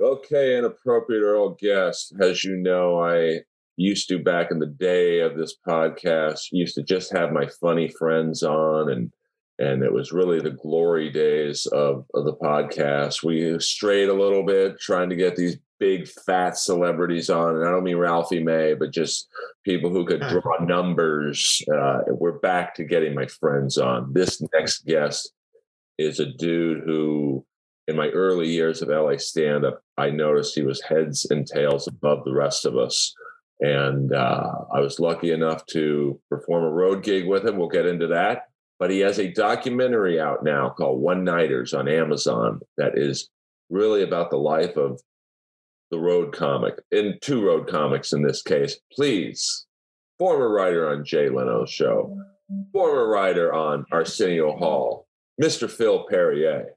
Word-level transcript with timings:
Okay, 0.00 0.56
inappropriate 0.56 1.22
Earl 1.22 1.56
guest. 1.60 2.14
As 2.20 2.44
you 2.44 2.56
know, 2.56 3.02
I 3.02 3.40
used 3.76 4.08
to 4.08 4.18
back 4.18 4.50
in 4.50 4.58
the 4.58 4.66
day 4.66 5.20
of 5.20 5.36
this 5.36 5.56
podcast, 5.66 6.48
used 6.52 6.74
to 6.76 6.82
just 6.82 7.12
have 7.12 7.32
my 7.32 7.48
funny 7.60 7.88
friends 7.88 8.42
on 8.42 8.90
and 8.90 9.12
and 9.58 9.82
it 9.82 9.92
was 9.92 10.12
really 10.12 10.40
the 10.40 10.50
glory 10.50 11.10
days 11.10 11.66
of, 11.66 12.04
of 12.14 12.24
the 12.24 12.34
podcast. 12.34 13.24
We 13.24 13.58
strayed 13.58 14.08
a 14.08 14.14
little 14.14 14.44
bit 14.44 14.78
trying 14.78 15.10
to 15.10 15.16
get 15.16 15.34
these 15.34 15.56
big 15.80 16.08
fat 16.08 16.56
celebrities 16.56 17.28
on, 17.28 17.56
and 17.56 17.66
I 17.66 17.70
don't 17.70 17.82
mean 17.82 17.96
Ralphie 17.96 18.42
May, 18.42 18.74
but 18.74 18.92
just 18.92 19.28
people 19.64 19.90
who 19.90 20.06
could 20.06 20.20
draw 20.20 20.64
numbers. 20.64 21.60
Uh, 21.72 22.02
we're 22.08 22.38
back 22.38 22.74
to 22.76 22.84
getting 22.84 23.14
my 23.14 23.26
friends 23.26 23.78
on. 23.78 24.12
This 24.12 24.40
next 24.54 24.86
guest 24.86 25.32
is 25.98 26.20
a 26.20 26.26
dude 26.26 26.84
who, 26.84 27.44
in 27.88 27.96
my 27.96 28.10
early 28.10 28.48
years 28.48 28.80
of 28.80 28.90
LA 28.90 29.16
stand 29.16 29.64
up, 29.64 29.82
I 29.98 30.10
noticed 30.10 30.54
he 30.54 30.62
was 30.62 30.82
heads 30.82 31.26
and 31.30 31.46
tails 31.46 31.88
above 31.88 32.24
the 32.24 32.34
rest 32.34 32.64
of 32.64 32.76
us. 32.76 33.14
And 33.60 34.12
uh, 34.14 34.52
I 34.72 34.80
was 34.80 35.00
lucky 35.00 35.32
enough 35.32 35.66
to 35.66 36.20
perform 36.28 36.64
a 36.64 36.70
road 36.70 37.02
gig 37.02 37.26
with 37.26 37.44
him. 37.44 37.56
We'll 37.56 37.68
get 37.68 37.86
into 37.86 38.06
that 38.08 38.44
but 38.78 38.90
he 38.90 39.00
has 39.00 39.18
a 39.18 39.32
documentary 39.32 40.20
out 40.20 40.44
now 40.44 40.70
called 40.70 41.00
One 41.00 41.24
Nighters 41.24 41.74
on 41.74 41.88
Amazon 41.88 42.60
that 42.76 42.96
is 42.96 43.28
really 43.70 44.02
about 44.02 44.30
the 44.30 44.36
life 44.36 44.76
of 44.76 45.00
the 45.90 45.98
road 45.98 46.32
comic, 46.32 46.74
in 46.90 47.18
two 47.20 47.44
road 47.44 47.66
comics 47.66 48.12
in 48.12 48.22
this 48.22 48.42
case. 48.42 48.78
Please, 48.92 49.66
former 50.18 50.50
writer 50.50 50.88
on 50.90 51.04
Jay 51.04 51.28
Leno's 51.28 51.70
show, 51.70 52.16
former 52.72 53.08
writer 53.08 53.52
on 53.52 53.84
Arsenio 53.90 54.56
Hall, 54.56 55.06
Mr. 55.42 55.68
Phil 55.68 56.06
Perrier. 56.08 56.74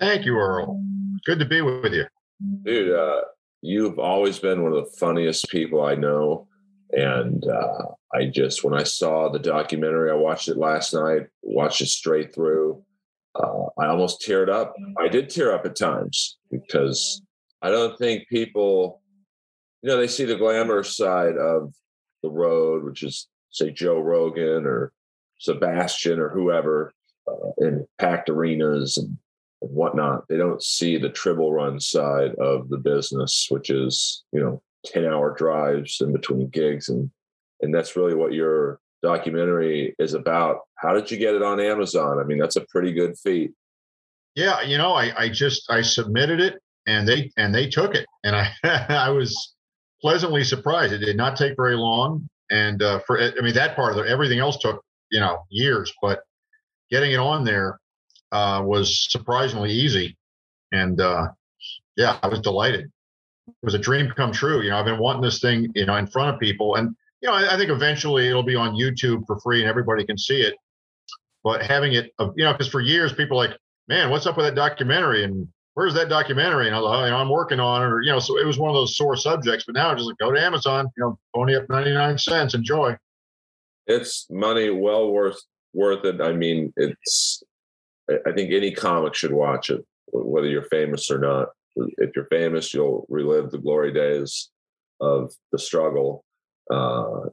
Thank 0.00 0.24
you, 0.24 0.36
Earl. 0.36 0.80
Good 1.26 1.38
to 1.40 1.44
be 1.44 1.60
with 1.60 1.92
you. 1.92 2.04
Dude, 2.64 2.94
uh, 2.94 3.22
you've 3.62 3.98
always 3.98 4.38
been 4.38 4.62
one 4.62 4.72
of 4.72 4.84
the 4.84 4.96
funniest 4.98 5.48
people 5.48 5.82
I 5.82 5.94
know. 5.94 6.48
And 6.92 7.44
uh, 7.46 7.86
I 8.12 8.26
just, 8.26 8.62
when 8.62 8.74
I 8.74 8.82
saw 8.82 9.28
the 9.28 9.38
documentary, 9.38 10.10
I 10.10 10.14
watched 10.14 10.48
it 10.48 10.56
last 10.56 10.94
night, 10.94 11.22
watched 11.42 11.80
it 11.80 11.88
straight 11.88 12.34
through. 12.34 12.84
Uh, 13.34 13.64
I 13.78 13.86
almost 13.86 14.20
teared 14.20 14.48
up. 14.48 14.74
I 14.98 15.08
did 15.08 15.30
tear 15.30 15.52
up 15.52 15.66
at 15.66 15.74
times 15.76 16.38
because 16.50 17.22
I 17.62 17.70
don't 17.70 17.98
think 17.98 18.28
people, 18.28 19.02
you 19.82 19.88
know, 19.88 19.96
they 19.96 20.06
see 20.06 20.24
the 20.24 20.36
glamorous 20.36 20.96
side 20.96 21.36
of 21.36 21.74
the 22.22 22.30
road, 22.30 22.84
which 22.84 23.02
is, 23.02 23.28
say, 23.50 23.70
Joe 23.70 23.98
Rogan 23.98 24.66
or 24.66 24.92
Sebastian 25.38 26.20
or 26.20 26.28
whoever 26.28 26.92
uh, 27.26 27.50
in 27.58 27.86
packed 27.98 28.28
arenas 28.28 28.98
and, 28.98 29.16
and 29.64 29.74
whatnot. 29.74 30.24
They 30.28 30.36
don't 30.36 30.62
see 30.62 30.96
the 30.96 31.08
triple 31.08 31.52
run 31.52 31.80
side 31.80 32.34
of 32.36 32.68
the 32.68 32.78
business, 32.78 33.46
which 33.50 33.70
is, 33.70 34.24
you 34.32 34.40
know, 34.40 34.62
10 34.86 35.04
hour 35.04 35.34
drives 35.36 36.00
in 36.00 36.12
between 36.12 36.48
gigs. 36.48 36.88
And 36.88 37.10
and 37.62 37.74
that's 37.74 37.96
really 37.96 38.14
what 38.14 38.32
your 38.32 38.80
documentary 39.02 39.94
is 39.98 40.14
about. 40.14 40.60
How 40.76 40.92
did 40.92 41.10
you 41.10 41.16
get 41.16 41.34
it 41.34 41.42
on 41.42 41.60
amazon? 41.60 42.18
I 42.18 42.24
mean 42.24 42.38
that's 42.38 42.56
a 42.56 42.66
pretty 42.68 42.92
good 42.92 43.18
feat. 43.18 43.52
Yeah 44.34 44.60
you 44.62 44.78
know 44.78 44.92
i 44.92 45.12
i 45.16 45.28
just 45.28 45.70
i 45.70 45.80
submitted 45.80 46.40
it 46.40 46.60
and 46.86 47.08
they 47.08 47.30
and 47.36 47.54
they 47.54 47.68
took 47.68 47.94
it. 47.94 48.06
And 48.24 48.36
i 48.36 48.50
i 48.88 49.08
was 49.08 49.54
pleasantly 50.00 50.44
surprised. 50.44 50.92
It 50.92 50.98
did 50.98 51.16
not 51.16 51.36
take 51.36 51.56
very 51.56 51.76
long. 51.76 52.28
And 52.50 52.82
uh, 52.82 53.00
for 53.06 53.20
i 53.20 53.40
mean 53.40 53.54
that 53.54 53.76
part 53.76 53.92
of 53.92 54.04
it 54.04 54.10
everything 54.10 54.38
else 54.38 54.58
took 54.58 54.84
you 55.10 55.20
know 55.20 55.38
years 55.48 55.92
but 56.02 56.20
getting 56.90 57.12
it 57.12 57.18
on 57.18 57.44
there 57.44 57.78
uh, 58.34 58.60
was 58.62 59.06
surprisingly 59.10 59.70
easy 59.70 60.16
and 60.72 61.00
uh, 61.00 61.28
yeah 61.96 62.18
i 62.22 62.28
was 62.28 62.40
delighted 62.40 62.90
it 63.46 63.54
was 63.62 63.74
a 63.74 63.78
dream 63.78 64.10
come 64.16 64.32
true. 64.32 64.62
You 64.62 64.70
know, 64.70 64.78
I've 64.78 64.84
been 64.84 64.98
wanting 64.98 65.22
this 65.22 65.40
thing, 65.40 65.70
you 65.74 65.86
know, 65.86 65.96
in 65.96 66.06
front 66.06 66.34
of 66.34 66.40
people, 66.40 66.76
and 66.76 66.94
you 67.20 67.28
know, 67.28 67.34
I, 67.34 67.54
I 67.54 67.56
think 67.56 67.70
eventually 67.70 68.28
it'll 68.28 68.42
be 68.42 68.56
on 68.56 68.74
YouTube 68.74 69.26
for 69.26 69.38
free 69.40 69.60
and 69.60 69.68
everybody 69.68 70.04
can 70.04 70.18
see 70.18 70.40
it. 70.40 70.54
But 71.42 71.62
having 71.62 71.92
it, 71.92 72.12
uh, 72.18 72.30
you 72.36 72.44
know, 72.44 72.52
because 72.52 72.68
for 72.68 72.80
years 72.80 73.12
people 73.12 73.36
like, 73.36 73.56
man, 73.88 74.10
what's 74.10 74.26
up 74.26 74.36
with 74.36 74.46
that 74.46 74.54
documentary? 74.54 75.24
And 75.24 75.46
where's 75.74 75.94
that 75.94 76.08
documentary? 76.08 76.66
And 76.66 76.74
I 76.74 76.80
was 76.80 76.88
like, 76.88 76.98
oh, 76.98 77.04
you 77.04 77.10
know, 77.10 77.16
I'm 77.18 77.28
working 77.28 77.60
on 77.60 77.82
it, 77.82 77.86
or 77.86 78.02
you 78.02 78.10
know, 78.10 78.18
so 78.18 78.38
it 78.38 78.46
was 78.46 78.58
one 78.58 78.70
of 78.70 78.74
those 78.74 78.96
sore 78.96 79.16
subjects. 79.16 79.64
But 79.66 79.74
now 79.74 79.90
I'm 79.90 79.96
just 79.96 80.06
like, 80.06 80.18
go 80.18 80.32
to 80.32 80.40
Amazon, 80.40 80.88
you 80.96 81.02
know, 81.02 81.18
pony 81.34 81.56
up 81.56 81.68
99 81.68 82.18
cents, 82.18 82.54
enjoy. 82.54 82.96
It's 83.86 84.26
money 84.30 84.70
well 84.70 85.12
worth 85.12 85.40
worth 85.74 86.04
it. 86.04 86.20
I 86.20 86.32
mean, 86.32 86.72
it's. 86.76 87.42
I 88.10 88.32
think 88.32 88.52
any 88.52 88.72
comic 88.72 89.14
should 89.14 89.32
watch 89.32 89.70
it, 89.70 89.84
whether 90.12 90.46
you're 90.46 90.62
famous 90.62 91.10
or 91.10 91.18
not 91.18 91.48
if 91.76 92.14
you're 92.14 92.26
famous, 92.26 92.72
you'll 92.72 93.06
relive 93.08 93.50
the 93.50 93.58
glory 93.58 93.92
days 93.92 94.50
of 95.00 95.32
the 95.52 95.58
struggle. 95.58 96.24
Uh, 96.70 97.26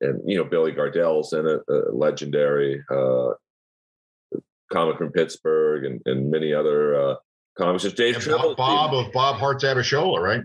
and 0.00 0.20
you 0.26 0.36
know, 0.36 0.44
Billy 0.44 0.72
Gardell's 0.72 1.32
in 1.32 1.46
it, 1.46 1.60
a 1.68 1.92
legendary 1.92 2.82
uh, 2.90 3.30
comic 4.72 4.98
from 4.98 5.12
Pittsburgh, 5.12 5.84
and, 5.84 6.00
and 6.06 6.30
many 6.30 6.52
other 6.52 7.00
uh, 7.00 7.14
comics. 7.56 7.84
Just 7.84 7.96
Dave 7.96 8.26
Bob, 8.26 8.56
Bob 8.56 8.94
of 8.94 9.12
Bob 9.12 9.36
Hearts 9.36 9.64
Abishola, 9.64 10.20
right? 10.20 10.40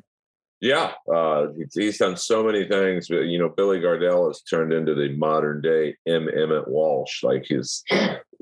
Yeah, 0.59 0.93
uh, 1.13 1.47
he's 1.73 1.99
done 1.99 2.17
so 2.17 2.43
many 2.43 2.67
things. 2.67 3.09
But, 3.09 3.25
you 3.27 3.37
know, 3.37 3.49
Billy 3.49 3.79
Gardell 3.79 4.27
has 4.27 4.41
turned 4.41 4.73
into 4.73 4.95
the 4.95 5.15
modern 5.15 5.61
day 5.61 5.95
M. 6.07 6.27
Emmett 6.27 6.67
Walsh. 6.67 7.23
Like 7.23 7.45
his 7.47 7.83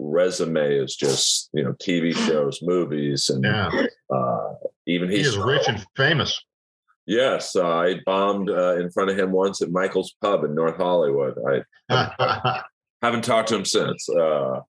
resume 0.06 0.76
is 0.76 0.96
just 0.96 1.50
you 1.54 1.64
know 1.64 1.74
TV 1.74 2.16
shows, 2.28 2.60
movies, 2.62 3.30
and 3.30 3.44
yeah. 3.44 3.70
uh, 4.14 4.54
even 4.88 5.10
he 5.10 5.20
is 5.20 5.38
rich 5.38 5.68
and 5.68 5.86
famous. 5.96 6.44
Yes, 7.08 7.56
uh, 7.56 7.68
I 7.68 8.00
bombed 8.06 8.50
uh, 8.50 8.78
in 8.78 8.90
front 8.90 9.12
of 9.12 9.20
him 9.20 9.32
once 9.32 9.62
at 9.62 9.70
Michael's 9.70 10.16
Pub 10.22 10.44
in 10.44 10.56
North 10.56 10.78
Hollywood. 10.78 11.38
I 11.90 12.64
haven't 13.02 13.24
talked 13.24 13.50
to 13.50 13.58
him 13.58 13.66
since. 13.66 14.10
Uh, 14.10 14.62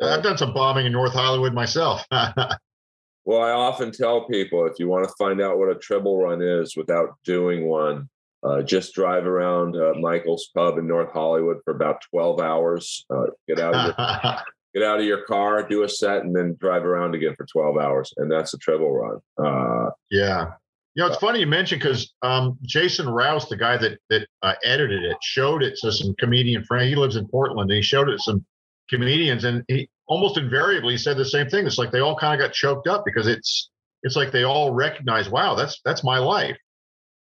I've 0.00 0.22
done 0.22 0.38
some 0.38 0.54
bombing 0.54 0.86
in 0.86 0.92
North 0.92 1.12
Hollywood 1.12 1.54
myself. 1.54 2.04
well, 2.10 3.42
I 3.42 3.50
often 3.50 3.90
tell 3.90 4.26
people 4.26 4.66
if 4.66 4.78
you 4.78 4.88
want 4.88 5.08
to 5.08 5.14
find 5.18 5.40
out 5.40 5.58
what 5.58 5.70
a 5.70 5.74
triple 5.74 6.18
run 6.18 6.40
is 6.40 6.76
without 6.76 7.16
doing 7.24 7.66
one, 7.66 8.08
uh, 8.44 8.62
just 8.62 8.94
drive 8.94 9.26
around 9.26 9.76
uh, 9.76 9.94
Michael's 10.00 10.50
Pub 10.54 10.78
in 10.78 10.86
North 10.86 11.12
Hollywood 11.12 11.58
for 11.64 11.74
about 11.74 12.02
12 12.10 12.40
hours. 12.40 13.04
Uh, 13.08 13.26
get 13.46 13.60
out 13.60 13.74
of 13.74 13.86
your, 13.86 14.42
get 14.74 14.82
out 14.82 14.98
of 14.98 15.04
your 15.04 15.24
car, 15.24 15.66
do 15.66 15.82
a 15.82 15.88
set, 15.88 16.22
and 16.22 16.34
then 16.34 16.56
drive 16.60 16.84
around 16.84 17.14
again 17.14 17.34
for 17.36 17.46
12 17.46 17.76
hours. 17.76 18.12
And 18.16 18.30
that's 18.30 18.54
a 18.54 18.58
treble 18.58 18.92
run. 18.92 19.18
Uh, 19.38 19.90
yeah. 20.10 20.52
You 20.94 21.02
know, 21.02 21.06
it's 21.08 21.18
funny 21.18 21.40
you 21.40 21.46
mentioned 21.46 21.80
because 21.80 22.12
um, 22.22 22.58
Jason 22.62 23.08
Rouse, 23.08 23.48
the 23.48 23.56
guy 23.56 23.78
that 23.78 23.98
that 24.10 24.26
uh, 24.42 24.54
edited 24.62 25.04
it, 25.04 25.16
showed 25.22 25.62
it 25.62 25.78
to 25.80 25.90
some 25.90 26.14
comedian 26.18 26.64
friend. 26.64 26.88
He 26.88 26.96
lives 26.96 27.16
in 27.16 27.26
Portland. 27.28 27.70
And 27.70 27.76
he 27.76 27.82
showed 27.82 28.08
it 28.08 28.16
to 28.16 28.22
some 28.22 28.44
comedians, 28.90 29.44
and 29.44 29.64
he 29.68 29.88
almost 30.06 30.36
invariably 30.36 30.98
said 30.98 31.16
the 31.16 31.24
same 31.24 31.48
thing. 31.48 31.66
It's 31.66 31.78
like 31.78 31.92
they 31.92 32.00
all 32.00 32.16
kind 32.16 32.38
of 32.38 32.46
got 32.46 32.54
choked 32.54 32.88
up 32.88 33.04
because 33.06 33.26
it's 33.26 33.70
it's 34.02 34.16
like 34.16 34.32
they 34.32 34.44
all 34.44 34.72
recognize, 34.72 35.30
wow, 35.30 35.54
that's 35.54 35.80
that's 35.84 36.04
my 36.04 36.18
life. 36.18 36.56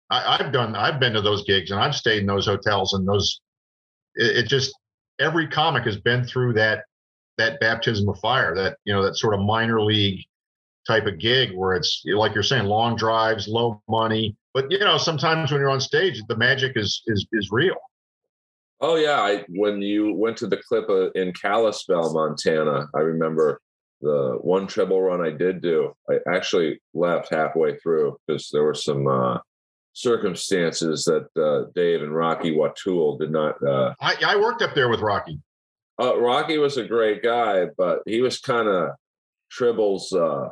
I, 0.10 0.38
have 0.38 0.54
done, 0.54 0.74
I've 0.74 1.02
been 1.02 1.12
to 1.14 1.22
those 1.22 1.44
gigs, 1.44 1.72
and 1.72 1.82
I've 1.82 1.94
stayed 1.94 2.20
in 2.20 2.28
those 2.28 2.46
hotels, 2.46 2.94
and 2.94 3.06
those. 3.06 3.42
It, 4.16 4.38
it 4.38 4.48
just 4.48 4.74
every 5.20 5.48
comic 5.48 5.84
has 5.84 5.98
been 5.98 6.24
through 6.24 6.54
that 6.54 6.86
that 7.38 7.60
baptism 7.60 8.10
of 8.10 8.20
fire, 8.20 8.56
that 8.56 8.78
you 8.86 8.94
know, 8.94 9.04
that 9.04 9.18
sort 9.18 9.34
of 9.34 9.42
minor 9.42 9.82
league 9.82 10.24
type 10.88 11.06
of 11.06 11.20
gig 11.20 11.52
where 11.54 11.76
it's 11.76 12.04
like 12.06 12.34
you're 12.34 12.44
saying, 12.44 12.66
long 12.66 12.96
drives, 12.96 13.48
low 13.48 13.82
money. 13.90 14.36
But 14.54 14.72
you 14.72 14.80
know, 14.80 14.98
sometimes 14.98 15.52
when 15.52 15.62
you're 15.62 15.70
on 15.70 15.82
stage, 15.82 16.22
the 16.28 16.38
magic 16.38 16.74
is 16.76 17.02
is 17.08 17.26
is 17.32 17.50
real. 17.52 17.76
Oh 18.80 18.96
yeah, 18.96 19.22
I 19.22 19.46
when 19.50 19.82
you 19.82 20.14
went 20.14 20.38
to 20.38 20.48
the 20.48 20.58
clip 20.58 20.90
in 21.16 21.34
Kalispell, 21.34 22.14
Montana, 22.14 22.88
I 22.96 23.00
remember 23.00 23.60
the 24.02 24.38
one 24.42 24.68
treble 24.68 25.02
run 25.02 25.26
I 25.26 25.32
did 25.32 25.62
do. 25.62 25.94
I 26.10 26.20
actually 26.28 26.80
left 26.94 27.34
halfway 27.34 27.78
through 27.78 28.18
because 28.26 28.50
there 28.52 28.64
were 28.64 28.76
some 28.76 29.08
uh, 29.08 29.40
circumstances 29.94 31.06
that 31.06 31.28
uh, 31.36 31.72
Dave 31.74 32.04
and 32.04 32.16
Rocky 32.16 32.52
Watul 32.56 33.20
did 33.20 33.32
not. 33.32 33.56
Uh, 33.64 33.96
I, 34.00 34.16
I 34.26 34.36
worked 34.36 34.62
up 34.62 34.76
there 34.76 34.90
with 34.90 35.00
Rocky. 35.00 35.40
Uh, 36.00 36.18
Rocky 36.20 36.58
was 36.58 36.78
a 36.78 36.86
great 36.86 37.24
guy, 37.24 37.68
but 37.78 38.00
he 38.06 38.22
was 38.22 38.40
kind 38.40 38.68
of 38.68 38.92
Tribble's. 39.52 40.14
Uh, 40.14 40.50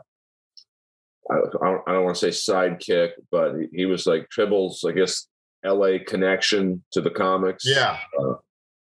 I, 1.29 1.35
I 1.87 1.91
don't 1.91 2.03
want 2.03 2.15
to 2.17 2.31
say 2.31 2.53
sidekick, 2.53 3.11
but 3.31 3.53
he, 3.73 3.85
was 3.85 4.05
like 4.05 4.29
Tribble's, 4.29 4.83
I 4.87 4.91
guess, 4.91 5.27
L.A. 5.63 5.99
connection 5.99 6.83
to 6.91 7.01
the 7.01 7.09
comics. 7.09 7.65
Yeah. 7.67 7.97
Uh, 8.19 8.35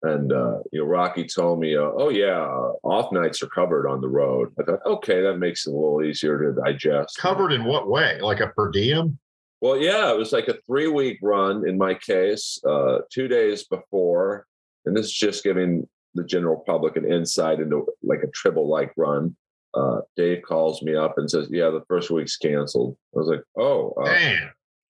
and 0.03 0.31
uh, 0.31 0.59
you 0.71 0.79
know, 0.79 0.85
Rocky 0.85 1.25
told 1.25 1.59
me, 1.59 1.75
uh, 1.75 1.89
"Oh 1.95 2.09
yeah, 2.09 2.45
off 2.83 3.11
nights 3.11 3.41
are 3.41 3.47
covered 3.47 3.87
on 3.87 4.01
the 4.01 4.07
road." 4.07 4.53
I 4.59 4.63
thought, 4.63 4.85
okay, 4.85 5.21
that 5.21 5.39
makes 5.39 5.65
it 5.65 5.71
a 5.71 5.73
little 5.73 6.03
easier 6.03 6.37
to 6.39 6.61
digest. 6.61 7.17
Covered 7.17 7.51
in 7.51 7.63
what 7.63 7.89
way? 7.89 8.19
Like 8.21 8.39
a 8.39 8.47
per 8.47 8.69
diem? 8.69 9.17
Well, 9.61 9.77
yeah, 9.77 10.11
it 10.11 10.17
was 10.17 10.31
like 10.31 10.47
a 10.47 10.57
three 10.67 10.87
week 10.87 11.17
run 11.23 11.67
in 11.67 11.77
my 11.77 11.95
case, 11.95 12.59
uh, 12.67 12.99
two 13.11 13.27
days 13.27 13.63
before, 13.63 14.45
and 14.85 14.95
this 14.95 15.07
is 15.07 15.13
just 15.13 15.43
giving 15.43 15.87
the 16.15 16.23
general 16.23 16.63
public 16.65 16.95
an 16.97 17.05
insight 17.11 17.59
into 17.59 17.85
like 18.03 18.23
a 18.23 18.27
triple 18.31 18.67
like 18.69 18.91
run. 18.97 19.35
uh, 19.75 19.99
Dave 20.15 20.41
calls 20.43 20.81
me 20.81 20.95
up 20.95 21.17
and 21.17 21.29
says, 21.29 21.47
"Yeah, 21.51 21.69
the 21.69 21.83
first 21.87 22.09
week's 22.09 22.37
canceled." 22.37 22.95
I 23.13 23.19
was 23.19 23.27
like, 23.27 23.43
"Oh, 23.57 23.91
uh, 24.01 24.05
Damn. 24.05 24.49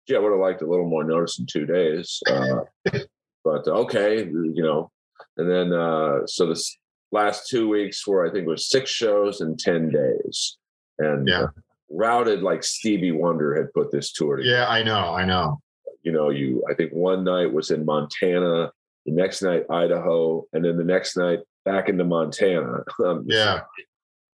yeah, 0.08 0.16
I 0.16 0.20
would 0.20 0.32
have 0.32 0.40
liked 0.40 0.62
a 0.62 0.66
little 0.66 0.88
more 0.88 1.04
notice 1.04 1.38
in 1.38 1.46
two 1.46 1.64
days." 1.66 2.20
Uh, 2.28 2.64
but 3.44 3.66
uh, 3.68 3.72
okay, 3.84 4.24
you 4.24 4.62
know. 4.62 4.90
And 5.36 5.48
then 5.50 5.72
uh, 5.72 6.26
so 6.26 6.46
this 6.46 6.76
last 7.12 7.48
two 7.48 7.68
weeks 7.68 8.04
were 8.06 8.26
I 8.26 8.32
think 8.32 8.46
was 8.48 8.68
six 8.70 8.90
shows 8.90 9.40
in 9.40 9.56
ten 9.56 9.88
days, 9.90 10.58
and 10.98 11.28
Yeah. 11.28 11.46
routed 11.88 12.42
like 12.42 12.64
Stevie 12.64 13.12
Wonder 13.12 13.54
had 13.54 13.72
put 13.72 13.92
this 13.92 14.12
tour 14.12 14.36
together. 14.38 14.56
Yeah, 14.56 14.68
I 14.68 14.82
know. 14.82 15.14
I 15.14 15.24
know. 15.24 15.60
You 16.02 16.10
know, 16.10 16.30
you 16.30 16.64
I 16.68 16.74
think 16.74 16.90
one 16.92 17.22
night 17.22 17.52
was 17.52 17.70
in 17.70 17.84
Montana, 17.84 18.72
the 19.06 19.12
next 19.12 19.42
night 19.42 19.64
Idaho, 19.70 20.44
and 20.52 20.64
then 20.64 20.76
the 20.76 20.84
next 20.84 21.16
night 21.16 21.40
back 21.64 21.88
into 21.88 22.04
Montana. 22.04 22.84
Yeah. 23.26 23.60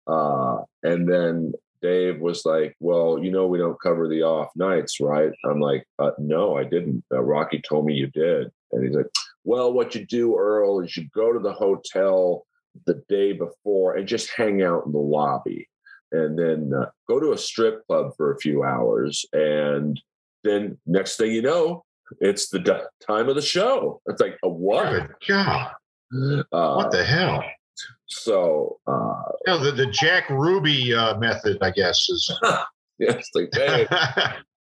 uh, 0.08 0.64
and 0.84 1.08
then 1.08 1.54
Dave 1.82 2.20
was 2.20 2.46
like, 2.46 2.76
"Well, 2.80 3.20
you 3.22 3.32
know, 3.32 3.48
we 3.48 3.58
don't 3.60 3.80
cover 3.82 4.08
the 4.08 4.24
off 4.24 4.50
nights, 4.56 5.00
right?" 5.00 5.32
I'm 5.46 5.60
like, 5.60 5.86
uh, 6.00 6.12
"No, 6.18 6.58
I 6.58 6.64
didn't. 6.64 7.04
Uh, 7.12 7.22
Rocky 7.22 7.62
told 7.62 7.86
me 7.86 7.94
you 7.94 8.08
did." 8.08 8.52
And 8.72 8.84
he's 8.86 8.96
like, 8.96 9.08
"Well, 9.44 9.72
what 9.74 9.96
you 9.96 10.06
do, 10.06 10.38
Earl, 10.38 10.82
is 10.82 10.98
you 10.98 11.08
go 11.14 11.32
to 11.34 11.40
the 11.40 11.54
hotel 11.54 12.46
the 12.86 13.02
day 13.10 13.34
before 13.34 13.96
and 13.96 14.08
just 14.08 14.30
hang 14.36 14.62
out 14.62 14.86
in 14.86 14.92
the 14.92 14.98
lobby, 15.00 15.68
and 16.12 16.38
then 16.38 16.72
uh, 16.74 16.90
go 17.08 17.20
to 17.20 17.34
a 17.34 17.38
strip 17.38 17.86
club 17.88 18.12
for 18.18 18.34
a 18.34 18.40
few 18.40 18.64
hours, 18.64 19.26
and 19.34 20.00
then 20.44 20.78
next 20.86 21.18
thing 21.18 21.32
you 21.32 21.42
know." 21.42 21.84
It's 22.20 22.50
the 22.50 22.60
d- 22.60 22.72
time 23.06 23.30
of 23.30 23.36
the 23.36 23.42
show. 23.42 24.02
It's 24.08 24.22
like 24.22 24.38
a 24.44 24.50
what? 24.50 24.90
Good 24.92 25.16
God. 25.28 25.72
Uh, 26.52 26.76
What 26.76 26.92
the 26.92 27.04
hell? 27.04 27.44
So 28.08 28.80
uh, 28.88 29.22
You 29.46 29.54
know, 29.54 29.64
the, 29.64 29.72
the 29.72 29.86
Jack 29.88 30.30
Ruby 30.30 30.94
uh, 30.94 31.18
method, 31.20 31.58
I 31.62 31.72
guess, 31.72 31.98
is. 32.10 32.32
yeah, 32.44 33.12
it's 33.12 33.30
like, 33.36 33.50
hey, 33.54 33.86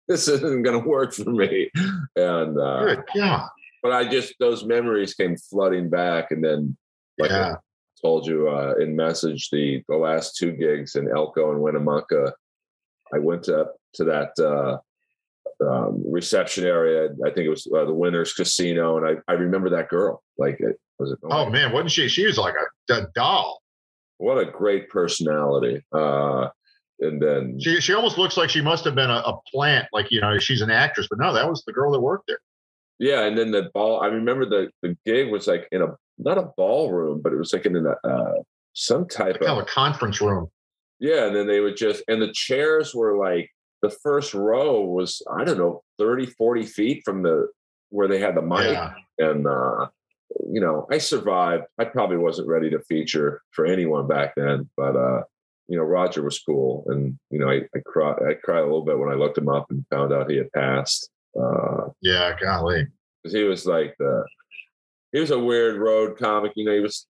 this 0.08 0.28
isn't 0.28 0.62
going 0.62 0.80
to 0.80 0.88
work 0.88 1.12
for 1.12 1.30
me. 1.30 1.70
And 2.16 2.58
uh, 2.58 2.84
Good 2.84 3.04
God. 3.16 3.48
but 3.82 3.92
I 3.92 4.08
just 4.08 4.34
those 4.38 4.64
memories 4.64 5.14
came 5.14 5.36
flooding 5.36 5.90
back, 5.90 6.30
and 6.30 6.42
then 6.44 6.76
like 7.18 7.30
I 7.32 7.34
Yeah. 7.38 7.54
told 8.00 8.26
you 8.26 8.48
uh, 8.48 8.74
in 8.80 8.94
message, 8.96 9.50
the 9.50 9.82
the 9.88 9.96
last 9.96 10.36
two 10.36 10.52
gigs 10.52 10.94
in 10.94 11.10
Elko 11.10 11.50
and 11.52 11.60
Winnemucca, 11.60 12.32
I 13.12 13.18
went 13.18 13.48
up 13.48 13.74
to 13.94 14.04
that 14.04 14.38
uh, 14.38 14.78
um, 15.60 16.02
reception 16.10 16.64
area. 16.64 17.10
I 17.24 17.30
think 17.30 17.46
it 17.46 17.50
was 17.50 17.66
uh, 17.74 17.84
the 17.84 17.94
Winners 17.94 18.32
Casino, 18.34 18.96
and 18.98 19.06
I 19.28 19.32
I 19.32 19.36
remember 19.36 19.70
that 19.70 19.88
girl. 19.88 20.22
Like, 20.38 20.56
it 20.60 20.78
was 20.98 21.12
it? 21.12 21.18
Oh, 21.30 21.48
man. 21.50 21.72
Wasn't 21.72 21.90
she? 21.90 22.08
She 22.08 22.26
was 22.26 22.38
like 22.38 22.54
a, 22.88 22.94
a 22.94 23.06
doll. 23.14 23.60
what 24.18 24.38
a 24.38 24.44
great 24.50 24.88
personality. 24.88 25.84
Uh, 25.92 26.48
and 27.00 27.20
then 27.20 27.58
She, 27.60 27.80
she 27.80 27.92
almost 27.92 28.18
looks 28.18 28.36
like 28.36 28.48
she 28.50 28.60
must 28.62 28.84
have 28.84 28.94
been 28.94 29.10
a, 29.10 29.22
a 29.26 29.38
plant, 29.52 29.88
like, 29.92 30.10
you 30.12 30.20
know, 30.20 30.38
she's 30.38 30.60
an 30.62 30.70
actress, 30.70 31.08
but 31.10 31.18
no, 31.18 31.32
that 31.34 31.48
was 31.48 31.64
the 31.66 31.72
girl 31.72 31.90
that 31.92 32.00
worked 32.00 32.28
there. 32.28 32.38
Yeah, 33.00 33.24
and 33.24 33.36
then 33.36 33.50
the 33.50 33.70
ball. 33.74 34.00
I 34.00 34.06
remember 34.06 34.46
the 34.46 34.70
the 34.82 34.96
gig 35.04 35.32
was 35.32 35.48
like 35.48 35.66
in 35.72 35.82
a 35.82 35.88
not 36.18 36.38
a 36.38 36.50
ballroom, 36.56 37.20
but 37.22 37.32
it 37.32 37.36
was 37.36 37.52
like 37.52 37.66
in 37.66 37.74
a 37.76 38.08
uh, 38.08 38.34
some 38.72 39.08
type 39.08 39.40
of 39.40 39.48
of 39.48 39.58
a 39.58 39.64
conference 39.64 40.20
room. 40.20 40.48
yeah. 41.00 41.26
And 41.26 41.34
then 41.34 41.48
they 41.48 41.58
would 41.58 41.76
just 41.76 42.04
and 42.06 42.22
the 42.22 42.30
chairs 42.32 42.94
were 42.94 43.18
like 43.18 43.50
the 43.84 43.90
first 44.06 44.32
row 44.34 44.80
was 44.82 45.20
I 45.30 45.44
don't 45.44 45.58
know 45.58 45.82
30, 45.98 46.26
40 46.26 46.64
feet 46.66 47.02
from 47.04 47.22
the 47.22 47.48
where 47.90 48.08
they 48.08 48.18
had 48.18 48.34
the 48.34 48.42
mic, 48.42 48.72
Yeah. 48.72 48.92
and 49.18 49.46
uh, 49.46 49.86
you 50.52 50.60
know 50.60 50.86
I 50.90 50.98
survived. 50.98 51.64
I 51.78 51.84
probably 51.84 52.16
wasn't 52.16 52.48
ready 52.48 52.70
to 52.70 52.80
feature 52.80 53.42
for 53.52 53.66
anyone 53.66 54.06
back 54.08 54.34
then, 54.36 54.68
but 54.76 54.96
uh, 54.96 55.22
you 55.68 55.76
know 55.76 55.84
Roger 55.84 56.22
was 56.22 56.38
cool, 56.40 56.84
and 56.88 57.18
you 57.30 57.38
know 57.38 57.48
I 57.50 57.58
I 57.76 57.80
cried 57.84 58.18
I 58.28 58.34
cried 58.34 58.60
a 58.64 58.70
little 58.72 58.84
bit 58.88 58.98
when 58.98 59.10
I 59.12 59.14
looked 59.20 59.38
him 59.38 59.48
up 59.48 59.66
and 59.70 59.84
found 59.90 60.12
out 60.12 60.30
he 60.30 60.38
had 60.38 60.50
passed. 60.52 61.10
Uh, 61.38 61.88
Yeah. 62.00 62.34
Golly. 62.40 62.86
because 63.22 63.34
he 63.34 63.44
was 63.44 63.66
like 63.66 63.94
the 63.98 64.24
he 65.12 65.20
was 65.20 65.30
a 65.30 65.38
weird 65.50 65.76
road 65.78 66.18
comic. 66.18 66.52
You 66.56 66.64
know, 66.64 66.74
he 66.74 66.80
was 66.80 67.06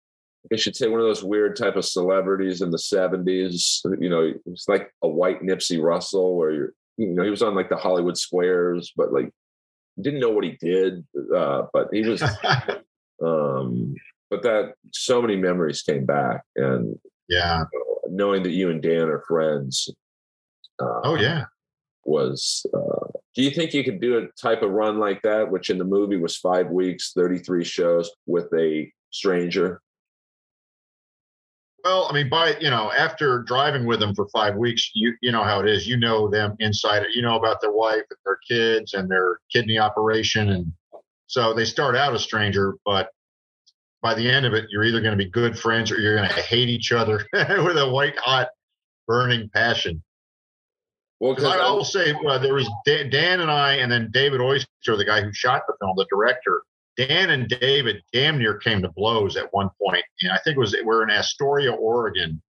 I 0.53 0.57
should 0.57 0.77
say 0.77 0.89
one 0.89 1.01
of 1.01 1.07
those 1.07 1.25
weird 1.25 1.57
type 1.57 1.77
of 1.77 1.85
celebrities 1.85 2.61
in 2.61 2.71
the 2.71 2.79
seventies. 2.79 3.81
You 3.99 4.11
know, 4.11 4.33
was 4.45 4.67
like 4.69 4.93
a 5.03 5.09
white 5.09 5.43
Nipsey 5.43 5.83
Russell, 5.83 6.37
where 6.37 6.53
you're 6.53 6.73
you 6.97 7.09
know 7.09 7.25
he 7.25 7.31
was 7.31 7.43
on 7.43 7.55
like 7.55 7.69
the 7.71 7.77
Hollywood 7.77 8.19
squares, 8.19 8.93
but 8.97 9.13
like 9.13 9.31
didn't 10.01 10.21
know 10.21 10.31
what 10.31 10.45
he 10.45 10.57
did. 10.61 11.05
Uh, 11.35 11.63
but 11.73 11.89
he 11.93 12.03
was. 12.03 12.23
um 13.25 13.95
But 14.31 14.43
that 14.43 14.75
so 14.93 15.23
many 15.23 15.37
memories 15.37 15.83
came 15.83 16.05
back, 16.05 16.43
and 16.57 16.99
yeah. 17.29 17.65
knowing 18.09 18.43
that 18.43 18.51
you 18.51 18.71
and 18.71 18.83
Dan 18.83 19.09
are 19.09 19.25
friends. 19.27 19.89
Uh, 20.81 21.01
Oh, 21.05 21.15
yeah. 21.15 21.45
was 22.05 22.67
uh, 22.75 23.07
do 23.35 23.43
you 23.43 23.51
think 23.51 23.73
you 23.73 23.85
could 23.85 24.01
do 24.01 24.19
a 24.19 24.27
type 24.41 24.63
of 24.63 24.71
run 24.71 24.99
like 24.99 25.23
that 25.23 25.51
which 25.51 25.71
in 25.71 25.79
the 25.79 25.85
movie 25.85 26.17
was 26.17 26.37
five 26.37 26.69
weeks 26.69 27.13
33 27.15 27.65
shows 27.65 28.11
with 28.27 28.53
a 28.55 28.93
stranger 29.11 29.81
Well, 31.85 32.07
I 32.09 32.15
mean, 32.15 32.31
by 32.31 32.57
you 32.61 32.71
know, 32.71 32.91
after 32.93 33.43
driving 33.43 33.85
with 33.85 34.01
them 34.01 34.15
for 34.15 34.27
five 34.29 34.57
weeks, 34.57 34.91
you 34.95 35.15
you 35.21 35.31
know 35.31 35.45
how 35.45 35.61
it 35.61 35.69
is. 35.69 35.87
You 35.87 35.99
know 35.99 36.29
them 36.29 36.57
inside. 36.59 37.05
You 37.15 37.21
know 37.21 37.37
about 37.37 37.61
their 37.61 37.73
wife 37.73 38.05
and 38.09 38.19
their 38.25 38.39
kids 38.49 38.95
and 38.95 39.11
their 39.11 39.39
kidney 39.53 39.79
operation, 39.79 40.49
and 40.51 40.73
so 41.27 41.53
they 41.53 41.67
start 41.67 41.95
out 41.95 42.15
a 42.15 42.19
stranger, 42.19 42.77
but 42.87 43.11
by 44.01 44.15
the 44.15 44.31
end 44.31 44.47
of 44.47 44.55
it, 44.55 44.67
you're 44.71 44.85
either 44.85 45.01
going 45.01 45.17
to 45.17 45.25
be 45.25 45.31
good 45.31 45.59
friends 45.59 45.91
or 45.91 45.99
you're 45.99 46.17
going 46.17 46.29
to 46.29 46.35
hate 46.35 46.69
each 46.69 46.93
other 46.93 47.27
with 47.33 47.79
a 47.79 47.89
white 47.91 48.17
hot, 48.19 48.49
burning 49.07 49.51
passion. 49.51 50.03
well 51.21 51.35
I, 51.47 51.57
I 51.57 51.71
will 51.71 51.85
say 51.85 52.15
uh, 52.29 52.39
there 52.39 52.55
was 52.55 52.71
Dan, 52.87 53.11
Dan 53.11 53.41
and 53.41 53.51
I, 53.51 53.75
and 53.75 53.91
then 53.91 54.11
David 54.11 54.41
Oyster, 54.41 54.97
the 54.97 55.05
guy 55.05 55.23
who 55.23 55.33
shot 55.33 55.63
the 55.67 55.75
film, 55.81 55.95
the 55.97 56.07
director. 56.11 56.63
Dan 56.97 57.31
and 57.31 57.49
David 57.49 58.03
damn 58.13 58.39
near 58.39 58.59
came 58.59 58.83
to 58.83 58.89
blows 58.89 59.37
at 59.37 59.53
one 59.53 59.71
point. 59.83 60.05
And 60.23 60.33
I 60.33 60.39
think 60.39 60.57
it 60.57 60.61
was 60.61 60.77
we're 60.85 61.03
in 61.03 61.11
Astoria, 61.11 61.73
Oregon, 61.73 62.41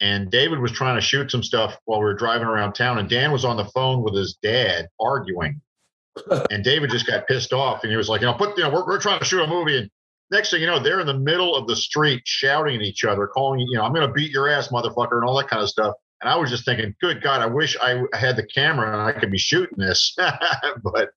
and 0.00 0.30
David 0.30 0.60
was 0.60 0.72
trying 0.72 0.96
to 0.96 1.00
shoot 1.00 1.30
some 1.30 1.42
stuff 1.42 1.76
while 1.84 1.98
we 1.98 2.04
were 2.04 2.14
driving 2.14 2.46
around 2.46 2.74
town, 2.74 2.98
and 2.98 3.08
Dan 3.08 3.32
was 3.32 3.44
on 3.44 3.56
the 3.56 3.64
phone 3.66 4.02
with 4.02 4.14
his 4.14 4.34
dad 4.42 4.88
arguing, 5.00 5.60
and 6.50 6.62
David 6.64 6.90
just 6.90 7.06
got 7.06 7.26
pissed 7.26 7.52
off, 7.52 7.82
and 7.82 7.90
he 7.90 7.96
was 7.96 8.08
like, 8.08 8.20
you 8.20 8.26
know, 8.26 8.34
put, 8.34 8.56
you 8.56 8.64
know, 8.64 8.70
we're, 8.70 8.86
we're 8.86 9.00
trying 9.00 9.18
to 9.18 9.24
shoot 9.24 9.42
a 9.42 9.46
movie, 9.46 9.78
and 9.78 9.90
next 10.30 10.50
thing 10.50 10.60
you 10.60 10.66
know, 10.66 10.78
they're 10.78 11.00
in 11.00 11.06
the 11.06 11.18
middle 11.18 11.54
of 11.54 11.66
the 11.66 11.76
street 11.76 12.22
shouting 12.24 12.76
at 12.76 12.82
each 12.82 13.04
other, 13.04 13.26
calling, 13.26 13.60
you 13.60 13.78
know, 13.78 13.84
I'm 13.84 13.92
going 13.92 14.06
to 14.06 14.12
beat 14.12 14.30
your 14.30 14.48
ass, 14.48 14.68
motherfucker, 14.68 15.12
and 15.12 15.24
all 15.24 15.36
that 15.38 15.48
kind 15.48 15.62
of 15.62 15.68
stuff. 15.68 15.94
And 16.20 16.30
I 16.30 16.36
was 16.36 16.50
just 16.50 16.64
thinking, 16.64 16.94
good 17.00 17.22
God, 17.22 17.42
I 17.42 17.46
wish 17.46 17.76
I 17.80 18.02
had 18.14 18.36
the 18.36 18.46
camera 18.46 18.92
and 18.92 19.02
I 19.02 19.18
could 19.18 19.30
be 19.30 19.38
shooting 19.38 19.78
this, 19.78 20.16
but 20.82 21.10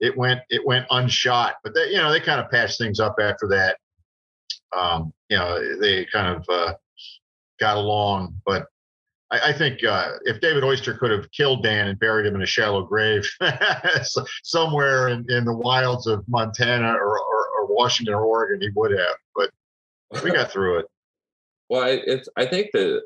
it 0.00 0.16
went 0.16 0.40
it 0.50 0.66
went 0.66 0.88
unshot. 0.88 1.52
But 1.62 1.74
they, 1.74 1.90
you 1.90 1.96
know, 1.98 2.10
they 2.10 2.20
kind 2.20 2.40
of 2.40 2.50
patched 2.50 2.78
things 2.78 3.00
up 3.00 3.16
after 3.20 3.46
that. 3.48 3.78
Um, 4.76 5.12
you 5.28 5.36
know, 5.36 5.78
they 5.78 6.06
kind 6.06 6.36
of 6.36 6.44
uh, 6.48 6.74
got 7.58 7.76
along. 7.76 8.34
But 8.46 8.66
I, 9.30 9.50
I 9.50 9.52
think 9.52 9.84
uh, 9.84 10.12
if 10.24 10.40
David 10.40 10.64
Oyster 10.64 10.94
could 10.94 11.10
have 11.10 11.30
killed 11.32 11.62
Dan 11.62 11.88
and 11.88 11.98
buried 11.98 12.26
him 12.26 12.34
in 12.34 12.42
a 12.42 12.46
shallow 12.46 12.82
grave 12.84 13.28
somewhere 14.42 15.08
in, 15.08 15.26
in 15.30 15.44
the 15.44 15.54
wilds 15.54 16.06
of 16.06 16.24
Montana 16.28 16.92
or, 16.92 17.18
or, 17.18 17.46
or 17.56 17.74
Washington 17.74 18.14
or 18.14 18.24
Oregon, 18.24 18.60
he 18.60 18.70
would 18.74 18.92
have. 18.92 19.16
But 19.34 19.50
we 20.22 20.30
got 20.32 20.50
through 20.52 20.80
it. 20.80 20.86
well 21.68 21.84
it's 21.86 22.28
i 22.36 22.44
think 22.44 22.68
that 22.72 23.02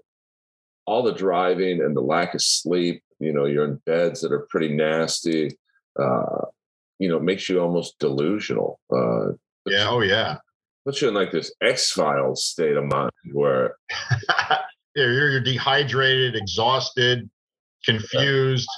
all 0.86 1.02
the 1.02 1.12
driving 1.12 1.82
and 1.82 1.96
the 1.96 2.00
lack 2.00 2.34
of 2.34 2.42
sleep 2.42 3.02
you 3.18 3.32
know 3.32 3.44
you're 3.46 3.64
in 3.64 3.76
beds 3.86 4.20
that 4.20 4.32
are 4.32 4.46
pretty 4.50 4.68
nasty 4.74 5.50
uh 6.00 6.44
you 6.98 7.08
know 7.08 7.18
makes 7.18 7.48
you 7.48 7.60
almost 7.60 7.98
delusional 7.98 8.78
uh 8.92 9.32
Yeah. 9.66 9.88
Oh 9.88 10.00
yeah. 10.00 10.38
puts 10.84 11.00
you 11.02 11.08
in 11.08 11.14
like 11.14 11.32
this 11.32 11.52
x-files 11.62 12.44
state 12.44 12.76
of 12.76 12.84
mind 12.84 13.10
where 13.32 13.76
yeah, 14.30 14.58
you're, 14.94 15.30
you're 15.30 15.40
dehydrated, 15.40 16.36
exhausted, 16.36 17.28
confused, 17.84 18.68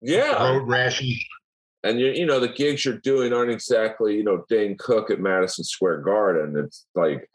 yeah 0.00 0.32
road 0.32 0.66
rashy. 0.66 1.18
and 1.84 2.00
you 2.00 2.08
you 2.08 2.26
know 2.26 2.40
the 2.40 2.48
gigs 2.48 2.84
you're 2.84 2.98
doing 2.98 3.32
aren't 3.32 3.50
exactly 3.50 4.16
you 4.16 4.24
know 4.24 4.44
Dane 4.48 4.76
Cook 4.78 5.10
at 5.10 5.20
Madison 5.20 5.64
Square 5.64 5.98
Garden. 6.02 6.56
It's 6.64 6.86
like 6.94 7.28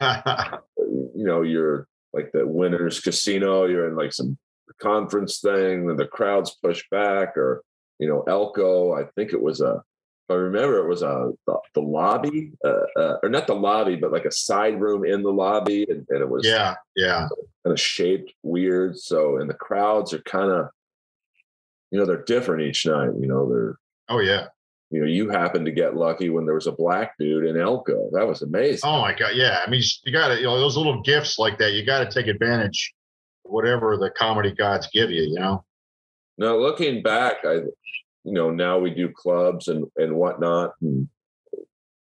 you 0.78 1.24
know 1.24 1.42
you're 1.42 1.86
like 2.12 2.32
the 2.32 2.46
Winners 2.46 3.00
Casino. 3.00 3.66
You're 3.66 3.88
in 3.88 3.96
like 3.96 4.12
some 4.12 4.36
conference 4.80 5.40
thing, 5.40 5.88
and 5.88 5.98
the 5.98 6.06
crowds 6.06 6.56
push 6.62 6.82
back, 6.90 7.36
or 7.36 7.62
you 7.98 8.08
know 8.08 8.22
Elko. 8.26 8.92
I 8.92 9.04
think 9.14 9.32
it 9.32 9.40
was 9.40 9.60
a. 9.60 9.82
I 10.28 10.34
remember, 10.34 10.78
it 10.78 10.88
was 10.88 11.02
a 11.02 11.30
the, 11.46 11.58
the 11.74 11.80
lobby, 11.80 12.52
uh, 12.64 12.86
uh, 12.98 13.16
or 13.22 13.28
not 13.28 13.46
the 13.46 13.54
lobby, 13.54 13.94
but 13.94 14.10
like 14.10 14.24
a 14.24 14.32
side 14.32 14.80
room 14.80 15.04
in 15.04 15.22
the 15.22 15.32
lobby, 15.32 15.86
and, 15.88 16.04
and 16.08 16.20
it 16.20 16.28
was 16.28 16.44
yeah, 16.44 16.74
yeah, 16.96 17.28
kind 17.64 17.72
of 17.72 17.80
shaped 17.80 18.32
weird. 18.42 18.98
So, 18.98 19.38
and 19.38 19.48
the 19.48 19.54
crowds 19.54 20.12
are 20.12 20.22
kind 20.22 20.50
of, 20.50 20.68
you 21.92 21.98
know, 21.98 22.06
they're 22.06 22.24
different 22.24 22.62
each 22.62 22.86
night. 22.86 23.10
You 23.20 23.28
know, 23.28 23.48
they're 23.48 23.76
oh 24.08 24.18
yeah. 24.18 24.46
you 24.90 25.00
know, 25.00 25.06
you 25.06 25.28
happened 25.28 25.66
to 25.66 25.72
get 25.72 25.96
lucky 25.96 26.28
when 26.30 26.44
there 26.44 26.54
was 26.54 26.66
a 26.66 26.72
black 26.72 27.18
dude 27.18 27.44
in 27.44 27.56
Elko. 27.60 28.08
That 28.12 28.26
was 28.26 28.42
amazing. 28.42 28.88
Oh 28.88 29.00
my 29.00 29.12
god, 29.12 29.32
yeah. 29.34 29.60
I 29.66 29.70
mean, 29.70 29.82
you 30.04 30.12
got 30.12 30.28
to, 30.28 30.36
you 30.36 30.44
know, 30.44 30.58
those 30.58 30.76
little 30.76 31.02
gifts 31.02 31.38
like 31.38 31.58
that. 31.58 31.72
You 31.72 31.84
got 31.84 32.08
to 32.08 32.10
take 32.10 32.28
advantage 32.28 32.94
whatever 33.42 33.96
the 33.96 34.10
comedy 34.10 34.52
gods 34.52 34.88
give 34.92 35.10
you, 35.10 35.22
you 35.22 35.38
know. 35.38 35.64
Now, 36.38 36.56
looking 36.56 37.02
back, 37.02 37.36
I, 37.44 37.60
you 38.26 38.32
know, 38.32 38.50
now 38.50 38.76
we 38.76 38.90
do 38.90 39.08
clubs 39.08 39.68
and 39.68 39.86
and 39.96 40.12
whatnot, 40.14 40.74
and 40.82 41.08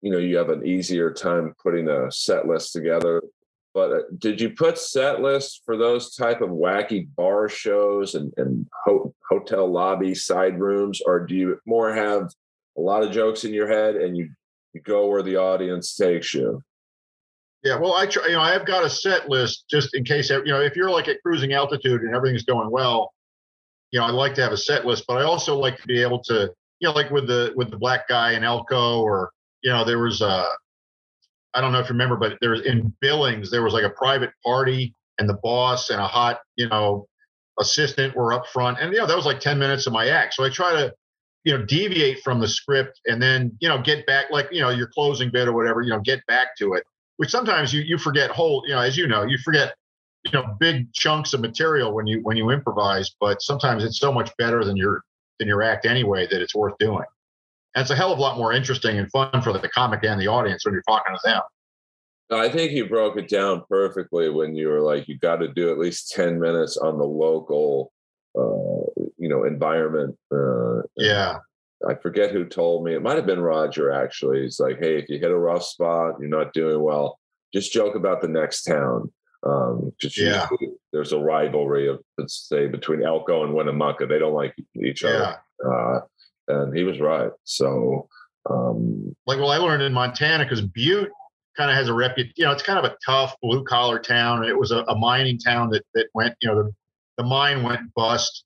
you 0.03 0.13
know, 0.13 0.19
you 0.19 0.37
have 0.37 0.51
an 0.51 0.65
easier 0.65 1.13
time 1.13 1.53
putting 1.61 1.89
a 1.89 2.11
set 2.13 2.47
list 2.47 2.73
together. 2.73 3.21
But 3.75 3.93
uh, 3.93 4.01
did 4.19 4.41
you 4.41 4.51
put 4.51 4.79
set 4.79 5.21
lists 5.21 5.61
for 5.67 5.77
those 5.77 6.15
type 6.15 6.41
of 6.41 6.51
wacky 6.51 7.09
bar 7.17 7.49
shows 7.49 8.15
and, 8.15 8.33
and 8.37 8.67
ho- 8.85 9.13
hotel 9.29 9.71
lobby 9.71 10.15
side 10.15 10.61
rooms, 10.61 11.03
or 11.05 11.27
do 11.27 11.35
you 11.35 11.59
more 11.67 11.93
have 11.93 12.31
a 12.79 12.81
lot 12.81 13.03
of 13.03 13.11
jokes 13.11 13.45
in 13.45 13.53
your 13.53 13.69
head 13.69 13.97
and 13.97 14.17
you, 14.17 14.31
you 14.75 14.81
go 14.83 15.09
where 15.09 15.23
the 15.23 15.37
audience 15.37 15.97
takes 15.97 16.33
you? 16.33 16.63
Yeah, 17.65 17.79
well, 17.79 17.95
I 17.95 18.07
try. 18.07 18.29
You 18.29 18.35
know, 18.35 18.43
I 18.43 18.53
have 18.53 18.65
got 18.65 18.85
a 18.85 18.91
set 18.91 19.29
list 19.29 19.65
just 19.69 19.93
in 19.97 20.05
case. 20.05 20.31
You 20.31 20.45
know, 20.45 20.61
if 20.61 20.77
you're 20.77 20.91
like 20.91 21.09
at 21.09 21.21
cruising 21.21 21.53
altitude 21.53 22.03
and 22.03 22.15
everything's 22.15 22.45
going 22.45 22.71
well, 22.71 23.13
you 23.93 24.01
know, 24.01 24.07
I 24.07 24.11
like 24.11 24.35
to 24.35 24.43
have 24.43 24.53
a 24.53 24.57
set 24.57 24.85
list, 24.85 25.05
but 25.07 25.19
I 25.19 25.23
also 25.23 25.57
like 25.57 25.77
to 25.79 25.87
be 25.87 26.03
able 26.03 26.23
to, 26.25 26.51
you 26.81 26.89
know, 26.89 26.93
like 26.93 27.11
with 27.11 27.27
the 27.27 27.53
with 27.57 27.71
the 27.71 27.79
black 27.79 28.09
guy 28.09 28.33
in 28.33 28.45
Elko, 28.45 29.01
or 29.03 29.31
you 29.63 29.71
know, 29.71 29.85
there 29.85 29.99
was 29.99 30.21
a 30.21 30.47
I 31.55 31.61
don't 31.61 31.73
know 31.73 31.81
if 31.81 31.89
you 31.89 31.95
remember, 31.95 32.17
but 32.17 32.37
there 32.41 32.51
was 32.51 32.63
in 32.63 32.95
Billings, 33.01 33.51
there 33.51 33.63
was 33.63 33.73
like 33.73 33.85
a 33.85 33.91
private 33.91 34.31
party 34.45 34.95
and 35.19 35.29
the 35.29 35.39
boss 35.43 35.89
and 35.89 36.01
a 36.01 36.07
hot, 36.07 36.41
you 36.57 36.69
know, 36.69 37.07
assistant 37.59 38.15
were 38.15 38.35
up 38.35 38.47
front. 38.49 38.79
And, 38.79 38.93
you 38.93 38.99
know, 38.99 39.07
that 39.07 39.17
was 39.17 39.25
like 39.25 39.41
10 39.41 39.59
minutes 39.59 39.87
of 39.87 39.95
my 39.95 40.09
act. 40.09 40.35
So 40.35 40.45
I 40.45 40.51
try 40.51 40.73
to, 40.73 40.93
you 41.45 41.57
know, 41.57 41.65
deviate 41.65 42.21
from 42.23 42.41
the 42.41 42.49
script 42.49 43.01
and 43.07 43.23
then, 43.23 43.57
you 43.61 43.69
know, 43.69 43.81
get 43.81 44.05
back, 44.07 44.27
like, 44.31 44.49
you 44.53 44.61
know, 44.61 44.69
your 44.69 44.89
closing 44.89 45.31
bit 45.31 45.49
or 45.49 45.55
whatever, 45.55 45.81
you 45.81 45.91
know, 45.91 46.01
get 46.01 46.21
back 46.27 46.49
to 46.59 46.75
it, 46.75 46.85
which 47.17 47.31
sometimes 47.31 47.73
you, 47.73 47.81
you 47.83 47.97
forget 47.97 48.31
whole, 48.31 48.63
you 48.67 48.75
know, 48.75 48.81
as 48.81 48.97
you 48.97 49.07
know, 49.07 49.23
you 49.23 49.39
forget, 49.39 49.75
you 50.33 50.39
know, 50.39 50.57
big 50.59 50.93
chunks 50.93 51.33
of 51.33 51.41
material 51.41 51.93
when 51.93 52.07
you, 52.07 52.21
when 52.23 52.37
you 52.37 52.51
improvise, 52.51 53.11
but 53.21 53.43
sometimes 53.43 53.85
it's 53.85 53.99
so 53.99 54.13
much 54.13 54.31
better 54.39 54.65
than 54.65 54.77
your, 54.77 55.03
than 55.39 55.49
your 55.49 55.63
act 55.63 55.87
anyway, 55.87 56.27
that 56.31 56.41
it's 56.41 56.55
worth 56.55 56.77
doing. 56.79 57.05
And 57.75 57.83
it's 57.83 57.91
a 57.91 57.97
hell 57.97 58.13
of 58.13 58.19
a 58.19 58.23
lot 58.23 58.39
more 58.39 58.53
interesting 58.53 58.99
and 58.99 59.11
fun 59.11 59.43
for 59.43 59.53
the 59.53 59.69
comic 59.69 60.05
and 60.05 60.21
the 60.21 60.29
audience 60.29 60.65
when 60.65 60.73
you're 60.75 60.83
talking 60.89 61.15
to 61.15 61.21
them. 61.25 61.43
I 62.31 62.49
think 62.49 62.73
you 62.73 62.89
broke 62.89 63.17
it 63.17 63.29
down 63.29 63.63
perfectly 63.69 64.31
when 64.31 64.57
you 64.57 64.69
were 64.69 64.81
like, 64.81 65.07
you 65.07 65.19
got 65.19 65.37
to 65.37 65.49
do 65.49 65.71
at 65.71 65.79
least 65.79 66.11
10 66.13 66.41
minutes 66.41 66.77
on 66.77 66.99
the 66.99 67.05
local, 67.05 67.93
uh, 68.37 69.05
you 69.17 69.29
know, 69.29 69.45
environment. 69.45 70.17
Uh, 70.35 70.83
yeah. 70.97 71.37
I 71.89 71.95
forget 71.95 72.33
who 72.33 72.45
told 72.47 72.85
me. 72.85 72.95
It 72.95 73.03
might 73.03 73.17
have 73.17 73.27
been 73.27 73.41
Roger, 73.41 73.93
actually. 73.93 74.43
He's 74.43 74.59
like, 74.59 74.79
hey, 74.81 74.99
if 74.99 75.09
you 75.09 75.19
hit 75.19 75.31
a 75.31 75.39
rough 75.39 75.63
spot, 75.63 76.15
you're 76.19 76.29
not 76.29 76.53
doing 76.53 76.83
well, 76.83 77.21
just 77.53 77.73
joke 77.73 77.95
about 77.95 78.23
the 78.23 78.29
next 78.29 78.63
town. 78.63 79.13
Um, 79.47 79.93
yeah. 80.17 80.49
there's 80.93 81.13
a 81.13 81.19
rivalry 81.19 81.89
of, 81.89 82.01
let's 82.19 82.49
say, 82.49 82.67
between 82.67 83.05
Elko 83.05 83.45
and 83.45 83.55
Winnemucca. 83.55 84.07
They 84.07 84.19
don't 84.19 84.35
like 84.35 84.55
each 84.75 85.05
other. 85.05 85.39
Yeah. 85.63 85.71
Uh, 85.71 86.01
and 86.49 86.77
he 86.77 86.85
was 86.85 87.01
right. 87.01 87.31
So, 87.45 88.09
um, 88.51 89.15
like, 89.27 89.39
well, 89.39 89.51
I 89.51 89.59
learned 89.59 89.83
in 89.83 89.93
Montana 89.93 90.45
because 90.45 90.63
Butte 90.63 91.11
kind 91.57 91.71
of 91.71 91.77
has 91.77 91.89
a 91.89 91.95
reputation. 91.95 92.35
You 92.37 92.45
know, 92.47 92.53
it's 92.53 92.63
kind 92.63 92.79
of 92.79 92.85
a 92.85 92.97
tough 93.05 93.35
blue 93.43 93.65
collar 93.65 93.99
town. 93.99 94.45
It 94.45 94.59
was 94.59 94.71
a, 94.71 94.79
a, 94.85 94.97
mining 94.97 95.39
town 95.39 95.71
that 95.71 95.85
that 95.95 96.09
went. 96.15 96.35
You 96.41 96.49
know, 96.51 96.63
the 96.63 96.73
the 97.19 97.25
mine 97.25 97.63
went 97.63 97.93
bust. 97.95 98.45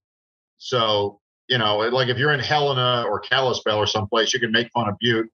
So 0.59 1.21
you 1.49 1.59
know, 1.59 1.79
like 1.79 2.09
if 2.09 2.19
you're 2.19 2.33
in 2.33 2.41
Helena 2.41 3.05
or 3.09 3.21
Kalispell 3.21 3.79
or 3.79 3.87
someplace, 3.87 4.33
you 4.33 4.41
can 4.41 4.53
make 4.53 4.71
fun 4.73 4.89
of 4.89 4.97
Butte. 5.01 5.29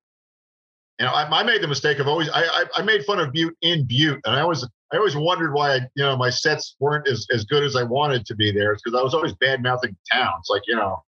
And 0.98 1.08
I, 1.08 1.28
I 1.28 1.42
made 1.42 1.62
the 1.62 1.68
mistake 1.68 1.98
of 1.98 2.08
always 2.08 2.28
I, 2.32 2.64
I 2.74 2.82
made 2.82 3.04
fun 3.04 3.20
of 3.20 3.32
Butte 3.32 3.56
in 3.62 3.86
Butte, 3.86 4.20
and 4.24 4.34
I 4.34 4.40
always 4.40 4.64
I 4.92 4.98
always 4.98 5.16
wondered 5.16 5.52
why 5.52 5.74
I, 5.74 5.76
you 5.94 6.04
know 6.04 6.16
my 6.16 6.30
sets 6.30 6.76
weren't 6.78 7.08
as, 7.08 7.26
as 7.32 7.44
good 7.44 7.62
as 7.64 7.76
I 7.76 7.82
wanted 7.82 8.24
to 8.26 8.34
be 8.34 8.52
there. 8.52 8.72
It's 8.72 8.82
because 8.82 8.98
I 8.98 9.02
was 9.02 9.14
always 9.14 9.34
bad 9.34 9.62
mouthing 9.62 9.96
towns. 10.12 10.46
Like 10.48 10.62
you 10.66 10.76
know, 10.76 11.02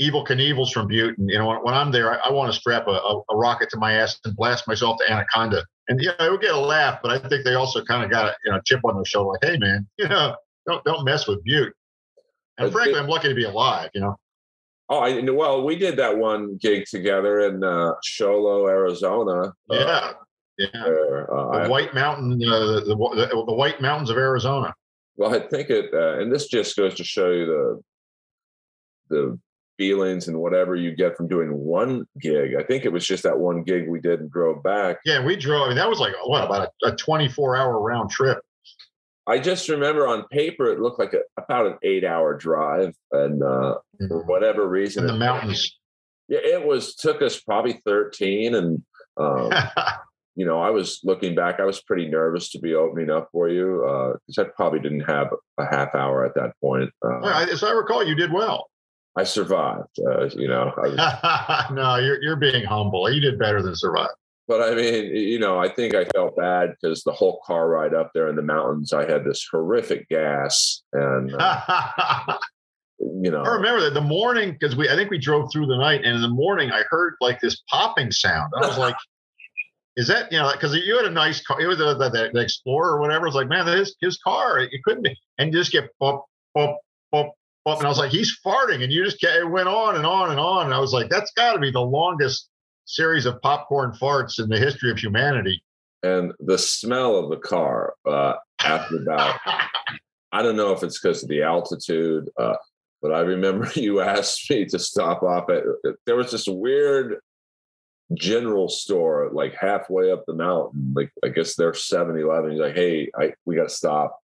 Evel 0.00 0.26
Knievel's 0.26 0.72
from 0.72 0.88
Butte, 0.88 1.18
and 1.18 1.30
you 1.30 1.38
know 1.38 1.46
when, 1.46 1.58
when 1.58 1.74
I'm 1.74 1.90
there, 1.90 2.12
I, 2.12 2.28
I 2.28 2.32
want 2.32 2.52
to 2.52 2.58
strap 2.58 2.86
a, 2.86 2.90
a, 2.90 3.22
a, 3.30 3.36
rocket 3.36 3.70
to 3.70 3.78
my 3.78 3.94
ass 3.94 4.18
and 4.24 4.36
blast 4.36 4.68
myself 4.68 4.98
to 4.98 5.10
Anaconda, 5.10 5.64
and 5.88 6.00
yeah, 6.02 6.12
I 6.18 6.28
would 6.28 6.40
get 6.40 6.54
a 6.54 6.58
laugh, 6.58 7.00
but 7.02 7.12
I 7.12 7.28
think 7.28 7.44
they 7.44 7.54
also 7.54 7.82
kind 7.84 8.04
of 8.04 8.10
got 8.10 8.26
a 8.26 8.34
you 8.44 8.52
know 8.52 8.60
chip 8.66 8.80
on 8.84 8.94
their 8.94 9.04
shoulder, 9.04 9.38
like, 9.40 9.50
hey 9.50 9.58
man, 9.58 9.86
you 9.98 10.08
know, 10.08 10.36
don't 10.66 10.84
don't 10.84 11.04
mess 11.04 11.26
with 11.26 11.42
Butte. 11.44 11.74
And 12.58 12.70
frankly, 12.70 12.98
I'm 12.98 13.08
lucky 13.08 13.28
to 13.28 13.34
be 13.34 13.44
alive, 13.44 13.90
you 13.94 14.00
know. 14.00 14.16
Oh, 14.88 14.98
I 14.98 15.18
well, 15.30 15.64
we 15.64 15.76
did 15.76 15.96
that 15.96 16.16
one 16.18 16.58
gig 16.60 16.84
together 16.90 17.40
in 17.40 17.64
uh, 17.64 17.92
Show 18.04 18.38
Low, 18.38 18.68
Arizona. 18.68 19.54
Uh, 19.70 20.12
yeah. 20.58 20.68
Uh, 20.74 21.64
the 21.64 21.68
White 21.68 21.94
Mountain, 21.94 22.42
uh, 22.46 22.80
the, 22.80 22.96
the, 22.96 23.44
the 23.46 23.54
White 23.54 23.80
Mountains 23.80 24.10
of 24.10 24.16
Arizona. 24.16 24.74
Well, 25.16 25.34
I 25.34 25.40
think 25.40 25.70
it, 25.70 25.92
uh, 25.92 26.18
and 26.18 26.32
this 26.32 26.48
just 26.48 26.76
goes 26.76 26.94
to 26.94 27.04
show 27.04 27.30
you 27.30 27.46
the 27.46 27.82
the 29.10 29.38
feelings 29.76 30.28
and 30.28 30.38
whatever 30.38 30.76
you 30.76 30.94
get 30.94 31.16
from 31.16 31.28
doing 31.28 31.52
one 31.52 32.06
gig. 32.20 32.54
I 32.58 32.62
think 32.62 32.84
it 32.84 32.92
was 32.92 33.06
just 33.06 33.22
that 33.24 33.38
one 33.38 33.62
gig 33.62 33.88
we 33.88 34.00
did 34.00 34.20
and 34.20 34.30
drove 34.30 34.62
back. 34.62 34.98
Yeah, 35.04 35.24
we 35.24 35.36
drove. 35.36 35.64
I 35.64 35.68
mean, 35.68 35.76
that 35.76 35.88
was 35.88 36.00
like 36.00 36.14
what 36.24 36.44
about 36.44 36.68
a, 36.82 36.88
a 36.88 36.96
24 36.96 37.56
hour 37.56 37.80
round 37.80 38.10
trip? 38.10 38.38
I 39.26 39.38
just 39.38 39.68
remember 39.68 40.06
on 40.06 40.26
paper 40.28 40.66
it 40.66 40.80
looked 40.80 40.98
like 40.98 41.14
a, 41.14 41.20
about 41.40 41.66
an 41.66 41.78
eight 41.82 42.04
hour 42.04 42.36
drive, 42.36 42.94
and 43.12 43.42
uh, 43.42 43.46
mm-hmm. 44.00 44.08
for 44.08 44.24
whatever 44.24 44.68
reason, 44.68 45.04
in 45.04 45.06
the 45.06 45.18
mountains. 45.18 45.78
Yeah, 46.28 46.40
it 46.42 46.66
was 46.66 46.94
took 46.94 47.22
us 47.22 47.40
probably 47.40 47.80
13, 47.84 48.54
and 48.54 48.82
um, 49.16 49.50
you 50.36 50.44
know, 50.44 50.60
I 50.60 50.70
was 50.70 51.00
looking 51.04 51.34
back, 51.34 51.60
I 51.60 51.64
was 51.64 51.80
pretty 51.82 52.08
nervous 52.08 52.50
to 52.50 52.58
be 52.58 52.74
opening 52.74 53.10
up 53.10 53.28
for 53.30 53.48
you 53.48 54.18
because 54.26 54.38
uh, 54.38 54.42
I 54.42 54.44
probably 54.56 54.80
didn't 54.80 55.02
have 55.02 55.28
a 55.58 55.64
half 55.64 55.94
hour 55.94 56.24
at 56.24 56.34
that 56.34 56.52
point. 56.60 56.90
Uh, 57.04 57.46
as 57.50 57.62
I 57.62 57.72
recall, 57.72 58.04
you 58.04 58.14
did 58.14 58.32
well. 58.32 58.68
I 59.16 59.24
survived. 59.24 59.96
Uh, 59.98 60.28
you 60.30 60.48
know, 60.48 60.72
was, 60.76 60.96
no, 61.72 61.96
you're 61.96 62.20
you're 62.20 62.36
being 62.36 62.64
humble. 62.64 63.08
You 63.08 63.20
did 63.20 63.38
better 63.38 63.62
than 63.62 63.76
survive. 63.76 64.10
But 64.48 64.60
I 64.60 64.74
mean, 64.74 65.14
you 65.14 65.38
know, 65.38 65.58
I 65.58 65.68
think 65.68 65.94
I 65.94 66.04
felt 66.06 66.36
bad 66.36 66.74
because 66.80 67.02
the 67.02 67.12
whole 67.12 67.40
car 67.46 67.68
ride 67.68 67.94
up 67.94 68.10
there 68.12 68.28
in 68.28 68.36
the 68.36 68.42
mountains, 68.42 68.92
I 68.92 69.08
had 69.08 69.24
this 69.24 69.46
horrific 69.50 70.08
gas, 70.08 70.82
and 70.92 71.32
uh, 71.38 72.38
you 72.98 73.30
know, 73.30 73.42
I 73.42 73.54
remember 73.54 73.82
that 73.82 73.94
the 73.94 74.00
morning 74.00 74.52
because 74.58 74.76
we, 74.76 74.90
I 74.90 74.96
think 74.96 75.10
we 75.10 75.18
drove 75.18 75.50
through 75.52 75.66
the 75.66 75.78
night, 75.78 76.04
and 76.04 76.16
in 76.16 76.20
the 76.20 76.28
morning 76.28 76.72
I 76.72 76.82
heard 76.90 77.14
like 77.20 77.40
this 77.40 77.62
popping 77.70 78.10
sound. 78.10 78.52
I 78.60 78.66
was 78.66 78.76
like, 78.76 78.96
"Is 79.96 80.08
that 80.08 80.30
you 80.32 80.38
know?" 80.38 80.50
Because 80.52 80.74
you 80.74 80.96
had 80.96 81.06
a 81.06 81.10
nice 81.10 81.42
car, 81.42 81.60
it 81.60 81.66
was 81.66 81.78
the, 81.78 81.94
the, 81.94 82.30
the 82.32 82.40
Explorer 82.40 82.96
or 82.96 83.00
whatever. 83.00 83.24
I 83.24 83.28
was 83.28 83.34
like, 83.34 83.48
"Man, 83.48 83.66
his 83.66 83.96
his 84.00 84.18
car, 84.18 84.58
it, 84.58 84.72
it 84.72 84.82
couldn't 84.84 85.02
be," 85.02 85.16
and 85.38 85.52
you 85.52 85.58
just 85.58 85.72
get 85.72 85.90
bump, 85.98 86.22
bump, 86.54 86.76
bump, 87.12 87.32
up 87.66 87.78
and 87.78 87.86
I 87.86 87.88
was 87.88 87.98
like, 87.98 88.10
he's 88.10 88.38
farting. 88.44 88.82
And 88.82 88.92
you 88.92 89.04
just 89.04 89.20
get, 89.20 89.36
it 89.36 89.50
went 89.50 89.68
on 89.68 89.96
and 89.96 90.06
on 90.06 90.30
and 90.30 90.38
on. 90.38 90.66
And 90.66 90.74
I 90.74 90.78
was 90.78 90.92
like, 90.92 91.08
that's 91.08 91.32
got 91.32 91.54
to 91.54 91.58
be 91.58 91.70
the 91.70 91.80
longest 91.80 92.48
series 92.84 93.26
of 93.26 93.40
popcorn 93.40 93.92
farts 93.92 94.38
in 94.38 94.48
the 94.48 94.58
history 94.58 94.90
of 94.90 94.98
humanity. 94.98 95.62
And 96.02 96.32
the 96.38 96.58
smell 96.58 97.16
of 97.16 97.30
the 97.30 97.38
car 97.38 97.94
uh, 98.06 98.34
after 98.60 98.96
about, 98.96 99.38
I 100.32 100.42
don't 100.42 100.56
know 100.56 100.72
if 100.72 100.82
it's 100.82 101.00
because 101.00 101.22
of 101.22 101.30
the 101.30 101.42
altitude, 101.42 102.28
uh, 102.38 102.56
but 103.00 103.12
I 103.12 103.20
remember 103.20 103.70
you 103.74 104.00
asked 104.00 104.50
me 104.50 104.66
to 104.66 104.78
stop 104.78 105.22
off 105.22 105.48
at, 105.48 105.62
there 106.06 106.16
was 106.16 106.30
this 106.30 106.46
weird 106.46 107.16
general 108.14 108.68
store 108.68 109.30
like 109.32 109.54
halfway 109.54 110.10
up 110.10 110.24
the 110.26 110.34
mountain. 110.34 110.92
Like, 110.94 111.12
I 111.24 111.28
guess 111.28 111.54
they're 111.54 111.74
7 111.74 112.16
Eleven. 112.16 112.52
He's 112.52 112.60
like, 112.60 112.74
hey, 112.74 113.10
I, 113.18 113.32
we 113.44 113.56
got 113.56 113.68
to 113.68 113.74
stop 113.74 114.20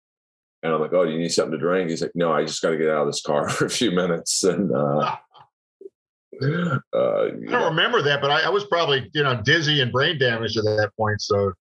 and 0.63 0.73
I'm 0.73 0.81
like, 0.81 0.93
oh, 0.93 1.05
do 1.05 1.11
you 1.11 1.19
need 1.19 1.31
something 1.31 1.51
to 1.51 1.57
drink? 1.57 1.89
He's 1.89 2.01
like, 2.01 2.15
no, 2.15 2.33
I 2.33 2.43
just 2.43 2.61
got 2.61 2.71
to 2.71 2.77
get 2.77 2.89
out 2.89 3.01
of 3.01 3.07
this 3.07 3.21
car 3.21 3.47
for 3.49 3.65
a 3.65 3.69
few 3.69 3.91
minutes. 3.91 4.43
And 4.43 4.71
uh, 4.71 5.15
uh, 6.41 6.41
I 6.41 6.79
don't 6.93 7.45
know. 7.45 7.65
remember 7.65 8.01
that, 8.01 8.21
but 8.21 8.31
I, 8.31 8.41
I, 8.41 8.49
was 8.49 8.65
probably, 8.65 9.09
you 9.13 9.23
know, 9.23 9.41
dizzy 9.41 9.81
and 9.81 9.91
brain 9.91 10.17
damaged 10.19 10.57
at 10.57 10.65
that 10.65 10.91
point. 10.97 11.21
So, 11.21 11.53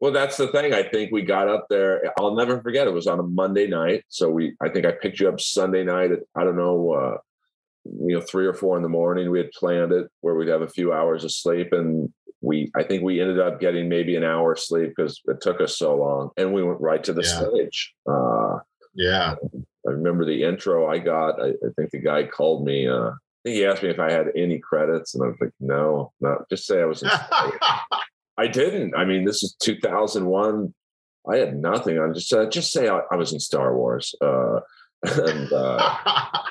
well, 0.00 0.12
that's 0.12 0.36
the 0.36 0.48
thing. 0.48 0.74
I 0.74 0.82
think 0.82 1.10
we 1.10 1.22
got 1.22 1.48
up 1.48 1.66
there. 1.70 2.12
I'll 2.18 2.34
never 2.34 2.60
forget. 2.60 2.86
It 2.86 2.92
was 2.92 3.06
on 3.06 3.18
a 3.18 3.24
Monday 3.24 3.66
night. 3.66 4.04
So 4.08 4.30
we, 4.30 4.54
I 4.60 4.68
think 4.68 4.84
I 4.84 4.92
picked 4.92 5.20
you 5.20 5.28
up 5.28 5.40
Sunday 5.40 5.84
night 5.84 6.12
at, 6.12 6.20
I 6.34 6.44
don't 6.44 6.56
know, 6.56 6.92
uh, 6.92 7.16
you 8.00 8.14
know, 8.14 8.20
three 8.20 8.46
or 8.46 8.54
four 8.54 8.76
in 8.76 8.82
the 8.82 8.88
morning. 8.88 9.30
We 9.30 9.38
had 9.38 9.52
planned 9.52 9.92
it 9.92 10.08
where 10.20 10.34
we'd 10.34 10.48
have 10.48 10.62
a 10.62 10.68
few 10.68 10.92
hours 10.92 11.24
of 11.24 11.32
sleep 11.32 11.72
and 11.72 12.12
we 12.40 12.70
I 12.76 12.82
think 12.82 13.02
we 13.02 13.20
ended 13.20 13.40
up 13.40 13.60
getting 13.60 13.88
maybe 13.88 14.16
an 14.16 14.24
hour 14.24 14.56
sleep 14.56 14.92
because 14.96 15.20
it 15.26 15.40
took 15.40 15.60
us 15.60 15.76
so 15.76 15.96
long, 15.96 16.30
and 16.36 16.52
we 16.52 16.62
went 16.62 16.80
right 16.80 17.02
to 17.04 17.12
the 17.12 17.22
yeah. 17.22 17.40
stage. 17.40 17.94
Uh, 18.08 18.58
yeah, 18.94 19.34
I 19.86 19.90
remember 19.90 20.24
the 20.24 20.44
intro 20.44 20.86
I 20.86 20.98
got. 20.98 21.42
I, 21.42 21.48
I 21.48 21.68
think 21.76 21.90
the 21.90 21.98
guy 21.98 22.24
called 22.24 22.64
me. 22.64 22.86
Uh, 22.88 23.10
I 23.10 23.14
think 23.44 23.56
he 23.56 23.66
asked 23.66 23.82
me 23.82 23.90
if 23.90 23.98
I 23.98 24.10
had 24.10 24.28
any 24.36 24.58
credits, 24.58 25.14
and 25.14 25.24
I 25.24 25.28
was 25.28 25.36
like, 25.40 25.52
"No, 25.60 26.12
not 26.20 26.48
just 26.48 26.66
say 26.66 26.80
I 26.80 26.84
was." 26.84 27.02
I 28.38 28.46
didn't. 28.46 28.94
I 28.94 29.04
mean, 29.06 29.24
this 29.24 29.42
is 29.42 29.56
2001. 29.60 30.74
I 31.28 31.36
had 31.36 31.56
nothing. 31.56 31.98
I 31.98 32.12
just 32.12 32.32
uh, 32.32 32.48
just 32.48 32.70
say 32.70 32.88
I, 32.88 33.00
I, 33.10 33.16
was 33.16 33.32
in 33.32 33.40
Star 33.40 33.74
Wars. 33.74 34.14
Uh, 34.20 34.60
and 35.02 35.52
uh, 35.52 35.98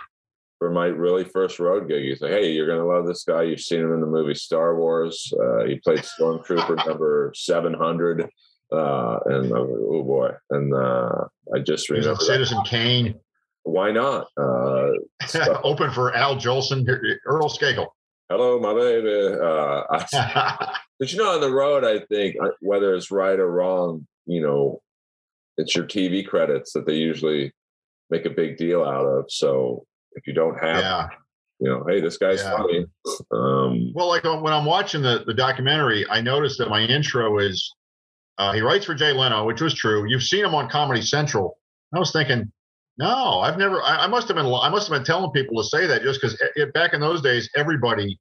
for 0.66 0.72
my 0.72 0.88
really 0.88 1.24
first 1.24 1.60
road 1.60 1.88
gig. 1.88 2.06
He's 2.06 2.22
like, 2.22 2.32
"Hey, 2.32 2.52
you're 2.52 2.66
gonna 2.66 2.88
love 2.88 3.06
this 3.06 3.24
guy. 3.24 3.44
You've 3.44 3.60
seen 3.60 3.82
him 3.82 3.94
in 3.94 4.02
the 4.02 4.08
movie 4.08 4.34
Star 4.34 4.76
Wars. 4.76 5.32
Uh, 5.40 5.66
he 5.66 5.76
played 5.76 6.00
Stormtrooper 6.00 6.84
number 6.88 7.32
700." 7.36 8.28
Uh, 8.72 9.20
and 9.26 9.52
like, 9.52 9.62
oh 9.62 10.04
boy. 10.04 10.32
And 10.50 10.74
uh, 10.74 11.26
I 11.54 11.60
just 11.60 11.88
remember 11.92 12.14
a 12.14 12.16
Citizen 12.16 12.58
Kane. 12.66 13.14
why 13.62 13.92
not? 13.92 14.26
Uh, 14.36 14.90
Open 15.64 15.92
for 15.92 16.16
Al 16.16 16.36
Jolson, 16.36 16.84
Earl 17.28 17.48
Skakel. 17.48 17.86
hello, 18.28 18.60
my 18.60 18.74
baby. 18.74 19.38
Uh, 19.40 19.84
I, 19.92 20.72
but 21.00 21.14
you 21.14 21.20
know, 21.20 21.30
on 21.30 21.42
the 21.42 21.52
road, 21.52 21.84
I 21.84 22.00
think 22.08 22.38
uh, 22.44 22.50
whether 22.60 22.96
it's 22.96 23.12
right 23.12 23.40
or 23.40 23.52
wrong, 23.52 24.08
you 24.26 24.42
know, 24.42 24.82
it's 25.58 25.76
your 25.76 25.86
TV 25.86 26.26
credits 26.26 26.74
that 26.74 26.88
they 26.88 26.96
usually 26.96 27.54
make 28.10 28.26
a 28.26 28.32
big 28.32 28.58
deal 28.58 28.84
out 28.84 29.06
of. 29.06 29.26
So 29.30 29.86
if 30.16 30.26
you 30.28 30.34
don't 30.34 30.56
have, 30.56 30.82
yeah. 30.82 31.08
you 31.60 31.70
know, 31.70 31.86
hey, 31.88 32.02
this 32.02 32.18
guy's 32.18 32.42
Yeah. 32.42 32.58
funny. 32.58 32.86
Um, 33.32 33.92
Well, 33.94 34.08
like 34.08 34.26
uh, 34.26 34.38
when 34.38 34.54
I'm 34.54 34.66
watching 34.66 35.02
the, 35.02 35.24
the 35.26 35.34
documentary, 35.34 36.06
I 36.10 36.22
noticed 36.22 36.58
that 36.60 36.70
my 36.70 36.82
intro 36.82 37.38
is 37.40 37.72
uh, 38.38 38.52
he 38.52 38.62
writes 38.62 38.86
for 38.86 38.94
Jay 38.94 39.14
Leno, 39.14 39.46
which 39.46 39.62
was 39.62 39.74
true. 39.74 40.06
You've 40.10 40.24
seen 40.24 40.44
him 40.44 40.54
on 40.56 40.70
Comedy 40.70 41.02
Central. 41.02 41.58
I 41.94 42.00
was 42.00 42.12
thinking, 42.12 42.52
no, 42.98 43.40
I've 43.40 43.58
never. 43.58 43.82
I, 43.82 44.04
I 44.04 44.08
must 44.08 44.28
have 44.28 44.36
been. 44.36 44.46
I 44.46 44.70
must 44.70 44.88
have 44.90 44.98
been 44.98 45.06
telling 45.06 45.32
people 45.32 45.62
to 45.62 45.68
say 45.68 45.86
that 45.88 46.02
just 46.02 46.22
because 46.22 46.42
back 46.74 46.94
in 46.94 47.00
those 47.02 47.22
days, 47.22 47.50
everybody, 47.56 48.20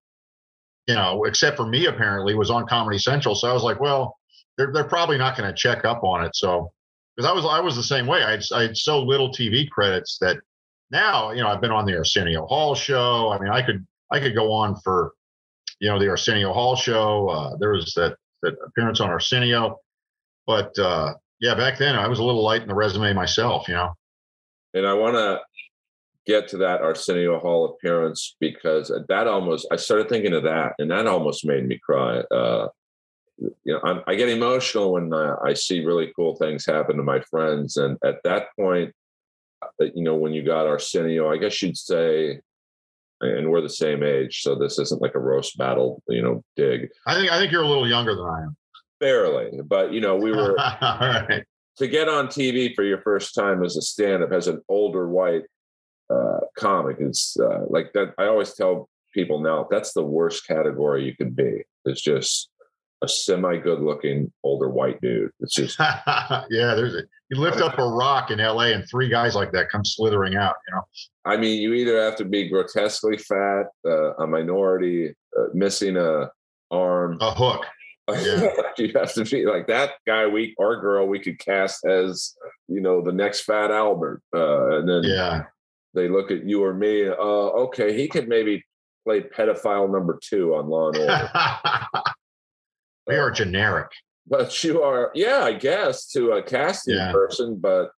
you 0.86 0.94
know, 0.94 1.24
except 1.24 1.56
for 1.56 1.66
me, 1.66 1.86
apparently, 1.86 2.34
was 2.34 2.50
on 2.50 2.66
Comedy 2.66 2.98
Central. 2.98 3.34
So 3.34 3.48
I 3.48 3.52
was 3.52 3.62
like, 3.62 3.80
well, 3.80 4.16
they're 4.56 4.72
they're 4.72 4.84
probably 4.84 5.18
not 5.18 5.36
going 5.36 5.48
to 5.48 5.54
check 5.56 5.84
up 5.84 6.02
on 6.04 6.24
it. 6.24 6.34
So 6.36 6.70
because 7.16 7.28
I 7.28 7.32
was 7.34 7.44
I 7.44 7.60
was 7.60 7.76
the 7.76 7.82
same 7.82 8.06
way. 8.06 8.22
I 8.22 8.32
had, 8.32 8.42
I 8.52 8.62
had 8.62 8.76
so 8.76 9.00
little 9.00 9.30
TV 9.30 9.68
credits 9.70 10.18
that 10.20 10.38
now 10.90 11.30
you 11.32 11.42
know 11.42 11.48
I've 11.48 11.60
been 11.60 11.70
on 11.72 11.86
the 11.86 11.96
Arsenio 11.96 12.46
Hall 12.46 12.74
show. 12.74 13.32
I 13.32 13.38
mean, 13.38 13.50
I 13.50 13.62
could 13.62 13.86
I 14.10 14.20
could 14.20 14.34
go 14.34 14.52
on 14.52 14.76
for 14.76 15.12
you 15.80 15.88
know 15.88 15.98
the 15.98 16.08
Arsenio 16.08 16.52
Hall 16.52 16.76
show. 16.76 17.28
Uh, 17.28 17.56
there 17.58 17.72
was 17.72 17.92
that 17.94 18.16
that 18.42 18.54
appearance 18.66 19.00
on 19.00 19.10
Arsenio, 19.10 19.78
but 20.46 20.78
uh, 20.78 21.14
yeah, 21.40 21.54
back 21.54 21.78
then 21.78 21.96
I 21.96 22.08
was 22.08 22.18
a 22.18 22.24
little 22.24 22.42
light 22.42 22.62
in 22.62 22.68
the 22.68 22.74
resume 22.74 23.12
myself. 23.12 23.68
You 23.68 23.74
know. 23.74 23.94
and 24.74 24.86
I 24.86 24.94
want 24.94 25.14
to 25.14 25.40
get 26.26 26.48
to 26.48 26.56
that 26.58 26.80
Arsenio 26.80 27.38
Hall 27.38 27.66
appearance 27.66 28.36
because 28.40 28.92
that 29.08 29.26
almost 29.26 29.66
I 29.70 29.76
started 29.76 30.08
thinking 30.08 30.34
of 30.34 30.44
that, 30.44 30.72
and 30.78 30.90
that 30.90 31.06
almost 31.06 31.44
made 31.44 31.66
me 31.66 31.78
cry. 31.84 32.18
Uh, 32.30 32.68
you 33.38 33.54
know, 33.66 33.80
I'm, 33.84 34.00
I 34.06 34.14
get 34.14 34.28
emotional 34.28 34.92
when 34.92 35.12
uh, 35.12 35.36
I 35.44 35.54
see 35.54 35.84
really 35.84 36.12
cool 36.14 36.36
things 36.36 36.64
happen 36.64 36.96
to 36.96 37.02
my 37.02 37.20
friends, 37.20 37.76
and 37.76 37.98
at 38.04 38.22
that 38.24 38.48
point, 38.58 38.94
you 39.80 40.02
know, 40.02 40.14
when 40.14 40.32
you 40.32 40.42
got 40.42 40.66
Arsenio, 40.66 41.30
I 41.30 41.36
guess 41.36 41.60
you'd 41.62 41.76
say, 41.76 42.40
and 43.20 43.50
we're 43.50 43.60
the 43.60 43.68
same 43.68 44.02
age, 44.02 44.42
so 44.42 44.54
this 44.54 44.78
isn't 44.78 45.00
like 45.02 45.14
a 45.14 45.18
roast 45.20 45.56
battle, 45.56 46.02
you 46.08 46.22
know, 46.22 46.42
dig 46.56 46.88
I 47.06 47.14
think 47.14 47.30
I 47.32 47.38
think 47.38 47.52
you're 47.52 47.62
a 47.62 47.68
little 47.68 47.88
younger 47.88 48.14
than 48.14 48.24
I 48.26 48.42
am. 48.42 48.56
barely, 49.00 49.60
but 49.64 49.92
you 49.92 50.00
know, 50.00 50.16
we 50.16 50.30
were 50.32 50.58
All 50.80 50.98
right. 51.00 51.44
to 51.78 51.88
get 51.88 52.08
on 52.08 52.26
TV 52.28 52.74
for 52.74 52.84
your 52.84 53.00
first 53.02 53.34
time 53.34 53.64
as 53.64 53.76
a 53.76 53.82
stand-up 53.82 54.32
as 54.32 54.46
an 54.48 54.60
older 54.68 55.08
white 55.08 55.42
uh, 56.12 56.40
comic 56.58 56.96
is 57.00 57.36
uh, 57.40 57.60
like 57.68 57.92
that. 57.94 58.14
I 58.18 58.26
always 58.26 58.54
tell 58.54 58.88
people 59.12 59.40
now 59.40 59.66
that's 59.70 59.92
the 59.92 60.02
worst 60.04 60.46
category 60.46 61.04
you 61.04 61.16
could 61.16 61.34
be. 61.34 61.62
It's 61.84 62.02
just 62.02 62.50
a 63.04 63.08
semi-good-looking 63.08 64.32
older 64.42 64.68
white 64.68 65.00
dude. 65.00 65.30
It's 65.40 65.54
just 65.54 65.78
yeah, 65.78 66.44
there's 66.50 66.94
a 66.94 67.02
you 67.30 67.38
lift 67.40 67.60
up 67.60 67.78
a 67.78 67.86
rock 67.86 68.30
in 68.30 68.38
LA 68.38 68.66
and 68.72 68.84
three 68.90 69.08
guys 69.08 69.34
like 69.34 69.52
that 69.52 69.68
come 69.70 69.84
slithering 69.84 70.36
out, 70.36 70.56
you 70.68 70.74
know. 70.74 70.82
I 71.24 71.36
mean, 71.36 71.60
you 71.62 71.72
either 71.74 72.02
have 72.02 72.16
to 72.16 72.24
be 72.24 72.48
grotesquely 72.48 73.16
fat, 73.18 73.66
uh, 73.86 74.14
a 74.16 74.26
minority, 74.26 75.14
uh, 75.38 75.44
missing 75.54 75.96
a 75.96 76.30
arm. 76.70 77.18
A 77.20 77.32
hook. 77.32 77.64
Yeah. 78.08 78.50
you 78.78 78.92
have 78.94 79.12
to 79.14 79.24
be 79.24 79.46
like 79.46 79.66
that 79.68 79.92
guy 80.06 80.26
we 80.26 80.54
or 80.58 80.80
girl 80.80 81.06
we 81.06 81.18
could 81.18 81.38
cast 81.38 81.86
as 81.86 82.34
you 82.68 82.80
know 82.80 83.02
the 83.02 83.12
next 83.12 83.42
Fat 83.42 83.70
Albert, 83.70 84.22
uh, 84.34 84.78
and 84.78 84.88
then 84.88 85.02
Yeah. 85.04 85.44
they 85.94 86.08
look 86.08 86.30
at 86.30 86.44
you 86.44 86.62
or 86.64 86.74
me. 86.74 87.08
Uh, 87.08 87.12
okay, 87.14 87.96
he 87.96 88.08
could 88.08 88.28
maybe 88.28 88.64
play 89.04 89.20
pedophile 89.20 89.90
number 89.90 90.18
two 90.22 90.54
on 90.54 90.68
Law 90.68 90.88
and 90.88 90.98
Order. 90.98 91.30
we 93.06 93.16
are 93.16 93.30
generic. 93.30 93.88
but 94.26 94.64
you 94.64 94.82
are, 94.82 95.10
yeah, 95.14 95.40
I 95.44 95.52
guess 95.52 96.10
to 96.12 96.32
a 96.32 96.42
casting 96.42 96.96
Yeah. 96.96 97.12
person. 97.12 97.56
But 97.56 97.90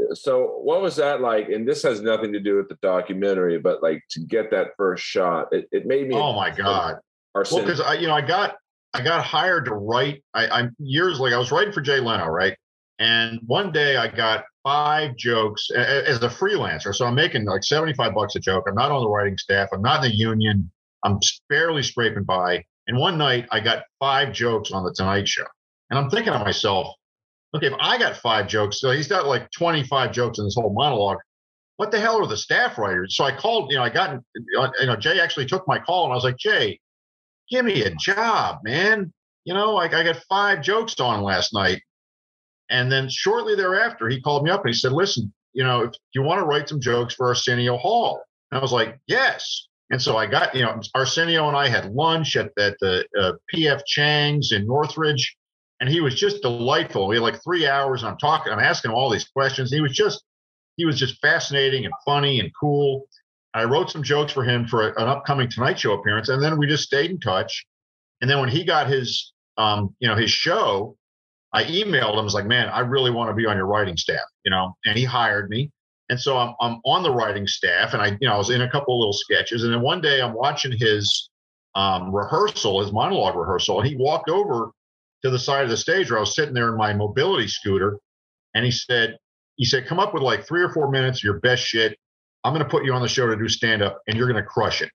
uh, 0.00 0.14
so, 0.14 0.58
what 0.62 0.80
was 0.80 0.96
that 0.96 1.20
like? 1.20 1.48
And 1.50 1.68
this 1.68 1.82
has 1.82 2.00
nothing 2.00 2.32
to 2.32 2.40
do 2.40 2.56
with 2.56 2.68
the 2.68 2.78
documentary, 2.82 3.58
but 3.58 3.82
like 3.82 4.02
to 4.10 4.20
get 4.20 4.50
that 4.50 4.68
first 4.76 5.04
shot, 5.04 5.48
it, 5.52 5.68
it 5.72 5.86
made 5.86 6.08
me. 6.08 6.14
Oh 6.16 6.32
my 6.32 6.50
God. 6.50 6.96
Well, 7.34 7.44
because 7.50 7.80
I, 7.80 7.94
you 7.94 8.06
know, 8.06 8.14
I 8.14 8.22
got 8.22 8.56
I 8.94 9.02
got 9.02 9.24
hired 9.24 9.64
to 9.66 9.74
write. 9.74 10.22
I, 10.34 10.46
I'm 10.48 10.74
years 10.78 11.18
like 11.20 11.32
I 11.32 11.38
was 11.38 11.50
writing 11.52 11.72
for 11.72 11.80
Jay 11.80 12.00
Leno, 12.00 12.26
right? 12.28 12.56
And 13.00 13.40
one 13.46 13.72
day 13.72 13.96
I 13.96 14.06
got 14.08 14.44
five 14.62 15.16
jokes 15.16 15.68
as 15.72 16.22
a 16.22 16.28
freelancer. 16.28 16.94
So 16.94 17.04
I'm 17.04 17.16
making 17.16 17.44
like 17.44 17.64
75 17.64 18.14
bucks 18.14 18.36
a 18.36 18.40
joke. 18.40 18.64
I'm 18.68 18.76
not 18.76 18.92
on 18.92 19.02
the 19.02 19.08
writing 19.10 19.36
staff. 19.36 19.68
I'm 19.72 19.82
not 19.82 20.04
in 20.04 20.10
the 20.10 20.16
union. 20.16 20.70
I'm 21.02 21.18
barely 21.50 21.82
scraping 21.82 22.22
by. 22.22 22.64
And 22.86 22.98
one 22.98 23.18
night 23.18 23.46
I 23.50 23.60
got 23.60 23.84
five 23.98 24.32
jokes 24.32 24.70
on 24.70 24.84
the 24.84 24.92
Tonight 24.92 25.28
Show. 25.28 25.46
And 25.90 25.98
I'm 25.98 26.10
thinking 26.10 26.32
to 26.32 26.38
myself, 26.38 26.88
okay, 27.54 27.66
if 27.66 27.74
I 27.78 27.98
got 27.98 28.16
five 28.16 28.48
jokes, 28.48 28.80
so 28.80 28.90
he's 28.90 29.08
got 29.08 29.26
like 29.26 29.50
25 29.52 30.12
jokes 30.12 30.38
in 30.38 30.44
this 30.44 30.54
whole 30.54 30.72
monologue. 30.72 31.18
What 31.76 31.90
the 31.90 32.00
hell 32.00 32.22
are 32.22 32.26
the 32.26 32.36
staff 32.36 32.78
writers? 32.78 33.16
So 33.16 33.24
I 33.24 33.34
called, 33.34 33.70
you 33.70 33.78
know, 33.78 33.82
I 33.82 33.90
got, 33.90 34.20
you 34.34 34.86
know, 34.86 34.96
Jay 34.96 35.20
actually 35.20 35.46
took 35.46 35.66
my 35.66 35.78
call 35.78 36.04
and 36.04 36.12
I 36.12 36.14
was 36.14 36.24
like, 36.24 36.36
Jay, 36.36 36.78
give 37.50 37.64
me 37.64 37.82
a 37.84 37.94
job, 37.96 38.58
man. 38.64 39.12
You 39.44 39.54
know, 39.54 39.72
like 39.72 39.92
I 39.92 40.04
got 40.04 40.22
five 40.28 40.62
jokes 40.62 40.98
on 41.00 41.22
last 41.22 41.52
night. 41.52 41.82
And 42.70 42.90
then 42.90 43.08
shortly 43.08 43.56
thereafter, 43.56 44.08
he 44.08 44.20
called 44.20 44.44
me 44.44 44.50
up 44.50 44.60
and 44.60 44.68
he 44.68 44.78
said, 44.78 44.92
listen, 44.92 45.32
you 45.52 45.64
know, 45.64 45.82
if 45.82 45.92
you 46.14 46.22
want 46.22 46.40
to 46.40 46.46
write 46.46 46.68
some 46.68 46.80
jokes 46.80 47.14
for 47.14 47.28
Arsenio 47.28 47.76
Hall. 47.76 48.22
And 48.50 48.58
I 48.58 48.62
was 48.62 48.72
like, 48.72 48.98
yes. 49.06 49.68
And 49.94 50.02
so 50.02 50.16
I 50.16 50.26
got, 50.26 50.56
you 50.56 50.62
know, 50.62 50.80
Arsenio 50.96 51.46
and 51.46 51.56
I 51.56 51.68
had 51.68 51.94
lunch 51.94 52.34
at, 52.34 52.50
at 52.58 52.76
the 52.80 53.06
uh, 53.16 53.34
PF 53.54 53.82
Chang's 53.86 54.50
in 54.50 54.66
Northridge. 54.66 55.36
And 55.78 55.88
he 55.88 56.00
was 56.00 56.16
just 56.16 56.42
delightful. 56.42 57.06
We 57.06 57.14
had 57.14 57.22
like 57.22 57.40
three 57.44 57.68
hours. 57.68 58.02
And 58.02 58.10
I'm 58.10 58.18
talking, 58.18 58.52
I'm 58.52 58.58
asking 58.58 58.90
him 58.90 58.96
all 58.96 59.08
these 59.08 59.28
questions. 59.28 59.70
He 59.70 59.80
was 59.80 59.92
just, 59.92 60.24
he 60.76 60.84
was 60.84 60.98
just 60.98 61.20
fascinating 61.20 61.84
and 61.84 61.94
funny 62.04 62.40
and 62.40 62.50
cool. 62.60 63.06
I 63.54 63.66
wrote 63.66 63.88
some 63.88 64.02
jokes 64.02 64.32
for 64.32 64.42
him 64.42 64.66
for 64.66 64.88
an 64.88 65.06
upcoming 65.06 65.48
Tonight 65.48 65.78
Show 65.78 65.92
appearance, 65.92 66.28
and 66.28 66.42
then 66.42 66.58
we 66.58 66.66
just 66.66 66.82
stayed 66.82 67.12
in 67.12 67.20
touch. 67.20 67.64
And 68.20 68.28
then 68.28 68.40
when 68.40 68.48
he 68.48 68.64
got 68.64 68.88
his, 68.88 69.32
um, 69.58 69.94
you 70.00 70.08
know, 70.08 70.16
his 70.16 70.32
show, 70.32 70.96
I 71.52 71.62
emailed 71.66 72.14
him. 72.14 72.18
I 72.18 72.22
was 72.22 72.34
like, 72.34 72.46
"Man, 72.46 72.68
I 72.68 72.80
really 72.80 73.12
want 73.12 73.30
to 73.30 73.34
be 73.34 73.46
on 73.46 73.56
your 73.56 73.66
writing 73.66 73.96
staff," 73.96 74.26
you 74.44 74.50
know. 74.50 74.76
And 74.84 74.98
he 74.98 75.04
hired 75.04 75.50
me, 75.50 75.70
and 76.08 76.20
so 76.20 76.36
I'm 76.36 76.54
I'm 76.60 76.80
on 76.84 77.02
the 77.02 77.10
writing 77.10 77.46
staff, 77.46 77.92
and 77.92 78.02
I, 78.02 78.16
you 78.20 78.28
know, 78.28 78.34
I 78.34 78.38
was 78.38 78.50
in 78.50 78.62
a 78.62 78.70
couple 78.70 78.94
of 78.94 78.98
little 78.98 79.12
sketches. 79.12 79.64
And 79.64 79.72
then 79.72 79.80
one 79.80 80.00
day 80.00 80.20
I'm 80.20 80.34
watching 80.34 80.72
his 80.76 81.30
um, 81.74 82.14
rehearsal, 82.14 82.80
his 82.80 82.92
monologue 82.92 83.36
rehearsal, 83.36 83.80
and 83.80 83.88
he 83.88 83.96
walked 83.96 84.28
over 84.28 84.70
to 85.24 85.30
the 85.30 85.38
side 85.38 85.64
of 85.64 85.70
the 85.70 85.76
stage 85.76 86.10
where 86.10 86.18
I 86.18 86.20
was 86.20 86.34
sitting 86.34 86.54
there 86.54 86.68
in 86.68 86.76
my 86.76 86.92
mobility 86.92 87.48
scooter, 87.48 87.98
and 88.54 88.64
he 88.64 88.70
said, 88.70 89.16
he 89.56 89.64
said, 89.64 89.86
"Come 89.86 89.98
up 89.98 90.14
with 90.14 90.22
like 90.22 90.46
three 90.46 90.62
or 90.62 90.70
four 90.70 90.90
minutes, 90.90 91.20
of 91.20 91.24
your 91.24 91.40
best 91.40 91.62
shit." 91.62 91.96
I'm 92.44 92.52
going 92.52 92.62
to 92.62 92.68
put 92.68 92.84
you 92.84 92.92
on 92.92 93.00
the 93.00 93.08
show 93.08 93.26
to 93.26 93.36
do 93.36 93.48
stand 93.48 93.82
up 93.82 94.02
and 94.06 94.16
you're 94.16 94.28
going 94.28 94.42
to 94.42 94.46
crush 94.46 94.82
it. 94.82 94.90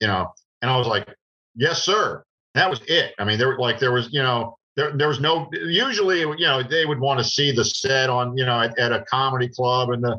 You 0.00 0.08
know, 0.08 0.32
and 0.60 0.70
I 0.70 0.76
was 0.76 0.88
like, 0.88 1.08
yes, 1.54 1.82
sir. 1.82 2.22
That 2.54 2.68
was 2.68 2.80
it. 2.88 3.14
I 3.18 3.24
mean, 3.24 3.38
there 3.38 3.48
were 3.48 3.58
like, 3.58 3.78
there 3.78 3.92
was, 3.92 4.12
you 4.12 4.22
know, 4.22 4.55
there, 4.76 4.96
there 4.96 5.08
was 5.08 5.20
no, 5.20 5.48
usually, 5.52 6.20
you 6.20 6.46
know, 6.46 6.62
they 6.62 6.86
would 6.86 7.00
want 7.00 7.18
to 7.18 7.24
see 7.24 7.52
the 7.52 7.64
set 7.64 8.10
on, 8.10 8.36
you 8.36 8.44
know, 8.44 8.60
at, 8.60 8.78
at 8.78 8.92
a 8.92 9.04
comedy 9.04 9.48
club 9.48 9.90
and 9.90 10.02
the 10.02 10.18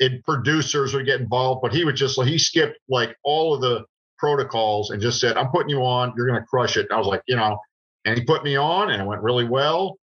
it, 0.00 0.24
producers 0.24 0.94
would 0.94 1.06
get 1.06 1.20
involved, 1.20 1.60
but 1.62 1.74
he 1.74 1.84
would 1.84 1.96
just, 1.96 2.18
like 2.18 2.28
he 2.28 2.38
skipped 2.38 2.78
like 2.88 3.16
all 3.24 3.54
of 3.54 3.60
the 3.60 3.84
protocols 4.18 4.90
and 4.90 5.02
just 5.02 5.20
said, 5.20 5.36
I'm 5.36 5.50
putting 5.50 5.70
you 5.70 5.80
on, 5.84 6.12
you're 6.16 6.26
going 6.26 6.40
to 6.40 6.46
crush 6.46 6.76
it. 6.76 6.86
And 6.88 6.92
I 6.92 6.98
was 6.98 7.06
like, 7.06 7.22
you 7.26 7.36
know, 7.36 7.58
and 8.04 8.16
he 8.16 8.24
put 8.24 8.44
me 8.44 8.56
on 8.56 8.90
and 8.90 9.02
it 9.02 9.06
went 9.06 9.22
really 9.22 9.44
well. 9.44 9.98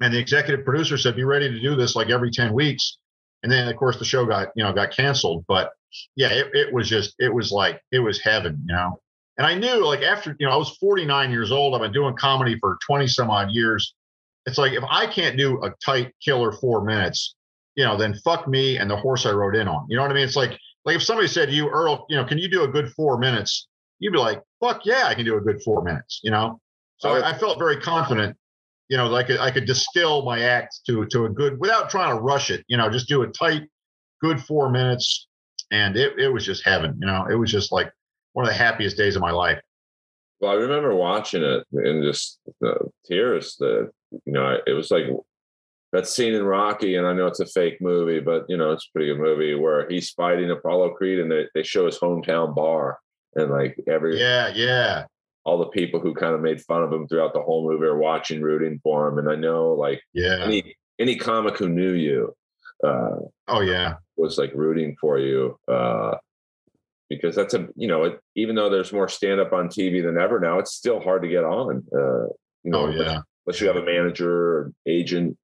And 0.00 0.12
the 0.12 0.18
executive 0.18 0.64
producer 0.64 0.98
said, 0.98 1.16
be 1.16 1.24
ready 1.24 1.48
to 1.48 1.60
do 1.60 1.76
this 1.76 1.96
like 1.96 2.10
every 2.10 2.30
10 2.30 2.52
weeks 2.52 2.98
and 3.44 3.52
then 3.52 3.68
of 3.68 3.76
course 3.76 3.98
the 3.98 4.04
show 4.04 4.26
got 4.26 4.48
you 4.56 4.64
know 4.64 4.72
got 4.72 4.90
canceled 4.90 5.44
but 5.46 5.70
yeah 6.16 6.28
it, 6.28 6.48
it 6.54 6.72
was 6.72 6.88
just 6.88 7.14
it 7.20 7.32
was 7.32 7.52
like 7.52 7.80
it 7.92 8.00
was 8.00 8.20
heaven 8.20 8.60
you 8.66 8.74
know 8.74 8.98
and 9.38 9.46
i 9.46 9.54
knew 9.54 9.84
like 9.84 10.02
after 10.02 10.36
you 10.38 10.46
know 10.46 10.52
i 10.52 10.56
was 10.56 10.76
49 10.78 11.30
years 11.30 11.52
old 11.52 11.74
i've 11.74 11.80
been 11.80 11.92
doing 11.92 12.14
comedy 12.16 12.58
for 12.60 12.78
20 12.86 13.06
some 13.06 13.30
odd 13.30 13.50
years. 13.50 13.94
It's 14.46 14.58
like 14.58 14.72
if 14.72 14.84
i 14.88 15.06
can't 15.06 15.38
do 15.38 15.62
a 15.62 15.72
tight 15.84 16.12
killer 16.22 16.52
four 16.52 16.84
minutes 16.84 17.34
you 17.76 17.84
know 17.84 17.96
then 17.96 18.14
fuck 18.24 18.46
me 18.46 18.76
and 18.76 18.90
the 18.90 18.96
horse 18.96 19.26
i 19.26 19.30
rode 19.30 19.56
in 19.56 19.68
on. 19.68 19.86
You 19.88 19.96
know 19.96 20.02
what 20.02 20.10
i 20.10 20.14
mean? 20.14 20.24
It's 20.24 20.36
like 20.36 20.58
like 20.84 20.96
if 20.96 21.02
somebody 21.02 21.28
said 21.28 21.48
to 21.48 21.54
you 21.54 21.68
earl 21.68 22.06
you 22.08 22.16
know 22.16 22.24
can 22.24 22.38
you 22.38 22.48
do 22.48 22.64
a 22.64 22.68
good 22.68 22.92
four 22.92 23.18
minutes? 23.18 23.68
You'd 24.00 24.12
be 24.12 24.18
like 24.18 24.42
fuck 24.60 24.82
yeah 24.84 25.06
i 25.06 25.14
can 25.14 25.24
do 25.24 25.36
a 25.36 25.40
good 25.40 25.62
four 25.62 25.82
minutes 25.82 26.20
you 26.22 26.30
know? 26.30 26.60
So 26.98 27.10
oh, 27.10 27.20
I, 27.20 27.30
I 27.30 27.38
felt 27.38 27.58
very 27.58 27.80
confident 27.80 28.36
you 28.88 28.96
know, 28.96 29.14
I 29.14 29.22
could 29.22 29.38
I 29.38 29.50
could 29.50 29.64
distill 29.64 30.24
my 30.24 30.40
act 30.40 30.80
to 30.86 31.06
to 31.06 31.24
a 31.24 31.28
good 31.28 31.58
without 31.58 31.90
trying 31.90 32.14
to 32.14 32.20
rush 32.20 32.50
it. 32.50 32.64
You 32.68 32.76
know, 32.76 32.90
just 32.90 33.08
do 33.08 33.22
a 33.22 33.28
tight, 33.28 33.62
good 34.20 34.42
four 34.42 34.70
minutes, 34.70 35.26
and 35.70 35.96
it 35.96 36.18
it 36.18 36.28
was 36.28 36.44
just 36.44 36.64
heaven. 36.64 36.98
You 37.00 37.06
know, 37.06 37.26
it 37.30 37.34
was 37.34 37.50
just 37.50 37.72
like 37.72 37.90
one 38.34 38.44
of 38.44 38.50
the 38.50 38.58
happiest 38.58 38.96
days 38.96 39.16
of 39.16 39.22
my 39.22 39.30
life. 39.30 39.60
Well, 40.40 40.52
I 40.52 40.56
remember 40.56 40.94
watching 40.94 41.42
it 41.42 41.64
and 41.72 42.04
just 42.04 42.38
the 42.60 42.76
tears, 43.06 43.56
the 43.58 43.90
you 44.26 44.32
know, 44.32 44.58
it 44.66 44.72
was 44.72 44.90
like 44.90 45.04
that 45.92 46.06
scene 46.08 46.34
in 46.34 46.42
Rocky, 46.42 46.96
and 46.96 47.06
I 47.06 47.12
know 47.12 47.26
it's 47.26 47.40
a 47.40 47.46
fake 47.46 47.80
movie, 47.80 48.20
but 48.20 48.44
you 48.48 48.56
know, 48.56 48.72
it's 48.72 48.86
a 48.86 48.92
pretty 48.92 49.12
good 49.12 49.20
movie 49.20 49.54
where 49.54 49.88
he's 49.88 50.10
fighting 50.10 50.50
Apollo 50.50 50.90
Creed, 50.94 51.20
and 51.20 51.30
they, 51.30 51.46
they 51.54 51.62
show 51.62 51.86
his 51.86 51.98
hometown 51.98 52.54
bar, 52.54 52.98
and 53.36 53.50
like 53.50 53.76
every 53.88 54.18
yeah, 54.20 54.52
yeah, 54.54 55.04
all 55.44 55.58
the 55.58 55.66
people 55.66 56.00
who 56.00 56.12
kind 56.12 56.34
of 56.34 56.40
made 56.40 56.60
fun 56.60 56.82
of 56.82 56.92
him 56.92 57.06
throughout 57.06 57.32
the 57.32 57.42
whole 57.42 57.70
movie 57.70 57.86
are 57.86 57.96
watching, 57.96 58.42
rooting 58.42 58.80
for 58.82 59.08
him, 59.08 59.18
and 59.18 59.30
I 59.30 59.36
know 59.36 59.72
like 59.72 60.02
yeah, 60.12 60.40
any 60.42 60.76
any 60.98 61.16
comic 61.16 61.56
who 61.56 61.68
knew 61.68 61.92
you, 61.92 62.34
uh, 62.84 63.16
oh 63.48 63.60
yeah, 63.60 63.94
was 64.16 64.36
like 64.36 64.52
rooting 64.54 64.96
for 65.00 65.18
you. 65.18 65.58
Uh, 65.68 66.16
because 67.08 67.34
that's 67.34 67.54
a 67.54 67.68
you 67.76 67.88
know 67.88 68.04
it, 68.04 68.20
even 68.34 68.54
though 68.54 68.70
there's 68.70 68.92
more 68.92 69.08
stand 69.08 69.40
up 69.40 69.52
on 69.52 69.68
TV 69.68 70.02
than 70.02 70.18
ever 70.18 70.40
now, 70.40 70.58
it's 70.58 70.74
still 70.74 71.00
hard 71.00 71.22
to 71.22 71.28
get 71.28 71.44
on. 71.44 71.84
Uh, 71.92 72.26
you 72.62 72.70
know, 72.70 72.86
oh 72.86 72.90
yeah, 72.90 73.20
unless 73.46 73.60
you 73.60 73.66
have 73.66 73.76
a 73.76 73.84
manager 73.84 74.72
agent 74.86 75.36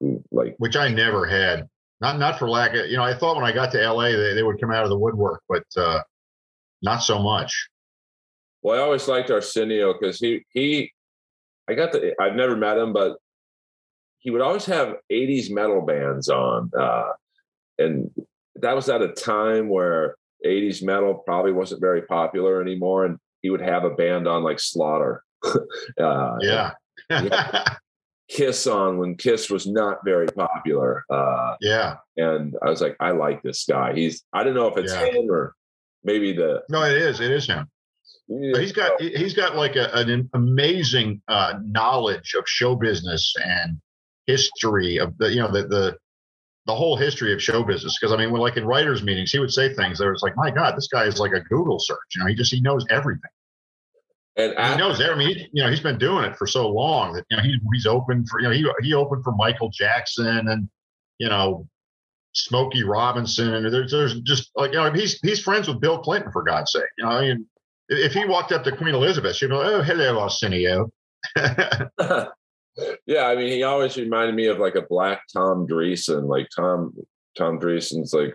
who 0.00 0.22
like 0.30 0.54
which 0.58 0.76
I 0.76 0.88
never 0.88 1.26
had. 1.26 1.68
Not 2.00 2.18
not 2.18 2.38
for 2.38 2.48
lack 2.48 2.74
of 2.74 2.86
you 2.86 2.96
know. 2.96 3.02
I 3.02 3.14
thought 3.14 3.36
when 3.36 3.44
I 3.44 3.52
got 3.52 3.72
to 3.72 3.92
LA 3.92 4.12
they, 4.12 4.34
they 4.34 4.42
would 4.42 4.60
come 4.60 4.70
out 4.72 4.84
of 4.84 4.90
the 4.90 4.98
woodwork, 4.98 5.42
but 5.48 5.64
uh, 5.76 6.00
not 6.80 6.98
so 6.98 7.18
much. 7.18 7.68
Well, 8.62 8.78
I 8.78 8.82
always 8.82 9.06
liked 9.06 9.30
Arsenio 9.30 9.92
because 9.92 10.18
he 10.18 10.44
he 10.50 10.92
I 11.68 11.74
got 11.74 11.92
the 11.92 12.14
I've 12.20 12.36
never 12.36 12.56
met 12.56 12.78
him, 12.78 12.92
but 12.92 13.16
he 14.20 14.30
would 14.30 14.40
always 14.40 14.66
have 14.66 14.96
80s 15.10 15.50
metal 15.50 15.80
bands 15.80 16.28
on. 16.28 16.70
Uh, 16.78 17.08
and 17.78 18.10
that 18.56 18.76
was 18.76 18.88
at 18.88 19.00
a 19.02 19.08
time 19.08 19.68
where 19.68 20.16
80s 20.46 20.82
metal 20.82 21.14
probably 21.14 21.52
wasn't 21.52 21.80
very 21.80 22.02
popular 22.02 22.60
anymore. 22.60 23.04
And 23.04 23.18
he 23.42 23.50
would 23.50 23.60
have 23.60 23.84
a 23.84 23.90
band 23.90 24.28
on 24.28 24.42
like 24.42 24.60
Slaughter. 24.60 25.22
uh, 26.00 26.36
yeah. 26.40 26.72
Kiss 28.28 28.66
on 28.66 28.98
when 28.98 29.16
Kiss 29.16 29.50
was 29.50 29.66
not 29.66 29.98
very 30.04 30.28
popular. 30.28 31.04
Uh, 31.10 31.56
yeah. 31.60 31.96
And 32.16 32.56
I 32.62 32.70
was 32.70 32.80
like, 32.80 32.96
I 33.00 33.10
like 33.10 33.42
this 33.42 33.64
guy. 33.68 33.92
He's, 33.94 34.22
I 34.32 34.44
don't 34.44 34.54
know 34.54 34.68
if 34.68 34.76
it's 34.76 34.92
yeah. 34.92 35.06
him 35.06 35.28
or 35.28 35.54
maybe 36.04 36.32
the. 36.32 36.62
No, 36.68 36.82
it 36.84 36.96
is. 36.96 37.20
It 37.20 37.32
is 37.32 37.46
him. 37.46 37.68
Yeah. 38.28 38.60
He's 38.60 38.70
got 38.70 39.00
he's 39.00 39.34
got 39.34 39.56
like 39.56 39.74
a, 39.74 39.90
an 39.92 40.30
amazing 40.34 41.20
uh, 41.26 41.54
knowledge 41.64 42.34
of 42.38 42.44
show 42.46 42.76
business 42.76 43.34
and 43.44 43.80
history 44.28 44.98
of 44.98 45.18
the 45.18 45.30
you 45.30 45.40
know 45.40 45.50
the 45.50 45.66
the 45.66 45.98
the 46.66 46.74
whole 46.74 46.96
history 46.96 47.32
of 47.32 47.42
show 47.42 47.62
business. 47.62 47.96
Because 48.00 48.12
I 48.12 48.16
mean, 48.16 48.30
when 48.30 48.40
like 48.40 48.56
in 48.56 48.64
writers' 48.64 49.02
meetings, 49.02 49.30
he 49.30 49.38
would 49.38 49.52
say 49.52 49.74
things 49.74 49.98
that 49.98 50.06
was 50.06 50.22
like, 50.22 50.36
"My 50.36 50.50
God, 50.50 50.76
this 50.76 50.88
guy 50.88 51.04
is 51.04 51.18
like 51.18 51.32
a 51.32 51.40
Google 51.40 51.78
search." 51.78 51.98
You 52.14 52.22
know, 52.22 52.28
he 52.28 52.34
just 52.34 52.52
he 52.52 52.60
knows 52.60 52.84
everything. 52.90 53.30
And 54.36 54.72
he 54.72 54.78
knows 54.78 54.96
there. 54.98 55.12
I 55.12 55.18
mean, 55.18 55.36
he, 55.36 55.48
you 55.52 55.62
know, 55.62 55.70
he's 55.70 55.80
been 55.80 55.98
doing 55.98 56.24
it 56.24 56.36
for 56.36 56.46
so 56.46 56.68
long 56.68 57.12
that 57.14 57.24
you 57.30 57.36
know 57.36 57.42
he, 57.42 57.58
he's 57.72 57.86
open 57.86 58.24
for 58.26 58.40
you 58.40 58.48
know 58.48 58.54
he 58.54 58.66
he 58.82 58.94
opened 58.94 59.24
for 59.24 59.32
Michael 59.32 59.70
Jackson 59.70 60.48
and 60.48 60.68
you 61.18 61.28
know 61.28 61.66
Smokey 62.34 62.84
Robinson 62.84 63.52
and 63.54 63.72
there's 63.72 63.90
there's 63.90 64.20
just 64.20 64.50
like 64.54 64.72
you 64.72 64.78
know 64.78 64.92
he's 64.92 65.18
he's 65.20 65.42
friends 65.42 65.68
with 65.68 65.80
Bill 65.80 65.98
Clinton 65.98 66.32
for 66.32 66.42
God's 66.42 66.72
sake. 66.72 66.84
You 66.98 67.04
know, 67.04 67.10
I 67.10 67.20
mean, 67.22 67.46
if 67.88 68.12
he 68.12 68.24
walked 68.24 68.52
up 68.52 68.64
to 68.64 68.76
Queen 68.76 68.94
Elizabeth, 68.94 69.36
she'd 69.36 69.48
be 69.48 69.54
like, 69.54 69.66
"Oh, 69.66 69.82
hello, 69.82 70.20
Arsenio." 70.20 70.90
yeah, 73.06 73.26
I 73.26 73.36
mean, 73.36 73.48
he 73.48 73.62
always 73.62 73.96
reminded 73.96 74.34
me 74.34 74.46
of 74.46 74.58
like 74.58 74.74
a 74.74 74.82
black 74.82 75.22
Tom 75.32 75.66
Dreesen. 75.66 76.28
Like 76.28 76.48
Tom 76.54 76.92
Tom 77.36 77.58
Dreesen's 77.58 78.12
like 78.12 78.34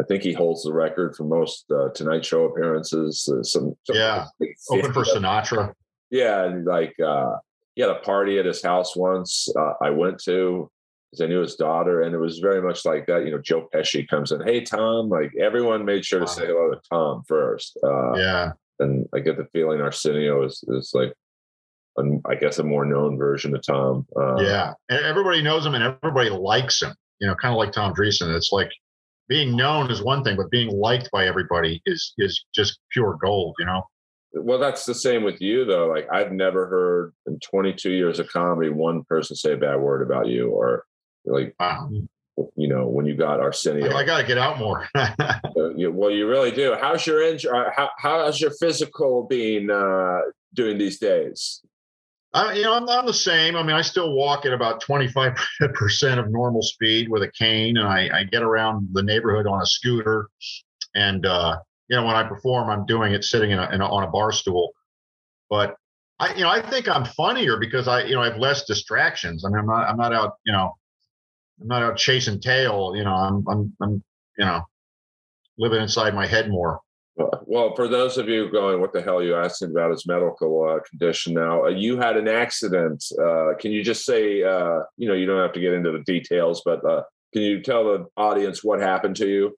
I 0.00 0.04
think 0.04 0.22
he 0.22 0.32
holds 0.32 0.62
the 0.62 0.72
record 0.72 1.16
for 1.16 1.24
most 1.24 1.64
uh, 1.70 1.88
Tonight 1.90 2.24
Show 2.24 2.44
appearances. 2.44 3.28
Uh, 3.28 3.42
some, 3.42 3.74
some, 3.84 3.96
yeah, 3.96 4.26
like 4.38 4.56
open 4.70 4.92
for 4.92 5.04
Sinatra. 5.04 5.72
Yeah, 6.10 6.44
and 6.44 6.64
like 6.64 6.94
uh, 7.04 7.36
he 7.74 7.82
had 7.82 7.90
a 7.90 7.96
party 7.96 8.38
at 8.38 8.46
his 8.46 8.62
house 8.62 8.96
once. 8.96 9.48
Uh, 9.58 9.72
I 9.82 9.90
went 9.90 10.22
to 10.24 10.70
because 11.10 11.22
I 11.22 11.26
knew 11.26 11.40
his 11.40 11.56
daughter, 11.56 12.02
and 12.02 12.14
it 12.14 12.18
was 12.18 12.38
very 12.38 12.62
much 12.62 12.84
like 12.84 13.06
that. 13.06 13.24
You 13.24 13.32
know, 13.32 13.38
Joe 13.38 13.68
Pesci 13.74 14.06
comes 14.06 14.30
in, 14.30 14.40
"Hey 14.42 14.60
Tom," 14.60 15.08
like 15.08 15.32
everyone 15.38 15.84
made 15.84 16.04
sure 16.04 16.20
to 16.20 16.28
say 16.28 16.46
hello 16.46 16.70
to 16.70 16.80
Tom 16.88 17.24
first. 17.26 17.76
Uh, 17.82 18.14
yeah, 18.14 18.52
and 18.78 19.06
I 19.12 19.18
get 19.18 19.36
the 19.36 19.46
feeling 19.52 19.80
Arsenio 19.80 20.44
is 20.44 20.62
is 20.68 20.92
like 20.94 21.12
I 22.26 22.34
guess 22.34 22.58
a 22.58 22.64
more 22.64 22.84
known 22.84 23.16
version 23.18 23.54
of 23.54 23.62
Tom. 23.66 24.06
Uh, 24.16 24.40
yeah, 24.40 24.74
everybody 24.90 25.42
knows 25.42 25.64
him 25.64 25.74
and 25.74 25.84
everybody 25.84 26.30
likes 26.30 26.82
him. 26.82 26.94
You 27.20 27.26
know, 27.26 27.34
kind 27.34 27.52
of 27.52 27.58
like 27.58 27.72
Tom 27.72 27.94
Dreesen. 27.94 28.34
It's 28.34 28.52
like 28.52 28.70
being 29.28 29.56
known 29.56 29.90
is 29.90 30.02
one 30.02 30.24
thing, 30.24 30.36
but 30.36 30.50
being 30.50 30.70
liked 30.70 31.10
by 31.12 31.26
everybody 31.26 31.82
is 31.86 32.14
is 32.18 32.44
just 32.54 32.78
pure 32.92 33.18
gold. 33.20 33.56
You 33.58 33.66
know. 33.66 33.82
Well, 34.34 34.58
that's 34.58 34.84
the 34.84 34.94
same 34.94 35.24
with 35.24 35.40
you 35.40 35.64
though. 35.64 35.86
Like 35.86 36.06
I've 36.12 36.32
never 36.32 36.66
heard 36.66 37.14
in 37.26 37.38
22 37.40 37.90
years 37.90 38.18
of 38.18 38.28
comedy 38.28 38.70
one 38.70 39.04
person 39.04 39.36
say 39.36 39.52
a 39.52 39.56
bad 39.56 39.80
word 39.80 40.02
about 40.02 40.26
you 40.26 40.50
or 40.50 40.84
like 41.24 41.54
wow. 41.58 41.90
you 42.54 42.68
know 42.68 42.86
when 42.86 43.06
you 43.06 43.16
got 43.16 43.40
Arsenio. 43.40 43.90
I, 43.90 44.00
I 44.00 44.04
got 44.04 44.20
to 44.20 44.26
get 44.26 44.38
out 44.38 44.58
more. 44.58 44.86
uh, 44.94 45.08
well, 45.54 46.10
you 46.10 46.28
really 46.28 46.50
do. 46.50 46.76
How's 46.80 47.06
your 47.06 47.22
injury? 47.22 47.50
Uh, 47.50 47.70
how, 47.74 47.90
how's 47.98 48.40
your 48.40 48.52
physical 48.60 49.26
being 49.28 49.70
uh, 49.70 50.20
doing 50.54 50.78
these 50.78 50.98
days? 50.98 51.62
I, 52.34 52.54
you 52.54 52.62
know, 52.62 52.74
I'm, 52.74 52.88
I'm 52.88 53.06
the 53.06 53.14
same. 53.14 53.56
I 53.56 53.62
mean, 53.62 53.74
I 53.74 53.82
still 53.82 54.12
walk 54.12 54.44
at 54.44 54.52
about 54.52 54.82
25% 54.82 55.36
of 56.18 56.30
normal 56.30 56.62
speed 56.62 57.08
with 57.08 57.22
a 57.22 57.30
cane, 57.30 57.78
and 57.78 57.88
I, 57.88 58.10
I 58.20 58.24
get 58.24 58.42
around 58.42 58.88
the 58.92 59.02
neighborhood 59.02 59.46
on 59.46 59.62
a 59.62 59.66
scooter. 59.66 60.28
And, 60.94 61.24
uh, 61.24 61.58
you 61.88 61.96
know, 61.96 62.04
when 62.04 62.16
I 62.16 62.24
perform, 62.24 62.68
I'm 62.68 62.84
doing 62.84 63.12
it 63.12 63.24
sitting 63.24 63.50
in 63.50 63.58
a, 63.58 63.70
in 63.70 63.80
a, 63.80 63.86
on 63.86 64.04
a 64.04 64.10
bar 64.10 64.32
stool. 64.32 64.72
But 65.48 65.76
I, 66.18 66.34
you 66.34 66.42
know, 66.42 66.50
I 66.50 66.60
think 66.60 66.88
I'm 66.88 67.04
funnier 67.04 67.56
because 67.58 67.88
I, 67.88 68.04
you 68.04 68.14
know, 68.14 68.22
I 68.22 68.30
have 68.30 68.38
less 68.38 68.64
distractions. 68.64 69.44
I 69.44 69.48
mean, 69.48 69.60
I'm 69.60 69.66
not, 69.66 69.88
I'm 69.88 69.96
not 69.96 70.12
out, 70.12 70.34
you 70.44 70.52
know, 70.52 70.74
I'm 71.60 71.68
not 71.68 71.82
out 71.82 71.96
chasing 71.96 72.40
tail. 72.40 72.92
You 72.94 73.04
know, 73.04 73.14
I'm, 73.14 73.44
I'm, 73.48 73.76
I'm, 73.80 74.04
you 74.36 74.44
know, 74.44 74.62
living 75.56 75.80
inside 75.80 76.14
my 76.14 76.26
head 76.26 76.50
more. 76.50 76.80
Well, 77.18 77.74
for 77.74 77.88
those 77.88 78.18
of 78.18 78.28
you 78.28 78.50
going, 78.50 78.80
what 78.80 78.92
the 78.92 79.02
hell 79.02 79.18
are 79.18 79.22
you 79.22 79.34
asking 79.34 79.70
about 79.70 79.90
his 79.90 80.06
medical 80.06 80.68
uh, 80.68 80.80
condition 80.88 81.34
now? 81.34 81.64
Uh, 81.64 81.68
you 81.68 81.96
had 81.96 82.16
an 82.16 82.28
accident. 82.28 83.04
Uh, 83.20 83.54
can 83.58 83.72
you 83.72 83.82
just 83.82 84.04
say, 84.04 84.42
uh, 84.42 84.80
you 84.96 85.08
know, 85.08 85.14
you 85.14 85.26
don't 85.26 85.40
have 85.40 85.52
to 85.54 85.60
get 85.60 85.72
into 85.72 85.90
the 85.90 86.02
details, 86.04 86.62
but 86.64 86.84
uh, 86.84 87.02
can 87.32 87.42
you 87.42 87.62
tell 87.62 87.84
the 87.84 88.06
audience 88.16 88.62
what 88.62 88.80
happened 88.80 89.16
to 89.16 89.28
you? 89.28 89.56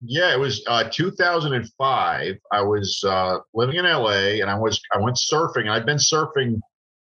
Yeah, 0.00 0.32
it 0.32 0.38
was 0.38 0.62
uh, 0.66 0.84
2005. 0.90 2.34
I 2.52 2.62
was 2.62 3.04
living 3.52 3.76
in 3.76 3.84
LA 3.84 4.40
and 4.40 4.50
I 4.50 4.58
was 4.58 4.80
I 4.92 4.98
went 4.98 5.16
surfing. 5.16 5.68
I'd 5.68 5.86
been 5.86 5.98
surfing 5.98 6.60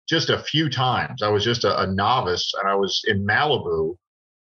just 0.08 0.30
a 0.30 0.40
few 0.40 0.70
times. 0.70 1.22
I 1.22 1.30
was 1.30 1.44
just 1.44 1.64
a, 1.64 1.82
a 1.82 1.88
novice 1.88 2.52
and 2.60 2.70
I 2.70 2.76
was 2.76 3.02
in 3.08 3.26
Malibu 3.26 3.96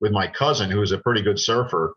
with 0.00 0.12
my 0.12 0.26
cousin 0.26 0.70
who 0.70 0.80
was 0.80 0.92
a 0.92 0.98
pretty 0.98 1.22
good 1.22 1.38
surfer 1.38 1.94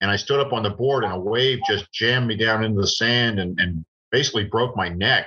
and 0.00 0.10
I 0.10 0.16
stood 0.16 0.40
up 0.40 0.52
on 0.52 0.62
the 0.62 0.70
board 0.70 1.04
and 1.04 1.12
a 1.12 1.18
wave 1.18 1.60
just 1.68 1.90
jammed 1.92 2.26
me 2.26 2.36
down 2.36 2.64
into 2.64 2.80
the 2.80 2.86
sand 2.86 3.38
and, 3.38 3.58
and 3.58 3.84
basically 4.10 4.44
broke 4.44 4.76
my 4.76 4.88
neck. 4.88 5.26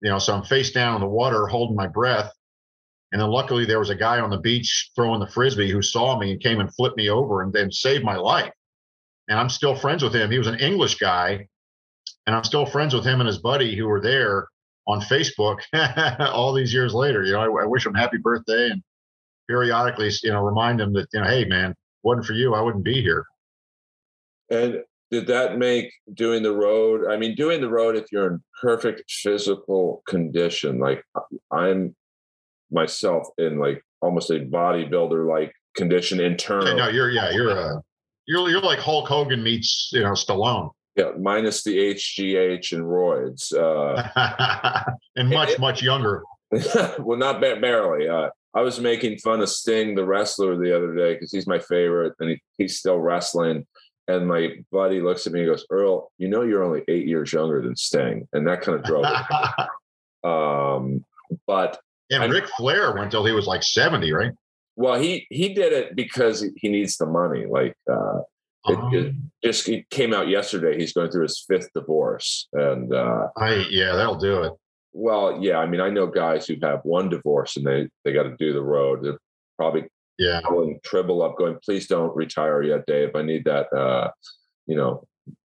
You 0.00 0.10
know, 0.10 0.18
so 0.18 0.34
I'm 0.34 0.44
face 0.44 0.72
down 0.72 0.96
in 0.96 1.00
the 1.00 1.06
water 1.06 1.46
holding 1.46 1.76
my 1.76 1.86
breath. 1.86 2.32
And 3.12 3.20
then 3.20 3.28
luckily 3.28 3.66
there 3.66 3.78
was 3.78 3.90
a 3.90 3.94
guy 3.94 4.20
on 4.20 4.30
the 4.30 4.38
beach 4.38 4.90
throwing 4.96 5.20
the 5.20 5.26
frisbee 5.26 5.70
who 5.70 5.82
saw 5.82 6.18
me 6.18 6.32
and 6.32 6.40
came 6.40 6.60
and 6.60 6.74
flipped 6.74 6.96
me 6.96 7.10
over 7.10 7.42
and 7.42 7.52
then 7.52 7.70
saved 7.70 8.04
my 8.04 8.16
life. 8.16 8.52
And 9.28 9.38
I'm 9.38 9.50
still 9.50 9.76
friends 9.76 10.02
with 10.02 10.14
him. 10.14 10.30
He 10.30 10.38
was 10.38 10.48
an 10.48 10.58
English 10.58 10.96
guy, 10.96 11.46
and 12.26 12.34
I'm 12.34 12.44
still 12.44 12.66
friends 12.66 12.94
with 12.94 13.04
him 13.04 13.20
and 13.20 13.26
his 13.26 13.38
buddy 13.38 13.76
who 13.76 13.86
were 13.86 14.00
there 14.00 14.48
on 14.86 15.00
Facebook 15.00 15.60
all 16.32 16.52
these 16.52 16.72
years 16.72 16.94
later. 16.94 17.22
You 17.22 17.34
know, 17.34 17.40
I, 17.40 17.62
I 17.62 17.66
wish 17.66 17.86
him 17.86 17.94
happy 17.94 18.16
birthday 18.16 18.70
and 18.70 18.82
periodically, 19.48 20.10
you 20.22 20.30
know, 20.32 20.42
remind 20.42 20.80
him 20.80 20.92
that, 20.94 21.06
you 21.12 21.20
know, 21.20 21.26
hey 21.26 21.44
man, 21.44 21.74
wasn't 22.02 22.26
for 22.26 22.32
you, 22.32 22.54
I 22.54 22.62
wouldn't 22.62 22.84
be 22.84 23.00
here. 23.00 23.26
And 24.52 24.82
did 25.10 25.26
that 25.26 25.58
make 25.58 25.92
doing 26.14 26.42
the 26.42 26.52
road? 26.52 27.10
I 27.10 27.16
mean, 27.16 27.34
doing 27.34 27.60
the 27.60 27.68
road 27.68 27.96
if 27.96 28.04
you're 28.12 28.32
in 28.32 28.42
perfect 28.60 29.10
physical 29.10 30.02
condition, 30.06 30.78
like 30.78 31.04
I'm 31.50 31.96
myself 32.70 33.28
in 33.38 33.58
like 33.58 33.82
almost 34.00 34.30
a 34.30 34.40
bodybuilder 34.40 35.28
like 35.28 35.52
condition 35.74 36.20
internal. 36.20 36.68
Yeah, 36.68 36.74
no, 36.74 36.88
you're 36.88 37.10
yeah, 37.10 37.30
you're 37.30 37.50
uh, 37.50 37.80
you're 38.26 38.48
you're 38.50 38.60
like 38.60 38.78
Hulk 38.78 39.08
Hogan 39.08 39.42
meets 39.42 39.90
you 39.92 40.02
know 40.02 40.12
Stallone. 40.12 40.70
Yeah, 40.96 41.12
minus 41.18 41.62
the 41.62 41.76
HGH 41.94 42.72
and 42.72 42.84
roids, 42.84 43.54
uh, 43.54 44.90
and 45.16 45.30
much 45.30 45.58
much 45.58 45.82
younger. 45.82 46.22
well, 46.98 47.16
not 47.16 47.40
barely. 47.40 48.08
Uh, 48.08 48.28
I 48.54 48.60
was 48.60 48.78
making 48.78 49.18
fun 49.18 49.40
of 49.40 49.48
Sting, 49.48 49.94
the 49.94 50.04
wrestler, 50.04 50.56
the 50.56 50.76
other 50.76 50.94
day 50.94 51.14
because 51.14 51.32
he's 51.32 51.46
my 51.46 51.58
favorite, 51.58 52.12
and 52.20 52.30
he, 52.30 52.42
he's 52.58 52.78
still 52.78 52.98
wrestling. 52.98 53.66
And 54.08 54.26
my 54.26 54.56
buddy 54.70 55.00
looks 55.00 55.26
at 55.26 55.32
me 55.32 55.40
and 55.40 55.48
goes, 55.48 55.64
Earl, 55.70 56.10
you 56.18 56.28
know 56.28 56.42
you're 56.42 56.64
only 56.64 56.82
eight 56.88 57.06
years 57.06 57.32
younger 57.32 57.62
than 57.62 57.76
Sting. 57.76 58.28
And 58.32 58.46
that 58.48 58.60
kind 58.62 58.78
of 58.78 58.84
drove 58.84 59.04
it. 59.06 59.68
um, 60.28 61.04
but 61.46 61.78
and 62.10 62.32
Ric 62.32 62.46
Flair 62.56 62.94
went 62.94 63.10
till 63.10 63.24
he 63.24 63.32
was 63.32 63.46
like 63.46 63.62
70, 63.62 64.12
right? 64.12 64.32
Well, 64.76 65.00
he 65.00 65.26
he 65.30 65.54
did 65.54 65.72
it 65.72 65.94
because 65.96 66.44
he 66.56 66.68
needs 66.68 66.96
the 66.96 67.06
money. 67.06 67.46
Like 67.46 67.76
uh 67.90 68.20
it, 68.68 68.78
um, 68.78 68.94
it 68.94 69.14
just 69.44 69.68
it 69.68 69.88
came 69.90 70.14
out 70.14 70.28
yesterday. 70.28 70.78
He's 70.78 70.92
going 70.92 71.10
through 71.10 71.24
his 71.24 71.44
fifth 71.48 71.68
divorce. 71.74 72.48
And 72.52 72.92
uh 72.94 73.28
I 73.36 73.66
yeah, 73.70 73.94
that'll 73.94 74.16
do 74.16 74.42
it. 74.42 74.52
well, 74.92 75.38
yeah. 75.40 75.58
I 75.58 75.66
mean, 75.66 75.80
I 75.80 75.90
know 75.90 76.06
guys 76.06 76.46
who 76.46 76.56
have 76.62 76.80
one 76.84 77.08
divorce 77.08 77.56
and 77.56 77.66
they 77.66 77.88
they 78.04 78.12
got 78.12 78.24
to 78.24 78.36
do 78.36 78.52
the 78.52 78.62
road. 78.62 79.04
They're 79.04 79.18
probably 79.56 79.84
Yeah. 80.22 80.40
calling 80.42 80.78
Tribble 80.84 81.22
up, 81.22 81.36
going, 81.36 81.58
"Please 81.64 81.86
don't 81.86 82.14
retire 82.16 82.62
yet, 82.62 82.86
Dave. 82.86 83.14
I 83.14 83.22
need 83.22 83.44
that, 83.44 83.72
uh, 83.72 84.10
you 84.66 84.76
know, 84.76 85.06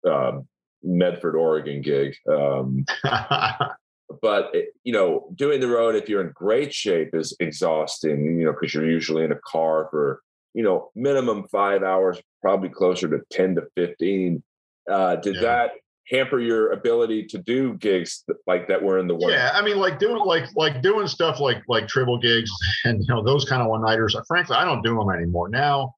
um, 0.10 0.48
Medford, 0.84 1.36
Oregon 1.36 1.82
gig." 1.82 2.16
Um, 2.32 2.86
but 4.22 4.54
it, 4.54 4.70
you 4.84 4.94
know, 4.94 5.30
doing 5.36 5.60
the 5.60 5.68
road 5.68 5.96
if 5.96 6.10
you're 6.10 6.22
in 6.22 6.32
great 6.34 6.74
shape 6.74 7.14
is 7.14 7.36
exhausting. 7.40 8.40
You 8.40 8.46
know, 8.46 8.54
because 8.54 8.74
you're 8.74 8.90
usually 8.90 9.24
in 9.24 9.32
a 9.32 9.40
car 9.46 9.88
for 9.92 10.22
you 10.54 10.64
know 10.64 10.90
minimum 10.96 11.48
five 11.52 11.84
hours, 11.84 12.20
probably 12.42 12.70
closer 12.70 13.08
to 13.10 13.20
ten 13.32 13.56
to 13.56 13.64
fifteen. 13.76 14.44
Uh, 14.90 15.16
did 15.18 15.36
Yeah. 15.36 15.42
that 15.42 15.72
hamper 16.10 16.40
your 16.40 16.72
ability 16.72 17.26
to 17.28 17.38
do 17.38 17.76
gigs 17.76 18.24
like 18.48 18.68
that 18.68 18.82
were 18.82 19.00
in 19.00 19.08
the 19.08 19.16
work? 19.16 19.32
yeah, 19.32 19.52
I 19.54 19.62
mean, 19.62 19.78
like 19.78 20.00
doing 20.00 20.24
like 20.26 20.46
like 20.56 20.82
doing 20.82 21.08
stuff 21.08 21.40
like 21.40 21.62
like 21.68 21.88
triple 21.88 22.18
gigs 22.18 22.52
and 22.86 23.02
you 23.02 23.14
know 23.14 23.24
those 23.24 23.46
kind 23.46 23.62
of 23.62 23.68
one 23.68 23.82
nighters. 23.82 24.16
Uh, 24.16 24.22
frankly, 24.28 24.56
I 24.56 24.66
don't 24.66 24.82
do 24.82 24.96
them 24.96 25.10
anymore 25.10 25.50
now. 25.50 25.96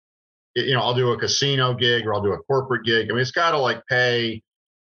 You 0.56 0.74
know, 0.74 0.82
I'll 0.82 0.93
do 0.93 1.12
a 1.12 1.17
casino 1.17 1.74
gig 1.74 2.06
or 2.06 2.13
I'll 2.13 2.21
do 2.21 2.34
a 2.34 2.39
corporate 2.39 2.86
gig. 2.86 3.10
I 3.10 3.13
mean, 3.13 3.21
it's 3.21 3.32
got 3.32 3.52
to 3.52 3.58
like 3.58 3.82
pay, 3.88 4.41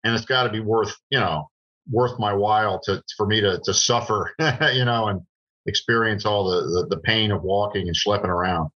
and 0.05 0.15
it's 0.15 0.27
got 0.27 0.45
to 0.45 0.51
be 0.51 0.61
worth 0.61 0.95
you 1.11 1.19
know 1.19 1.49
worth 1.91 2.19
my 2.19 2.33
while 2.33 2.81
to 2.81 3.03
for 3.17 3.27
me 3.27 3.41
to 3.41 3.61
to 3.65 3.75
suffer, 3.75 4.35
you 4.73 4.85
know, 4.85 5.09
and 5.09 5.21
experience 5.67 6.27
all 6.27 6.49
the, 6.49 6.61
the 6.61 6.97
the 6.97 7.01
pain 7.03 7.31
of 7.31 7.43
walking 7.43 7.89
and 7.89 7.97
schlepping 7.97 8.29
around. 8.29 8.71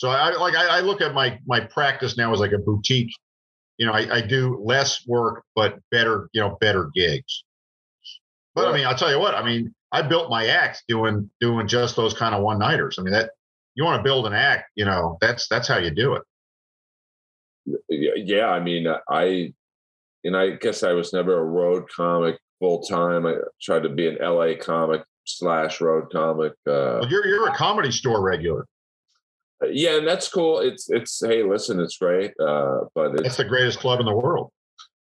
So 0.00 0.08
I 0.08 0.30
like 0.36 0.54
I, 0.54 0.78
I 0.78 0.80
look 0.80 1.00
at 1.00 1.14
my 1.14 1.38
my 1.46 1.60
practice 1.60 2.16
now 2.16 2.32
as 2.32 2.40
like 2.40 2.52
a 2.52 2.58
boutique. 2.58 3.12
You 3.80 3.86
know, 3.86 3.92
I, 3.92 4.16
I 4.16 4.20
do 4.20 4.60
less 4.62 5.06
work 5.06 5.42
but 5.56 5.78
better, 5.90 6.28
you 6.34 6.40
know, 6.42 6.58
better 6.60 6.90
gigs. 6.94 7.44
But 8.54 8.68
I 8.68 8.74
mean, 8.74 8.86
I'll 8.86 8.94
tell 8.94 9.10
you 9.10 9.18
what. 9.18 9.34
I 9.34 9.42
mean, 9.42 9.74
I 9.90 10.02
built 10.02 10.28
my 10.28 10.48
act 10.48 10.84
doing 10.86 11.30
doing 11.40 11.66
just 11.66 11.96
those 11.96 12.12
kind 12.12 12.34
of 12.34 12.42
one 12.42 12.58
nighters. 12.58 12.98
I 12.98 13.02
mean, 13.02 13.14
that 13.14 13.30
you 13.74 13.84
want 13.84 13.98
to 13.98 14.02
build 14.02 14.26
an 14.26 14.34
act, 14.34 14.70
you 14.74 14.84
know, 14.84 15.16
that's 15.22 15.48
that's 15.48 15.66
how 15.66 15.78
you 15.78 15.90
do 15.90 16.14
it. 16.16 16.22
yeah, 17.88 18.48
I 18.50 18.60
mean, 18.60 18.86
uh, 18.86 18.98
I, 19.08 19.54
and 20.24 20.36
I 20.36 20.50
guess 20.50 20.82
I 20.82 20.92
was 20.92 21.14
never 21.14 21.38
a 21.38 21.44
road 21.44 21.88
comic 21.88 22.38
full 22.58 22.82
time. 22.82 23.24
I 23.24 23.36
tried 23.62 23.84
to 23.84 23.88
be 23.88 24.08
an 24.08 24.18
LA 24.20 24.56
comic 24.60 25.04
slash 25.24 25.80
road 25.80 26.10
comic. 26.12 26.52
Uh, 26.66 27.00
But 27.00 27.08
you're 27.08 27.26
you're 27.26 27.48
a 27.48 27.54
comedy 27.54 27.90
store 27.90 28.20
regular. 28.20 28.66
Yeah, 29.68 29.98
and 29.98 30.06
that's 30.06 30.28
cool. 30.28 30.60
It's 30.60 30.88
it's 30.90 31.20
hey, 31.24 31.42
listen, 31.42 31.80
it's 31.80 31.98
great, 31.98 32.32
uh, 32.40 32.80
but 32.94 33.12
That's 33.12 33.28
it's 33.28 33.36
the 33.36 33.44
greatest 33.44 33.78
club 33.78 34.00
in 34.00 34.06
the 34.06 34.14
world. 34.14 34.50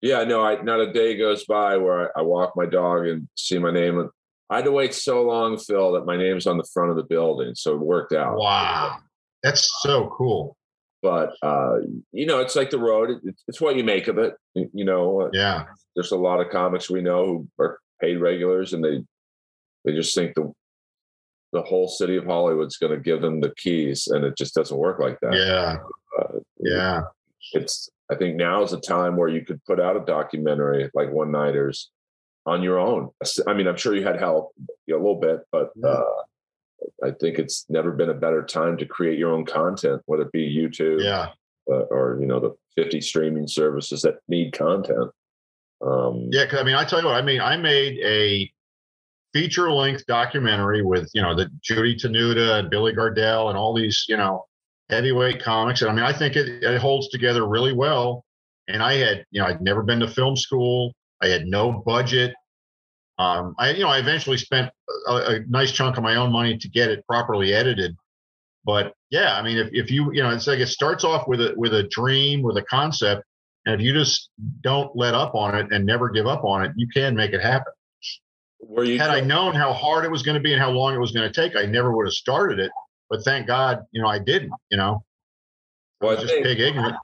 yeah, 0.02 0.24
no, 0.24 0.44
I 0.44 0.62
not 0.62 0.80
a 0.80 0.92
day 0.92 1.18
goes 1.18 1.46
by 1.46 1.78
where 1.78 2.08
I, 2.18 2.22
I 2.22 2.24
walk 2.24 2.54
my 2.56 2.66
dog 2.66 3.06
and 3.08 3.28
see 3.36 3.60
my 3.60 3.72
name. 3.72 4.10
I 4.50 4.58
had 4.58 4.66
to 4.66 4.72
wait 4.72 4.96
so 4.96 5.24
long, 5.24 5.58
Phil, 5.58 5.92
that 5.92 6.06
my 6.06 6.18
name's 6.18 6.48
on 6.48 6.58
the 6.58 6.68
front 6.74 6.90
of 6.90 6.98
the 6.98 7.04
building, 7.04 7.54
so 7.54 7.74
it 7.74 7.80
worked 7.80 8.14
out. 8.14 8.38
Wow, 8.38 8.98
that's 9.44 9.70
so 9.82 10.14
cool. 10.18 10.56
But 11.02 11.34
uh, 11.42 11.78
you 12.12 12.26
know, 12.26 12.40
it's 12.40 12.56
like 12.56 12.72
the 12.72 12.80
road. 12.80 13.20
It, 13.24 13.36
it's 13.48 13.62
what 13.62 13.76
you 13.76 13.84
make 13.84 14.08
of 14.08 14.18
it. 14.18 14.36
You 14.56 14.86
know, 14.86 15.30
Yeah, 15.32 15.66
there's 15.96 16.12
a 16.12 16.18
lot 16.18 16.42
of 16.42 16.50
comics 16.50 16.90
we 16.90 17.02
know 17.02 17.26
who 17.26 17.48
are 17.64 17.80
paid 18.02 18.18
regulars 18.18 18.74
and 18.74 18.84
they 18.84 19.04
they 19.86 19.94
just 19.94 20.16
think 20.16 20.36
the 20.36 20.52
the 21.52 21.62
whole 21.64 21.88
city 21.88 22.16
of 22.18 22.26
Hollywood's 22.26 22.78
going 22.78 22.92
to 22.94 23.00
give 23.00 23.22
them 23.22 23.40
the 23.42 23.54
keys 23.58 24.08
and 24.08 24.24
it 24.24 24.38
just 24.38 24.54
doesn't 24.54 24.78
work 24.78 25.00
like 25.00 25.20
that. 25.22 25.34
yeah, 25.34 25.78
Uh, 26.20 26.40
yeah. 26.60 27.02
It's 27.54 27.90
I 28.12 28.16
think 28.16 28.36
now 28.36 28.64
is 28.64 28.74
a 28.74 28.80
time 28.80 29.16
where 29.16 29.30
you 29.30 29.46
could 29.46 29.64
put 29.66 29.80
out 29.80 29.96
a 29.96 30.02
documentary 30.06 30.90
like 30.94 31.12
One 31.12 31.32
Nighters 31.32 31.90
on 32.46 32.62
your 32.64 32.78
own. 32.80 33.10
I 33.48 33.54
mean, 33.54 33.68
I'm 33.68 33.78
sure 33.78 33.96
you 33.96 34.04
had 34.04 34.20
help 34.20 34.52
you 34.88 34.96
know, 34.96 34.98
a 34.98 35.04
little 35.04 35.20
bit, 35.20 35.42
but 35.52 35.70
uh, 35.84 36.04
I 37.04 37.12
think 37.12 37.40
it's 37.40 37.66
never 37.70 37.92
been 37.92 38.10
a 38.10 38.14
better 38.16 38.44
time 38.44 38.78
to 38.78 38.86
create 38.86 39.18
your 39.20 39.32
own 39.34 39.46
content, 39.46 40.02
whether 40.06 40.24
it 40.24 40.32
be 40.32 40.56
YouTube 40.56 41.04
Yeah, 41.04 41.30
uh, 41.72 41.84
or 41.92 42.18
you 42.20 42.26
know 42.28 42.40
the 42.40 42.56
50 42.82 43.00
streaming 43.02 43.48
services 43.48 44.02
that 44.04 44.16
need 44.28 44.54
content. 44.54 45.12
Um, 45.82 46.28
yeah. 46.32 46.46
'cause 46.46 46.60
I 46.60 46.64
mean, 46.64 46.76
I 46.76 46.84
tell 46.86 47.00
you 47.00 47.06
what. 47.08 47.16
I 47.16 47.22
mean, 47.22 47.42
I 47.42 47.58
made 47.58 48.00
a 48.00 48.52
feature 49.34 49.72
length 49.72 50.06
documentary 50.08 50.82
with 50.82 51.10
you 51.14 51.22
know 51.22 51.36
the 51.36 51.50
Judy 51.62 51.96
Tenuta 51.96 52.60
and 52.60 52.70
Billy 52.70 52.94
Gardell 52.94 53.50
and 53.50 53.58
all 53.58 53.74
these 53.74 54.06
you 54.08 54.18
know 54.18 54.46
heavyweight 54.90 55.42
comics. 55.42 55.82
And 55.82 55.92
I 55.92 55.94
mean, 55.94 56.04
I 56.04 56.14
think 56.14 56.36
it, 56.36 56.64
it 56.64 56.82
holds 56.82 57.10
together 57.10 57.48
really 57.48 57.74
well. 57.74 58.26
And 58.68 58.82
I 58.82 58.96
had 58.96 59.26
you 59.32 59.42
know 59.42 59.48
I'd 59.48 59.62
never 59.62 59.84
been 59.84 60.00
to 60.00 60.08
film 60.08 60.36
school. 60.36 60.94
I 61.22 61.28
had 61.28 61.46
no 61.46 61.84
budget. 61.86 62.34
Um, 63.18 63.56
I 63.60 63.72
you 63.72 63.84
know 63.84 63.90
I 63.90 64.00
eventually 64.00 64.38
spent 64.38 64.72
a, 65.08 65.16
a 65.16 65.40
nice 65.48 65.72
chunk 65.72 65.98
of 65.98 66.04
my 66.04 66.16
own 66.16 66.32
money 66.32 66.58
to 66.58 66.70
get 66.70 66.90
it 66.90 67.06
properly 67.08 67.54
edited. 67.54 67.96
But 68.66 68.94
yeah, 69.10 69.36
I 69.36 69.42
mean, 69.42 69.58
if, 69.58 69.70
if 69.72 69.92
you 69.92 70.12
you 70.14 70.22
know, 70.22 70.30
it's 70.30 70.48
like 70.48 70.60
it 70.60 70.68
starts 70.68 71.04
off 71.04 71.28
with 71.28 71.42
a 71.42 71.54
with 71.56 71.74
a 71.74 71.84
dream, 71.84 72.42
with 72.42 72.58
a 72.58 72.64
concept, 72.64 73.24
and 73.66 73.76
if 73.76 73.82
you 73.82 73.94
just 73.94 74.30
don't 74.62 74.96
let 74.96 75.14
up 75.14 75.36
on 75.36 75.56
it 75.56 75.72
and 75.72 75.86
never 75.86 76.10
give 76.10 76.28
up 76.28 76.44
on 76.44 76.66
it, 76.66 76.72
you 76.76 76.88
can 76.88 77.16
make 77.16 77.34
it 77.34 77.42
happen. 77.42 77.74
Were 78.62 78.84
you 78.84 79.00
Had 79.00 79.10
I 79.10 79.22
known 79.22 79.56
how 79.56 79.74
hard 79.74 80.06
it 80.06 80.12
was 80.12 80.22
going 80.22 80.36
to 80.36 80.42
be 80.42 80.54
and 80.54 80.62
how 80.62 80.70
long 80.70 80.94
it 80.94 81.00
was 81.00 81.12
going 81.12 81.32
to 81.32 81.42
take, 81.42 81.56
I 81.56 81.66
never 81.66 81.96
would 81.96 82.06
have 82.06 82.14
started 82.14 82.60
it. 82.60 82.72
But 83.10 83.24
thank 83.24 83.48
God, 83.48 83.80
you 83.92 84.02
know, 84.02 84.08
I 84.08 84.20
didn't. 84.20 84.52
You 84.70 84.78
know, 84.78 85.04
I 86.02 86.06
Well, 86.06 86.12
I 86.12 86.16
was 86.16 86.24
just 86.24 86.34
think- 86.34 86.46
pig 86.46 86.60
ignorant. 86.60 86.96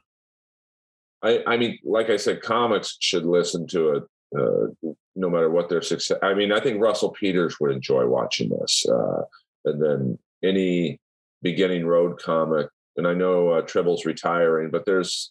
I, 1.22 1.42
I 1.46 1.56
mean, 1.56 1.78
like 1.82 2.10
I 2.10 2.18
said, 2.18 2.42
comics 2.42 2.98
should 3.00 3.24
listen 3.24 3.66
to 3.68 3.90
it, 3.96 4.02
uh, 4.38 4.90
no 5.16 5.30
matter 5.30 5.50
what 5.50 5.68
their 5.68 5.82
success. 5.82 6.18
I 6.22 6.34
mean, 6.34 6.52
I 6.52 6.60
think 6.60 6.80
Russell 6.80 7.10
Peters 7.10 7.56
would 7.58 7.72
enjoy 7.72 8.06
watching 8.06 8.50
this, 8.50 8.84
uh, 8.88 9.22
and 9.64 9.82
then 9.82 10.18
any 10.44 11.00
beginning 11.42 11.86
road 11.86 12.20
comic. 12.22 12.68
And 12.96 13.08
I 13.08 13.14
know 13.14 13.48
uh, 13.48 13.62
Tribble's 13.62 14.04
retiring, 14.04 14.70
but 14.70 14.84
there's 14.84 15.30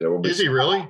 there 0.00 0.10
will 0.10 0.18
be. 0.18 0.30
Is 0.30 0.40
he 0.40 0.48
really? 0.48 0.86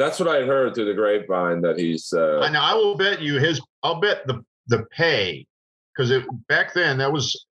That's 0.00 0.18
what 0.18 0.30
I 0.30 0.46
heard 0.46 0.74
through 0.74 0.86
the 0.86 0.94
grapevine 0.94 1.60
that 1.60 1.78
he's. 1.78 2.10
Uh, 2.10 2.40
I 2.40 2.48
know. 2.48 2.62
I 2.62 2.72
will 2.72 2.96
bet 2.96 3.20
you 3.20 3.38
his. 3.38 3.60
I'll 3.82 4.00
bet 4.00 4.26
the 4.26 4.42
the 4.68 4.86
pay 4.90 5.46
because 5.94 6.10
it 6.10 6.24
back 6.48 6.72
then 6.72 6.96
that 6.98 7.12
was 7.12 7.44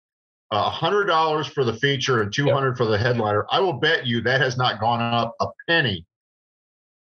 a 0.51 0.69
hundred 0.69 1.07
dollars 1.07 1.45
for 1.45 1.65
the 1.65 1.73
feature 1.73 2.21
and 2.21 2.33
two 2.33 2.49
hundred 2.49 2.77
for 2.77 2.85
the 2.85 2.97
headliner. 2.97 3.45
I 3.51 3.59
will 3.59 3.73
bet 3.73 4.07
you 4.07 4.21
that 4.21 4.39
has 4.39 4.55
not 4.55 4.79
gone 4.79 5.01
up 5.01 5.35
a 5.41 5.47
penny 5.67 6.05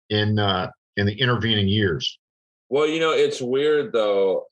in 0.08 0.38
uh, 0.38 0.70
in 0.96 1.04
the 1.04 1.20
intervening 1.20 1.68
years. 1.68 2.18
Well, 2.70 2.86
you 2.86 2.98
know, 2.98 3.10
it's 3.12 3.42
weird 3.42 3.92
though. 3.92 4.46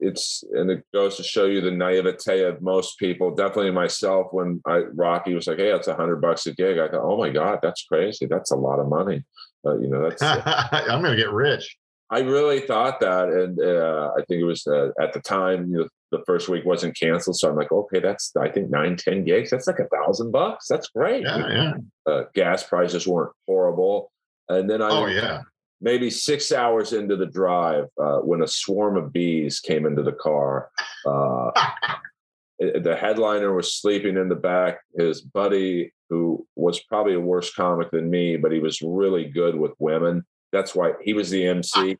It's 0.00 0.42
and 0.50 0.68
it 0.68 0.84
goes 0.92 1.16
to 1.18 1.22
show 1.22 1.44
you 1.44 1.60
the 1.60 1.70
naivete 1.70 2.42
of 2.42 2.60
most 2.60 2.98
people. 2.98 3.36
Definitely 3.36 3.70
myself. 3.70 4.32
When 4.32 4.60
I 4.66 4.78
Rocky 4.78 5.34
was 5.34 5.46
like, 5.46 5.58
"Hey, 5.58 5.70
it's 5.70 5.86
a 5.86 5.94
hundred 5.94 6.16
bucks 6.16 6.44
a 6.48 6.54
gig," 6.54 6.78
I 6.78 6.88
thought, 6.88 7.04
"Oh 7.04 7.16
my 7.16 7.30
god, 7.30 7.60
that's 7.62 7.84
crazy. 7.84 8.26
That's 8.26 8.50
a 8.50 8.56
lot 8.56 8.80
of 8.80 8.88
money." 8.88 9.22
Uh, 9.64 9.78
you 9.78 9.88
know, 9.88 10.08
that's. 10.08 10.22
I'm 10.22 11.02
going 11.02 11.16
to 11.16 11.22
get 11.22 11.32
rich. 11.32 11.76
I 12.10 12.18
really 12.18 12.60
thought 12.60 13.00
that, 13.00 13.28
and 13.30 13.58
uh, 13.58 14.10
I 14.14 14.22
think 14.26 14.42
it 14.42 14.44
was 14.44 14.66
uh, 14.66 14.88
at 15.00 15.14
the 15.14 15.20
time. 15.20 15.70
You 15.70 15.78
know, 15.78 15.88
the 16.10 16.22
first 16.26 16.46
week 16.48 16.64
wasn't 16.66 16.98
canceled, 16.98 17.36
so 17.36 17.48
I'm 17.48 17.56
like, 17.56 17.72
okay, 17.72 18.00
that's 18.00 18.32
I 18.36 18.50
think 18.50 18.68
nine, 18.68 18.96
ten 18.96 19.24
gigs. 19.24 19.48
That's 19.50 19.66
like 19.66 19.78
a 19.78 19.88
thousand 19.88 20.30
bucks. 20.30 20.66
That's 20.68 20.88
great. 20.88 21.22
Yeah, 21.22 21.48
yeah. 21.48 21.72
Uh, 22.06 22.24
gas 22.34 22.64
prices 22.64 23.08
weren't 23.08 23.32
horrible, 23.46 24.12
and 24.50 24.68
then 24.68 24.82
I 24.82 24.90
Oh 24.90 25.06
yeah. 25.06 25.40
maybe 25.80 26.10
six 26.10 26.52
hours 26.52 26.92
into 26.92 27.16
the 27.16 27.26
drive 27.26 27.86
uh, 27.98 28.18
when 28.18 28.42
a 28.42 28.46
swarm 28.46 28.98
of 28.98 29.10
bees 29.10 29.58
came 29.60 29.86
into 29.86 30.02
the 30.02 30.12
car. 30.12 30.68
Uh, 31.06 31.50
the 32.58 32.96
headliner 33.00 33.54
was 33.54 33.74
sleeping 33.80 34.18
in 34.18 34.28
the 34.28 34.36
back. 34.36 34.80
His 34.98 35.22
buddy, 35.22 35.94
who 36.12 36.46
was 36.56 36.78
probably 36.80 37.14
a 37.14 37.20
worse 37.20 37.54
comic 37.54 37.90
than 37.90 38.10
me, 38.10 38.36
but 38.36 38.52
he 38.52 38.58
was 38.58 38.82
really 38.82 39.24
good 39.24 39.54
with 39.54 39.72
women. 39.78 40.26
That's 40.52 40.74
why 40.74 40.92
he 41.02 41.14
was 41.14 41.30
the 41.30 41.46
MC. 41.46 41.96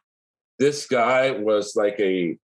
this 0.58 0.86
guy 0.86 1.32
was 1.32 1.76
like 1.76 2.00
a, 2.00 2.38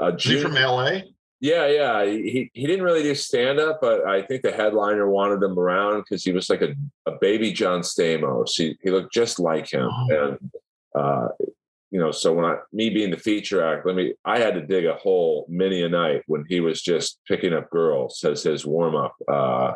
a 0.00 0.18
he 0.18 0.40
from 0.40 0.56
L.A.? 0.56 1.12
yeah, 1.40 1.66
yeah. 1.66 2.06
He 2.06 2.50
he 2.54 2.66
didn't 2.66 2.86
really 2.86 3.02
do 3.02 3.14
stand 3.14 3.60
up, 3.60 3.80
but 3.82 4.06
I 4.06 4.22
think 4.22 4.40
the 4.40 4.52
headliner 4.52 5.10
wanted 5.10 5.42
him 5.42 5.58
around 5.58 6.00
because 6.04 6.24
he 6.24 6.32
was 6.32 6.48
like 6.48 6.62
a, 6.62 6.74
a 7.06 7.12
baby 7.20 7.52
John 7.52 7.80
Stamos. 7.82 8.52
He 8.56 8.78
he 8.82 8.90
looked 8.90 9.12
just 9.12 9.38
like 9.38 9.70
him, 9.70 9.90
Oh. 9.92 10.06
and 10.10 10.50
uh, 10.94 11.28
you 11.92 12.00
know. 12.00 12.10
So 12.10 12.32
when 12.32 12.44
I 12.44 12.56
me 12.72 12.90
being 12.90 13.12
the 13.12 13.16
feature 13.16 13.64
act, 13.64 13.86
let 13.86 13.94
me 13.94 14.14
I 14.24 14.40
had 14.40 14.54
to 14.54 14.66
dig 14.66 14.86
a 14.86 14.94
hole 14.94 15.46
many 15.48 15.82
a 15.82 15.88
night 15.88 16.22
when 16.26 16.44
he 16.48 16.58
was 16.58 16.82
just 16.82 17.20
picking 17.28 17.52
up 17.52 17.70
girls 17.70 18.24
as 18.24 18.42
his 18.42 18.66
warm 18.66 18.96
up. 18.96 19.14
Uh, 19.30 19.74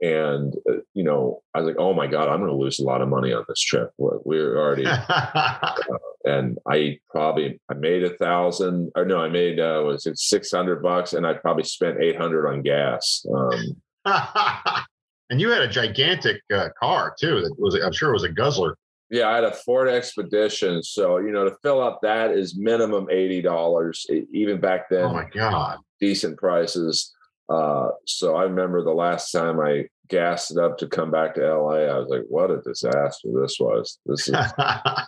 and 0.00 0.54
uh, 0.68 0.76
you 0.94 1.04
know, 1.04 1.42
I 1.54 1.60
was 1.60 1.66
like, 1.66 1.76
oh 1.78 1.92
my 1.92 2.06
god, 2.06 2.28
I'm 2.28 2.38
going 2.38 2.50
to 2.50 2.56
lose 2.56 2.78
a 2.78 2.84
lot 2.84 3.02
of 3.02 3.08
money 3.08 3.32
on 3.32 3.44
this 3.48 3.60
trip. 3.60 3.90
We're, 3.98 4.18
we're 4.24 4.58
already 4.58 4.86
and 6.24 6.58
I 6.66 6.98
probably 7.10 7.60
I 7.70 7.74
made 7.74 8.04
a 8.04 8.16
thousand 8.16 8.90
or 8.96 9.04
no, 9.04 9.18
I 9.18 9.28
made 9.28 9.60
uh 9.60 9.82
was 9.84 10.06
it 10.06 10.18
six 10.18 10.50
hundred 10.50 10.82
bucks 10.82 11.12
and 11.12 11.26
I 11.26 11.34
probably 11.34 11.64
spent 11.64 12.00
eight 12.00 12.16
hundred 12.16 12.48
on 12.48 12.62
gas. 12.62 13.26
Um 13.34 13.82
and 15.30 15.40
you 15.40 15.48
had 15.50 15.62
a 15.62 15.68
gigantic 15.68 16.42
uh, 16.54 16.68
car 16.78 17.14
too. 17.18 17.40
That 17.40 17.54
was, 17.58 17.74
I'm 17.74 17.92
sure, 17.92 18.10
it 18.10 18.14
was 18.14 18.24
a 18.24 18.28
guzzler. 18.28 18.76
Yeah, 19.12 19.28
I 19.28 19.34
had 19.34 19.44
a 19.44 19.52
Ford 19.52 19.90
Expedition. 19.90 20.82
So, 20.82 21.18
you 21.18 21.32
know, 21.32 21.44
to 21.44 21.54
fill 21.62 21.82
up 21.82 22.00
that 22.02 22.32
is 22.32 22.56
minimum 22.56 23.08
$80. 23.08 24.26
Even 24.32 24.58
back 24.58 24.88
then, 24.88 25.04
oh 25.04 25.12
my 25.12 25.28
God. 25.28 25.78
decent 26.00 26.38
prices. 26.38 27.12
Uh, 27.46 27.88
so 28.06 28.36
I 28.36 28.44
remember 28.44 28.82
the 28.82 28.94
last 28.94 29.30
time 29.30 29.60
I 29.60 29.84
gassed 30.08 30.50
it 30.50 30.56
up 30.56 30.78
to 30.78 30.86
come 30.86 31.10
back 31.10 31.34
to 31.34 31.42
LA, 31.42 31.80
I 31.80 31.98
was 31.98 32.08
like, 32.08 32.22
what 32.30 32.50
a 32.50 32.62
disaster 32.62 33.28
this 33.38 33.58
was. 33.60 33.98
This 34.06 34.28
is 34.28 34.34
uh, 34.58 35.04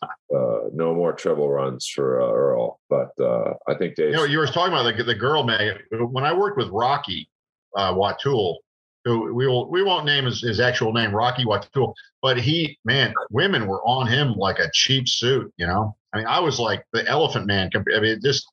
no 0.74 0.94
more 0.94 1.14
trouble 1.14 1.50
runs 1.50 1.88
for 1.88 2.20
uh, 2.20 2.30
Earl. 2.30 2.80
But 2.90 3.10
uh, 3.18 3.54
I 3.66 3.72
think 3.74 3.94
Dave. 3.94 4.10
You 4.10 4.16
know, 4.16 4.24
you 4.24 4.36
were 4.36 4.46
talking 4.46 4.74
about 4.74 4.94
the, 4.94 5.02
the 5.02 5.14
girl, 5.14 5.44
Meg. 5.44 5.78
When 5.90 6.24
I 6.24 6.34
worked 6.34 6.58
with 6.58 6.68
Rocky 6.68 7.30
uh, 7.74 7.94
Watul, 7.94 8.56
who 9.04 9.34
we 9.34 9.46
will 9.46 9.70
we 9.70 9.82
won't 9.82 10.06
name 10.06 10.24
his, 10.24 10.40
his 10.40 10.60
actual 10.60 10.92
name, 10.92 11.14
Rocky 11.14 11.44
Watul, 11.44 11.94
but 12.22 12.40
he 12.40 12.78
man, 12.84 13.12
women 13.30 13.66
were 13.66 13.82
on 13.82 14.06
him 14.06 14.32
like 14.32 14.58
a 14.58 14.70
cheap 14.72 15.08
suit. 15.08 15.52
You 15.56 15.66
know, 15.66 15.96
I 16.12 16.18
mean, 16.18 16.26
I 16.26 16.40
was 16.40 16.58
like 16.58 16.84
the 16.92 17.06
Elephant 17.06 17.46
Man. 17.46 17.70
I 17.74 18.00
mean, 18.00 18.20
just 18.22 18.46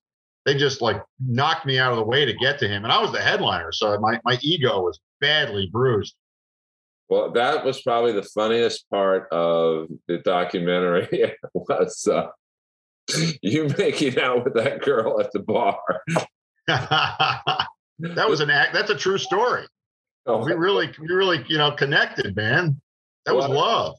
they 0.46 0.56
just 0.56 0.82
like 0.82 1.02
knocked 1.20 1.66
me 1.66 1.80
out 1.80 1.92
of 1.92 1.98
the 1.98 2.04
way 2.04 2.26
to 2.26 2.34
get 2.34 2.60
to 2.60 2.68
him, 2.68 2.84
and 2.84 2.92
I 2.92 3.02
was 3.02 3.12
the 3.12 3.22
headliner, 3.22 3.72
so 3.72 3.98
my 4.00 4.20
my 4.26 4.38
ego 4.42 4.82
was 4.82 5.00
badly 5.20 5.70
bruised. 5.72 6.16
Well, 7.10 7.32
that 7.32 7.66
was 7.66 7.82
probably 7.82 8.14
the 8.14 8.24
funniest 8.24 8.90
part 8.90 9.28
of 9.32 9.88
the 10.08 10.20
documentary 10.20 11.36
was 11.54 12.08
uh, 12.08 12.28
you 13.42 13.70
making 13.78 14.20
out 14.20 14.46
with 14.46 14.54
that 14.54 14.82
girl 14.82 15.20
at 15.20 15.32
the 15.34 15.40
bar. 15.40 15.78
that 16.68 17.68
was 18.30 18.40
an 18.40 18.50
act. 18.50 18.74
That's 18.74 18.90
a 18.90 18.96
true 18.96 19.18
story. 19.18 19.66
Oh, 20.26 20.44
we 20.44 20.54
really, 20.54 20.92
we 21.00 21.08
really, 21.08 21.44
you 21.48 21.58
know, 21.58 21.72
connected, 21.72 22.36
man. 22.36 22.80
That 23.26 23.36
well, 23.36 23.50
was 23.50 23.58
love. 23.58 23.96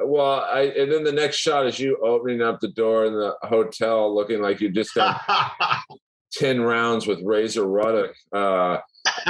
Well, 0.00 0.40
I 0.40 0.60
and 0.60 0.92
then 0.92 1.02
the 1.02 1.12
next 1.12 1.36
shot 1.36 1.66
is 1.66 1.78
you 1.78 1.96
opening 2.04 2.42
up 2.42 2.60
the 2.60 2.68
door 2.68 3.06
in 3.06 3.14
the 3.14 3.34
hotel, 3.42 4.14
looking 4.14 4.40
like 4.40 4.60
you 4.60 4.70
just 4.70 4.94
done 4.94 5.18
ten 6.32 6.60
rounds 6.60 7.06
with 7.06 7.20
Razor 7.22 7.66
Ruddock. 7.66 8.14
Uh, 8.32 8.78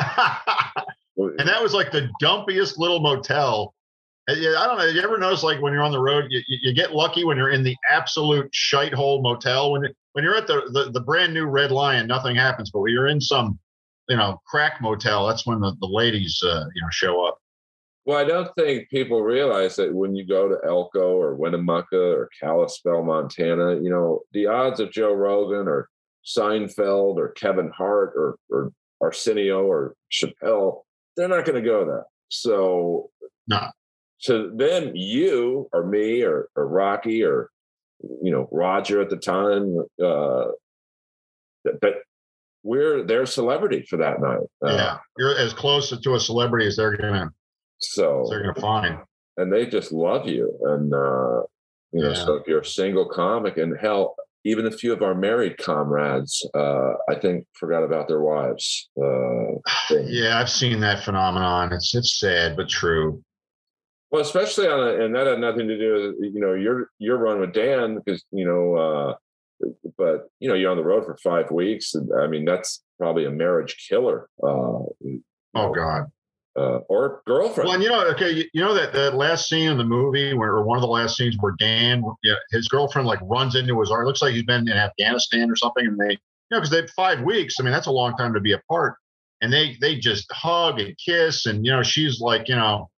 and 1.16 1.48
that 1.48 1.62
was 1.62 1.72
like 1.72 1.90
the 1.90 2.10
dumpiest 2.22 2.76
little 2.76 3.00
motel. 3.00 3.74
I 4.28 4.34
don't 4.34 4.76
know. 4.76 4.84
You 4.84 5.00
ever 5.00 5.16
notice 5.16 5.42
like 5.42 5.62
when 5.62 5.72
you're 5.72 5.82
on 5.82 5.92
the 5.92 6.00
road, 6.00 6.26
you, 6.28 6.42
you 6.46 6.74
get 6.74 6.92
lucky 6.92 7.24
when 7.24 7.38
you're 7.38 7.48
in 7.48 7.62
the 7.62 7.76
absolute 7.90 8.50
shite 8.52 8.92
hole 8.92 9.22
motel. 9.22 9.72
When 9.72 9.88
when 10.12 10.22
you're 10.22 10.36
at 10.36 10.46
the, 10.46 10.68
the, 10.72 10.90
the 10.90 11.00
brand 11.00 11.32
new 11.32 11.46
Red 11.46 11.70
Lion, 11.70 12.06
nothing 12.06 12.36
happens. 12.36 12.70
But 12.70 12.80
when 12.80 12.92
you're 12.92 13.06
in 13.06 13.22
some 13.22 13.58
you 14.08 14.16
know 14.16 14.40
crack 14.46 14.80
motel, 14.80 15.26
that's 15.26 15.46
when 15.46 15.60
the, 15.60 15.74
the 15.80 15.86
ladies 15.86 16.40
uh, 16.42 16.64
you 16.74 16.82
know 16.82 16.88
show 16.90 17.26
up. 17.26 17.38
Well, 18.08 18.16
I 18.16 18.24
don't 18.24 18.48
think 18.54 18.88
people 18.88 19.20
realize 19.20 19.76
that 19.76 19.94
when 19.94 20.16
you 20.16 20.24
go 20.24 20.48
to 20.48 20.56
Elko 20.66 21.20
or 21.20 21.34
Winnemucca 21.34 21.94
or 21.94 22.30
Kalispell, 22.40 23.02
Montana, 23.02 23.74
you 23.74 23.90
know, 23.90 24.20
the 24.32 24.46
odds 24.46 24.80
of 24.80 24.90
Joe 24.90 25.12
Rogan 25.12 25.68
or 25.68 25.90
Seinfeld 26.24 27.16
or 27.18 27.32
Kevin 27.32 27.70
Hart 27.70 28.14
or, 28.16 28.36
or 28.48 28.72
Arsenio 29.02 29.62
or 29.66 29.94
Chappelle, 30.10 30.84
they're 31.18 31.28
not 31.28 31.44
going 31.44 31.62
to 31.62 31.68
go 31.68 31.84
there. 31.84 32.06
So, 32.30 33.10
no. 33.46 33.68
So 34.16 34.52
then 34.54 34.96
you 34.96 35.68
or 35.74 35.84
me 35.84 36.22
or, 36.22 36.48
or 36.56 36.66
Rocky 36.66 37.22
or, 37.22 37.50
you 38.00 38.32
know, 38.32 38.48
Roger 38.50 39.02
at 39.02 39.10
the 39.10 39.18
time, 39.18 39.84
uh, 40.02 40.46
but 41.62 41.96
we're 42.62 43.02
their 43.02 43.26
celebrity 43.26 43.84
for 43.88 43.96
that 43.98 44.20
night. 44.20 44.40
Uh, 44.64 44.74
yeah. 44.74 44.98
You're 45.16 45.36
as 45.36 45.52
close 45.52 45.90
to 45.90 46.14
a 46.14 46.20
celebrity 46.20 46.66
as 46.66 46.76
they're 46.76 46.96
to 46.96 47.30
so 47.78 48.26
they're 48.28 48.42
gonna 48.42 48.60
find, 48.60 48.98
and 49.36 49.52
they 49.52 49.66
just 49.66 49.92
love 49.92 50.28
you. 50.28 50.52
And 50.62 50.92
uh, 50.92 51.42
you 51.92 52.02
know, 52.02 52.08
yeah. 52.10 52.14
so 52.14 52.34
if 52.34 52.46
you're 52.46 52.60
a 52.60 52.64
single 52.64 53.08
comic, 53.08 53.56
and 53.56 53.76
hell, 53.80 54.16
even 54.44 54.66
a 54.66 54.70
few 54.70 54.92
of 54.92 55.02
our 55.02 55.14
married 55.14 55.58
comrades, 55.58 56.46
uh, 56.54 56.92
I 57.08 57.14
think, 57.20 57.46
forgot 57.54 57.84
about 57.84 58.08
their 58.08 58.20
wives. 58.20 58.88
Uh, 59.00 59.54
yeah, 60.04 60.38
I've 60.38 60.50
seen 60.50 60.80
that 60.80 61.04
phenomenon. 61.04 61.72
It's 61.72 61.94
it's 61.94 62.18
sad 62.18 62.56
but 62.56 62.68
true. 62.68 63.22
Well, 64.10 64.22
especially 64.22 64.68
on 64.68 64.80
a, 64.80 65.04
and 65.04 65.14
that 65.14 65.26
had 65.26 65.38
nothing 65.38 65.68
to 65.68 65.78
do 65.78 65.92
with 65.92 66.34
you 66.34 66.40
know 66.40 66.54
your 66.54 66.90
your 66.98 67.18
run 67.18 67.40
with 67.40 67.52
Dan 67.52 68.00
because 68.04 68.24
you 68.32 68.46
know, 68.46 68.74
uh, 68.74 69.14
but 69.96 70.30
you 70.40 70.48
know 70.48 70.54
you're 70.54 70.70
on 70.70 70.76
the 70.76 70.84
road 70.84 71.04
for 71.04 71.16
five 71.16 71.50
weeks. 71.50 71.94
I 72.20 72.26
mean, 72.26 72.44
that's 72.44 72.82
probably 72.98 73.24
a 73.24 73.30
marriage 73.30 73.86
killer. 73.88 74.28
Uh, 74.42 74.84
oh 75.54 75.72
God 75.74 76.10
uh, 76.58 76.80
or 76.88 77.22
girlfriend. 77.26 77.68
Well, 77.68 77.74
and 77.74 77.82
you 77.82 77.88
know, 77.88 78.04
okay, 78.08 78.30
you, 78.30 78.44
you 78.52 78.60
know 78.60 78.74
that 78.74 78.92
that 78.92 79.14
last 79.14 79.48
scene 79.48 79.70
in 79.70 79.78
the 79.78 79.84
movie, 79.84 80.34
where 80.34 80.52
or 80.52 80.64
one 80.64 80.76
of 80.76 80.82
the 80.82 80.88
last 80.88 81.16
scenes 81.16 81.36
where 81.38 81.54
Dan, 81.58 82.02
yeah, 82.22 82.34
his 82.50 82.68
girlfriend 82.68 83.06
like 83.06 83.20
runs 83.22 83.54
into 83.54 83.78
his 83.80 83.90
arm. 83.90 84.06
Looks 84.06 84.22
like 84.22 84.34
he's 84.34 84.44
been 84.44 84.68
in 84.68 84.76
Afghanistan 84.76 85.50
or 85.50 85.56
something, 85.56 85.86
and 85.86 85.98
they, 85.98 86.12
you 86.12 86.18
know, 86.50 86.58
because 86.58 86.70
they 86.70 86.78
have 86.78 86.90
five 86.90 87.20
weeks. 87.22 87.56
I 87.58 87.62
mean, 87.62 87.72
that's 87.72 87.86
a 87.86 87.92
long 87.92 88.16
time 88.16 88.34
to 88.34 88.40
be 88.40 88.52
apart, 88.52 88.96
and 89.40 89.52
they 89.52 89.76
they 89.80 89.96
just 89.96 90.30
hug 90.32 90.80
and 90.80 90.96
kiss, 91.04 91.46
and 91.46 91.64
you 91.64 91.70
know, 91.70 91.82
she's 91.82 92.20
like, 92.20 92.48
you 92.48 92.56
know, 92.56 92.90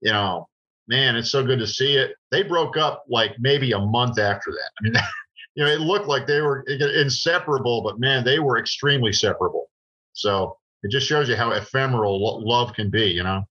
you 0.00 0.12
know, 0.12 0.48
man, 0.88 1.14
it's 1.16 1.30
so 1.30 1.44
good 1.44 1.58
to 1.58 1.66
see 1.66 1.96
it. 1.96 2.12
They 2.30 2.42
broke 2.42 2.76
up 2.76 3.04
like 3.08 3.36
maybe 3.38 3.72
a 3.72 3.80
month 3.80 4.18
after 4.18 4.50
that. 4.50 4.70
I 4.80 4.84
mean. 4.84 4.94
you 5.58 5.64
know, 5.64 5.70
it 5.72 5.80
looked 5.80 6.06
like 6.06 6.28
they 6.28 6.40
were 6.40 6.60
inseparable, 6.68 7.82
but 7.82 7.98
man, 7.98 8.22
they 8.22 8.38
were 8.38 8.58
extremely 8.58 9.12
separable. 9.12 9.68
So 10.12 10.56
it 10.84 10.92
just 10.92 11.08
shows 11.08 11.28
you 11.28 11.34
how 11.34 11.50
ephemeral 11.50 12.46
love 12.46 12.74
can 12.74 12.90
be, 12.90 13.06
you 13.06 13.24
know? 13.24 13.42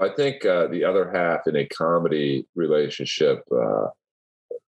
I 0.00 0.10
think 0.10 0.46
uh, 0.46 0.68
the 0.68 0.84
other 0.84 1.10
half 1.10 1.48
in 1.48 1.56
a 1.56 1.66
comedy 1.66 2.46
relationship, 2.54 3.42
uh, 3.50 3.88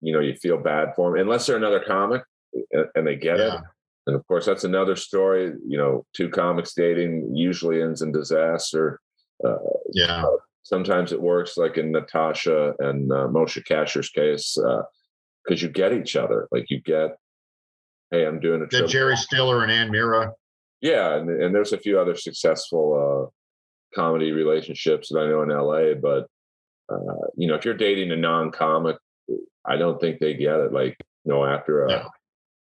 you 0.01 0.12
know, 0.12 0.21
you 0.21 0.37
feel 0.37 0.57
bad 0.57 0.95
for 0.95 1.11
them 1.11 1.23
unless 1.23 1.45
they're 1.45 1.57
another 1.57 1.83
comic 1.85 2.23
and 2.95 3.05
they 3.05 3.17
get 3.17 3.38
yeah. 3.38 3.57
it. 3.57 3.61
And 4.07 4.14
of 4.14 4.25
course, 4.29 4.47
that's 4.47 4.62
another 4.62 4.95
story. 4.95 5.55
You 5.67 5.77
know, 5.77 6.07
two 6.14 6.29
comics 6.29 6.73
dating 6.73 7.35
usually 7.35 7.83
ends 7.83 8.01
in 8.01 8.12
disaster. 8.12 9.01
Uh, 9.45 9.57
yeah. 9.93 10.25
sometimes 10.62 11.11
it 11.11 11.21
works, 11.21 11.57
like 11.57 11.79
in 11.79 11.90
Natasha 11.90 12.75
and 12.79 13.11
uh, 13.11 13.27
Moshe 13.27 13.64
Kasher's 13.64 14.11
case, 14.11 14.57
because 15.44 15.62
uh, 15.62 15.66
you 15.66 15.72
get 15.72 15.92
each 15.92 16.16
other. 16.16 16.48
Like 16.50 16.70
you 16.70 16.80
get, 16.80 17.16
hey, 18.11 18.26
I'm 18.26 18.40
doing 18.40 18.62
a 18.62 18.66
trip. 18.66 18.88
Jerry 18.88 19.16
Stiller 19.16 19.62
and 19.62 19.72
Anne 19.72 19.90
Meara 19.90 20.33
yeah, 20.85 21.16
and, 21.16 21.30
and 21.30 21.54
there's 21.54 21.72
a 21.72 21.78
few 21.78 21.98
other 21.98 22.14
successful 22.14 23.33
uh, 23.33 23.98
comedy 23.98 24.33
relationships 24.33 25.09
that 25.09 25.18
I 25.18 25.28
know 25.28 25.42
in 25.42 25.48
LA, 25.48 25.94
but 25.94 26.26
uh, 26.92 27.28
you 27.37 27.48
know, 27.48 27.54
if 27.54 27.64
you're 27.64 27.72
dating 27.72 28.12
a 28.12 28.16
non-comic, 28.16 28.96
I 29.64 29.76
don't 29.76 29.98
think 29.98 30.20
they 30.20 30.35
get 30.35 30.61
it. 30.61 30.74
Like, 30.74 30.98
you 31.24 31.33
know, 31.33 31.46
after 31.46 31.87
a, 31.87 31.88
no. 31.88 32.11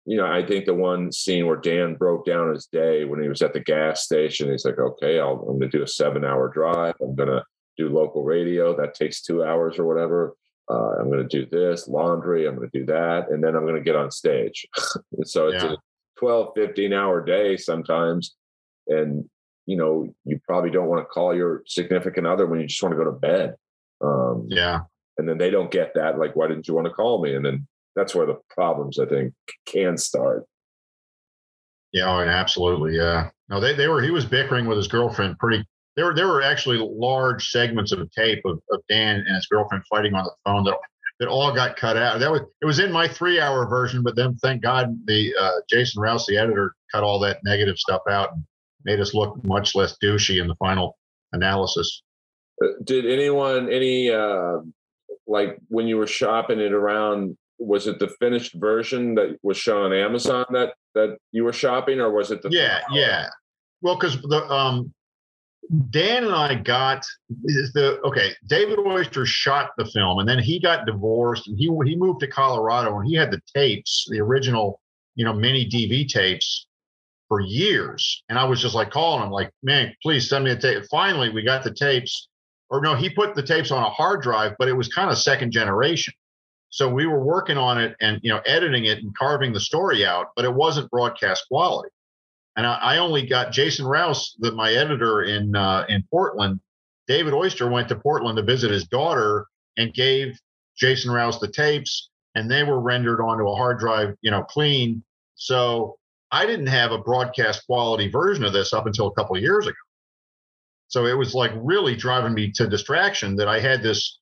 you 0.07 0.17
know, 0.19 0.27
I 0.27 0.47
think 0.47 0.67
the 0.67 0.75
one 0.75 1.11
scene 1.11 1.49
where 1.49 1.57
Dan 1.57 1.97
broke 1.97 2.25
down 2.25 2.55
his 2.55 2.67
day 2.67 3.05
when 3.05 3.21
he 3.21 3.29
was 3.29 3.43
at 3.43 3.55
the 3.55 3.59
gas 3.59 4.05
station, 4.05 4.53
he's 4.53 4.65
like, 4.65 4.79
okay, 4.79 5.19
i 5.19 5.29
am 5.29 5.39
going 5.39 5.59
to 5.59 5.69
do 5.69 5.83
a 5.83 5.89
seven-hour 5.89 6.53
drive. 6.55 6.95
I'm 7.03 7.17
going 7.17 7.29
to 7.29 7.43
do 7.77 7.89
local 7.89 8.23
radio. 8.23 8.77
That 8.77 8.95
takes 8.95 9.21
two 9.21 9.43
hours 9.43 9.81
or 9.81 9.85
whatever. 9.85 10.37
Uh, 10.71 10.93
I'm 11.01 11.11
going 11.11 11.27
to 11.27 11.45
do 11.45 11.47
this 11.51 11.89
laundry. 11.89 12.47
I'm 12.47 12.57
going 12.57 12.71
to 12.71 12.79
do 12.79 12.87
that, 12.87 13.31
and 13.31 13.43
then 13.43 13.57
I'm 13.57 13.63
going 13.63 13.75
to 13.75 13.83
get 13.83 13.97
on 13.97 14.11
stage. 14.11 14.67
so 15.25 15.49
it's 15.49 15.63
yeah. 15.63 15.73
a 15.73 15.77
12, 16.19 16.53
15 16.55 16.93
hour 16.93 17.25
day 17.25 17.57
sometimes. 17.57 18.37
And, 18.87 19.25
you 19.67 19.77
know, 19.77 20.13
you 20.25 20.41
probably 20.47 20.71
don't 20.71 20.89
want 20.89 21.03
to 21.03 21.07
call 21.07 21.35
your 21.35 21.63
significant 21.67 22.27
other 22.27 22.47
when 22.47 22.61
you 22.61 22.67
just 22.67 22.83
want 22.83 22.93
to 22.93 22.97
go 22.97 23.05
to 23.05 23.13
bed. 23.13 23.55
Um, 24.01 24.47
yeah. 24.49 24.81
And 25.19 25.29
then 25.29 25.39
they 25.39 25.51
don't 25.51 25.71
get 25.71 25.93
that. 25.95 26.19
Like, 26.19 26.37
why 26.37 26.49
didn't 26.49 26.69
you 26.69 26.75
want 26.75 26.87
to 26.87 26.93
call 26.93 27.23
me? 27.23 27.35
And 27.35 27.45
then 27.45 27.67
that's 27.95 28.15
where 28.15 28.27
the 28.27 28.39
problems, 28.51 28.99
I 28.99 29.07
think, 29.07 29.35
can 29.67 29.99
start. 29.99 30.47
Yeah, 31.93 32.09
oh, 32.09 32.21
absolutely. 32.21 32.97
Yeah. 32.97 33.31
No, 33.49 33.61
they, 33.61 33.75
they 33.75 33.89
were, 33.89 34.01
he 34.01 34.11
was 34.11 34.25
bickering 34.25 34.67
with 34.67 34.79
his 34.79 34.89
girlfriend 34.89 35.39
pretty, 35.39 35.65
there 35.97 36.07
were, 36.07 36.15
there 36.15 36.29
were 36.29 36.43
actually 36.43 36.79
large 36.79 37.51
segments 37.51 37.93
of 37.93 38.11
tape 38.13 38.43
of, 38.45 38.61
of 38.71 38.81
Dan 38.89 39.17
and 39.27 39.37
his 39.37 39.47
girlfriend 39.47 39.85
fighting 39.91 40.15
on 40.15 40.25
the 40.25 40.33
phone 40.45 40.65
that 40.65 40.77
that 41.21 41.29
all 41.29 41.55
got 41.55 41.77
cut 41.77 41.97
out. 41.97 42.19
That 42.19 42.33
was 42.33 42.41
it 42.61 42.67
was 42.67 42.81
in 42.81 42.91
my 42.91 43.07
three 43.07 43.39
hour 43.39 43.69
version, 43.69 44.03
but 44.03 44.17
then 44.17 44.35
thank 44.37 44.63
God 44.63 44.99
the 45.07 45.33
uh, 45.41 45.53
Jason 45.71 46.03
Rouse, 46.03 46.27
the 46.27 46.37
editor, 46.37 46.75
cut 46.91 47.05
all 47.05 47.21
that 47.21 47.39
negative 47.45 47.79
stuff 47.79 48.03
out 48.11 48.33
and 48.33 48.45
made 48.85 48.99
us 48.99 49.15
look 49.15 49.43
much 49.45 49.77
less 49.77 49.97
douchey 50.03 50.41
in 50.41 50.49
the 50.49 50.57
final 50.57 50.99
analysis. 51.33 52.03
Uh, 52.63 52.69
did 52.83 53.07
anyone 53.07 53.71
any 53.71 54.11
uh, 54.11 54.59
like 55.27 55.59
when 55.69 55.87
you 55.87 55.97
were 55.97 56.09
shopping 56.09 56.59
it 56.59 56.73
around? 56.73 57.37
Was 57.59 57.87
it 57.87 58.01
the 58.01 58.09
finished 58.09 58.55
version 58.55 59.15
that 59.15 59.39
was 59.45 59.57
shown 59.57 59.85
on 59.85 59.93
Amazon 59.93 60.45
that 60.51 60.75
that 60.95 61.19
you 61.31 61.45
were 61.45 61.53
shopping, 61.53 62.01
or 62.01 62.11
was 62.11 62.33
it 62.33 62.43
the? 62.43 62.49
Yeah, 62.51 62.81
yeah. 62.91 63.29
Well, 63.81 63.95
because 63.95 64.21
the 64.21 64.45
um, 64.49 64.93
Dan 65.91 66.25
and 66.25 66.35
I 66.35 66.55
got 66.55 67.03
is 67.45 67.73
the 67.73 67.99
okay. 68.03 68.33
David 68.47 68.79
Oyster 68.79 69.25
shot 69.25 69.71
the 69.79 69.87
film, 69.87 70.19
and 70.19 70.29
then 70.29 70.39
he 70.39 70.61
got 70.61 70.87
divorced, 70.87 71.49
and 71.49 71.59
he 71.59 71.71
he 71.87 71.97
moved 71.97 72.21
to 72.21 72.27
Colorado, 72.27 72.99
and 72.99 73.09
he 73.09 73.15
had 73.15 73.31
the 73.31 73.41
tapes, 73.55 74.07
the 74.11 74.21
original, 74.21 74.81
you 75.15 75.25
know, 75.25 75.33
mini 75.33 75.69
DV 75.69 76.09
tapes, 76.09 76.67
for 77.33 77.41
years. 77.41 78.23
And 78.29 78.39
I 78.39 78.45
was 78.45 78.61
just 78.61 78.75
like 78.75 78.91
calling 78.91 79.25
him, 79.25 79.31
like, 79.31 79.51
man, 79.63 79.95
please 80.03 80.29
send 80.29 80.45
me 80.45 80.51
a 80.51 80.57
tape. 80.57 80.85
Finally, 80.91 81.31
we 81.31 81.43
got 81.43 81.65
the 81.65 81.73
tapes, 81.73 82.29
or 82.69 82.83
no, 82.83 82.95
he 82.95 83.09
put 83.09 83.35
the 83.35 83.43
tapes 83.43 83.71
on 83.71 83.83
a 83.83 83.89
hard 83.89 84.21
drive, 84.21 84.53
but 84.59 84.69
it 84.69 84.75
was 84.75 84.89
kind 84.89 85.11
of 85.11 85.17
second 85.17 85.51
generation. 85.51 86.13
So 86.69 86.91
we 86.91 87.07
were 87.07 87.25
working 87.25 87.57
on 87.57 87.81
it 87.81 87.97
and 88.03 88.21
you 88.23 88.31
know 88.31 88.41
editing 88.45 88.85
it 88.85 88.99
and 88.99 89.17
carving 89.17 89.55
the 89.55 89.61
story 89.61 90.05
out, 90.05 90.29
but 90.37 90.45
it 90.45 90.53
wasn't 90.53 90.91
broadcast 90.91 91.47
quality. 91.49 91.89
And 92.57 92.67
I, 92.67 92.75
I 92.75 92.99
only 92.99 93.27
got 93.27 93.53
Jason 93.53 93.87
Rouse, 93.87 94.37
the, 94.39 94.53
my 94.53 94.73
editor 94.73 95.23
in 95.23 95.57
uh, 95.57 95.87
in 95.89 96.05
Portland. 96.11 96.61
David 97.09 97.33
Oyster 97.33 97.69
went 97.69 97.89
to 97.89 97.97
Portland 97.97 98.37
to 98.37 98.43
visit 98.43 98.71
his 98.71 98.87
daughter 98.87 99.47
and 99.77 99.93
gave 99.93 100.39
Jason 100.77 101.11
Rouse 101.11 101.41
the 101.41 101.49
tapes, 101.49 102.11
and 102.35 102.51
they 102.51 102.63
were 102.63 102.81
rendered 102.81 103.21
onto 103.21 103.49
a 103.49 103.57
hard 103.57 103.79
drive, 103.79 104.15
you 104.21 104.31
know, 104.31 104.43
clean. 104.43 105.03
So 105.35 105.97
I 106.31 106.47
didn't 106.47 106.69
have 106.69 106.93
a 106.93 106.99
broadcast 106.99 107.67
quality 107.67 108.09
version 108.09 108.45
of 108.45 108.53
this 108.53 108.73
up 108.73 108.87
until 108.87 109.09
a 109.09 109.15
couple 109.15 109.37
of 109.37 109.43
years 109.43 109.67
ago. 109.67 109.77
So 110.89 111.07
it 111.07 111.17
was 111.17 111.35
like 111.35 111.53
really 111.57 111.97
driving 111.97 112.35
me 112.35 112.53
to 112.53 112.69
distraction 112.69 113.37
that 113.37 113.49
I 113.49 113.61
had 113.61 113.83
this 113.83 114.19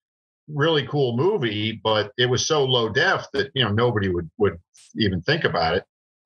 really 0.48 0.86
cool 0.86 1.16
movie, 1.16 1.80
but 1.82 2.12
it 2.16 2.26
was 2.26 2.46
so 2.46 2.64
low 2.64 2.88
def 2.88 3.26
that 3.32 3.50
you 3.54 3.64
know 3.64 3.72
nobody 3.72 4.08
would 4.08 4.30
would 4.38 4.58
even 4.96 5.20
think 5.22 5.44
about 5.44 5.74
it. 5.74 5.84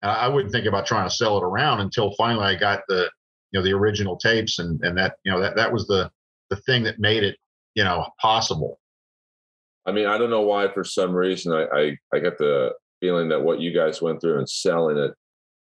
I 0.08 0.28
wouldn't 0.28 0.52
think 0.52 0.66
about 0.66 0.86
trying 0.86 1.08
to 1.08 1.14
sell 1.14 1.38
it 1.38 1.44
around 1.44 1.80
until 1.80 2.14
finally 2.16 2.44
I 2.44 2.54
got 2.54 2.82
the 2.88 3.10
you 3.52 3.60
know 3.60 3.64
the 3.64 3.72
original 3.72 4.16
tapes 4.16 4.58
and 4.58 4.82
and 4.84 4.96
that 4.98 5.16
you 5.24 5.32
know 5.32 5.40
that 5.40 5.56
that 5.56 5.72
was 5.72 5.86
the 5.86 6.10
the 6.50 6.56
thing 6.56 6.82
that 6.84 6.98
made 6.98 7.22
it 7.22 7.36
you 7.74 7.84
know 7.84 8.06
possible. 8.20 8.80
I 9.86 9.92
mean, 9.92 10.06
I 10.06 10.16
don't 10.16 10.30
know 10.30 10.42
why 10.42 10.72
for 10.72 10.84
some 10.84 11.12
reason 11.12 11.52
I 11.52 11.64
I, 11.64 11.98
I 12.12 12.18
get 12.18 12.38
the 12.38 12.72
feeling 13.00 13.28
that 13.28 13.42
what 13.42 13.60
you 13.60 13.72
guys 13.72 14.00
went 14.00 14.20
through 14.20 14.38
and 14.38 14.48
selling 14.48 14.96
it 14.96 15.12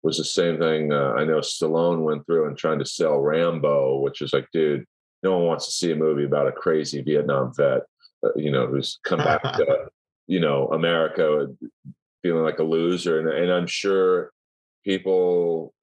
was 0.02 0.18
the 0.18 0.24
same 0.24 0.58
thing 0.58 0.92
uh, 0.92 1.12
I 1.16 1.24
know 1.24 1.38
Stallone 1.38 2.02
went 2.02 2.26
through 2.26 2.46
and 2.48 2.56
trying 2.56 2.78
to 2.80 2.84
sell 2.84 3.20
Rambo, 3.20 4.00
which 4.00 4.20
is 4.20 4.32
like, 4.32 4.48
dude, 4.52 4.84
no 5.22 5.38
one 5.38 5.46
wants 5.46 5.66
to 5.66 5.72
see 5.72 5.92
a 5.92 5.96
movie 5.96 6.24
about 6.24 6.48
a 6.48 6.52
crazy 6.52 7.02
Vietnam 7.02 7.52
vet, 7.56 7.82
uh, 8.24 8.30
you 8.34 8.50
know, 8.50 8.66
who's 8.66 8.98
come 9.04 9.18
back 9.18 9.42
to, 9.56 9.88
you 10.26 10.40
know, 10.40 10.68
America 10.68 11.46
feeling 12.22 12.44
like 12.44 12.58
a 12.58 12.64
loser. 12.64 13.20
And, 13.20 13.28
and 13.28 13.52
I'm 13.52 13.66
sure 13.66 14.32
people, 14.84 15.74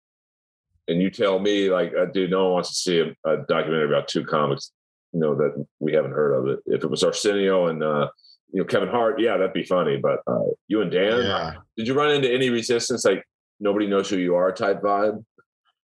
and 0.88 1.02
you 1.02 1.10
tell 1.10 1.40
me, 1.40 1.70
like, 1.70 1.94
uh, 1.98 2.06
dude, 2.06 2.32
no 2.32 2.46
one 2.46 2.54
wants 2.54 2.70
to 2.70 2.76
see 2.76 3.00
a, 3.00 3.30
a, 3.30 3.46
documentary 3.48 3.88
about 3.88 4.08
two 4.08 4.26
comics, 4.26 4.72
you 5.14 5.20
know, 5.20 5.36
that 5.36 5.66
we 5.80 5.94
haven't 5.94 6.12
heard 6.12 6.34
of 6.34 6.48
it. 6.48 6.60
If 6.66 6.84
it 6.84 6.90
was 6.90 7.04
Arsenio 7.04 7.68
and, 7.68 7.84
uh, 7.84 8.10
you 8.52 8.60
know, 8.60 8.66
Kevin 8.66 8.90
Hart, 8.90 9.20
yeah, 9.20 9.38
that'd 9.38 9.54
be 9.54 9.64
funny. 9.64 9.98
But 9.98 10.22
uh, 10.26 10.46
you 10.68 10.82
and 10.82 10.92
Dan, 10.92 11.22
yeah. 11.22 11.54
did 11.78 11.88
you 11.88 11.94
run 11.94 12.12
into 12.12 12.32
any 12.32 12.50
resistance, 12.50 13.06
like 13.06 13.24
nobody 13.60 13.86
knows 13.88 14.10
who 14.10 14.18
you 14.18 14.36
are 14.36 14.52
type 14.52 14.82
vibe? 14.82 15.24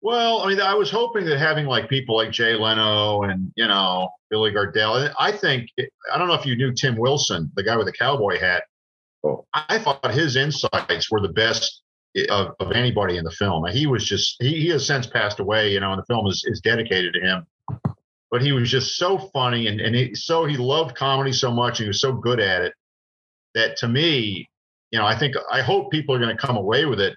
Well, 0.03 0.43
I 0.43 0.49
mean, 0.49 0.61
I 0.61 0.75
was 0.75 0.91
hoping 0.91 1.25
that 1.27 1.39
having 1.39 1.67
like 1.67 1.89
people 1.89 2.17
like 2.17 2.33
Jay 2.33 2.55
Leno 2.55 3.23
and 3.23 3.53
you 3.57 3.69
know 3.69 4.11
Billy 4.31 4.51
Gardell. 4.51 5.13
I 5.19 5.31
think 5.31 5.71
I 6.13 6.19
don't 6.19 6.27
know 6.27 6.35
if 6.35 6.45
you 6.45 6.57
knew 6.57 6.73
Tim 6.73 6.97
Wilson, 6.97 7.51
the 7.55 7.63
guy 7.63 7.77
with 7.77 7.87
the 7.87 7.93
cowboy 7.93 8.41
hat. 8.41 8.65
I 9.55 9.79
thought 9.79 10.13
his 10.13 10.37
insights 10.37 11.11
were 11.11 11.21
the 11.21 11.33
best 11.33 11.83
of, 12.31 12.55
of 12.61 12.73
anybody 12.73 13.17
in 13.17 13.25
the 13.25 13.31
film. 13.31 13.65
He 13.67 13.87
was 13.87 14.05
just 14.05 14.37
he, 14.41 14.61
he 14.61 14.69
has 14.69 14.87
since 14.87 15.07
passed 15.07 15.41
away, 15.41 15.73
you 15.73 15.81
know, 15.81 15.93
and 15.93 16.01
the 16.01 16.07
film 16.07 16.27
is, 16.27 16.45
is 16.47 16.61
dedicated 16.61 17.15
to 17.15 17.21
him. 17.21 17.47
But 18.31 18.43
he 18.43 18.53
was 18.53 18.71
just 18.71 18.97
so 18.97 19.19
funny 19.19 19.67
and 19.67 19.81
and 19.81 19.95
he, 19.95 20.15
so 20.15 20.45
he 20.45 20.57
loved 20.57 20.97
comedy 20.97 21.33
so 21.33 21.51
much 21.51 21.79
and 21.79 21.85
he 21.85 21.89
was 21.89 22.01
so 22.01 22.13
good 22.13 22.41
at 22.41 22.63
it 22.63 22.75
that 23.55 23.77
to 23.79 23.89
me, 23.89 24.49
you 24.91 24.99
know, 24.99 25.07
I 25.07 25.19
think 25.19 25.35
I 25.51 25.61
hope 25.63 25.91
people 25.91 26.15
are 26.15 26.21
going 26.21 26.37
to 26.37 26.47
come 26.47 26.57
away 26.57 26.87
with 26.87 27.01
it 27.01 27.15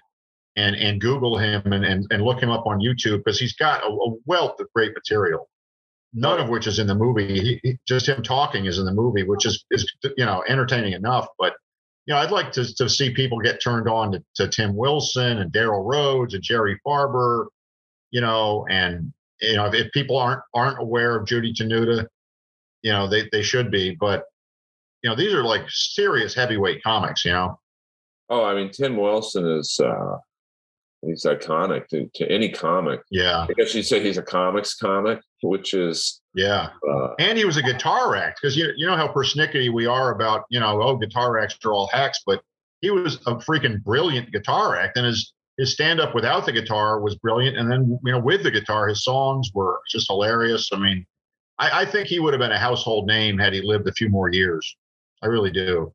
and 0.56 0.76
and 0.76 1.00
Google 1.00 1.38
him 1.38 1.72
and 1.72 1.84
and, 1.84 2.06
and 2.10 2.22
look 2.22 2.42
him 2.42 2.50
up 2.50 2.66
on 2.66 2.80
YouTube 2.80 3.18
because 3.18 3.38
he's 3.38 3.54
got 3.54 3.82
a, 3.82 3.88
a, 3.88 4.14
wealth 4.26 4.60
of 4.60 4.68
great 4.74 4.92
material. 4.94 5.48
None 6.14 6.40
of 6.40 6.48
which 6.48 6.66
is 6.66 6.78
in 6.78 6.86
the 6.86 6.94
movie. 6.94 7.40
He, 7.40 7.60
he, 7.62 7.78
just 7.86 8.08
him 8.08 8.22
talking 8.22 8.64
is 8.64 8.78
in 8.78 8.86
the 8.86 8.92
movie, 8.92 9.22
which 9.22 9.44
is 9.46 9.64
is 9.70 9.90
you 10.16 10.24
know 10.24 10.42
entertaining 10.48 10.92
enough. 10.92 11.26
But 11.38 11.54
you 12.06 12.14
know, 12.14 12.20
I'd 12.20 12.30
like 12.30 12.52
to 12.52 12.74
to 12.76 12.88
see 12.88 13.10
people 13.10 13.38
get 13.40 13.60
turned 13.62 13.88
on 13.88 14.12
to, 14.12 14.24
to 14.36 14.48
Tim 14.48 14.76
Wilson 14.76 15.38
and 15.38 15.52
Daryl 15.52 15.84
Rhodes 15.84 16.34
and 16.34 16.42
Jerry 16.42 16.80
Farber, 16.86 17.46
you 18.10 18.20
know, 18.20 18.66
and 18.70 19.12
you 19.40 19.56
know 19.56 19.66
if, 19.66 19.74
if 19.74 19.92
people 19.92 20.16
aren't 20.16 20.42
aren't 20.54 20.80
aware 20.80 21.16
of 21.16 21.26
Judy 21.26 21.52
Tenuta, 21.52 22.06
you 22.82 22.92
know 22.92 23.08
they 23.08 23.28
they 23.32 23.42
should 23.42 23.70
be. 23.70 23.96
But 23.98 24.24
you 25.02 25.10
know 25.10 25.16
these 25.16 25.34
are 25.34 25.42
like 25.42 25.62
serious 25.68 26.34
heavyweight 26.34 26.82
comics. 26.82 27.24
You 27.24 27.32
know. 27.32 27.60
Oh, 28.28 28.44
I 28.44 28.54
mean, 28.54 28.70
Tim 28.70 28.96
Wilson 28.96 29.46
is 29.46 29.78
uh, 29.80 30.18
he's 31.02 31.24
iconic 31.24 31.88
to, 31.88 32.10
to 32.14 32.30
any 32.30 32.50
comic. 32.50 33.00
Yeah. 33.10 33.46
I 33.48 33.52
guess 33.52 33.74
you 33.74 33.82
say 33.82 34.02
he's 34.02 34.18
a 34.18 34.22
comics 34.22 34.74
comic, 34.74 35.20
which 35.42 35.74
is 35.74 36.20
yeah. 36.36 36.68
Uh, 36.88 37.14
and 37.18 37.38
he 37.38 37.46
was 37.46 37.56
a 37.56 37.62
guitar 37.62 38.14
act 38.14 38.38
because 38.40 38.56
you 38.56 38.70
you 38.76 38.86
know 38.86 38.94
how 38.94 39.08
persnickety 39.08 39.72
we 39.72 39.86
are 39.86 40.14
about 40.14 40.44
you 40.50 40.60
know 40.60 40.82
oh 40.82 40.96
guitar 40.96 41.38
acts 41.38 41.56
are 41.64 41.72
all 41.72 41.88
hacks, 41.88 42.20
but 42.26 42.42
he 42.82 42.90
was 42.90 43.16
a 43.26 43.36
freaking 43.36 43.82
brilliant 43.82 44.30
guitar 44.30 44.76
act, 44.76 44.98
and 44.98 45.06
his 45.06 45.32
his 45.56 45.72
stand 45.72 45.98
up 45.98 46.14
without 46.14 46.44
the 46.44 46.52
guitar 46.52 47.00
was 47.00 47.16
brilliant, 47.16 47.56
and 47.56 47.72
then 47.72 47.98
you 48.04 48.12
know 48.12 48.20
with 48.20 48.42
the 48.42 48.50
guitar, 48.50 48.86
his 48.86 49.02
songs 49.02 49.50
were 49.54 49.80
just 49.90 50.08
hilarious. 50.08 50.68
I 50.74 50.78
mean, 50.78 51.06
I, 51.58 51.82
I 51.82 51.84
think 51.86 52.06
he 52.06 52.20
would 52.20 52.34
have 52.34 52.40
been 52.40 52.52
a 52.52 52.58
household 52.58 53.06
name 53.06 53.38
had 53.38 53.54
he 53.54 53.62
lived 53.62 53.88
a 53.88 53.92
few 53.92 54.10
more 54.10 54.30
years. 54.30 54.76
I 55.22 55.28
really 55.28 55.50
do. 55.50 55.94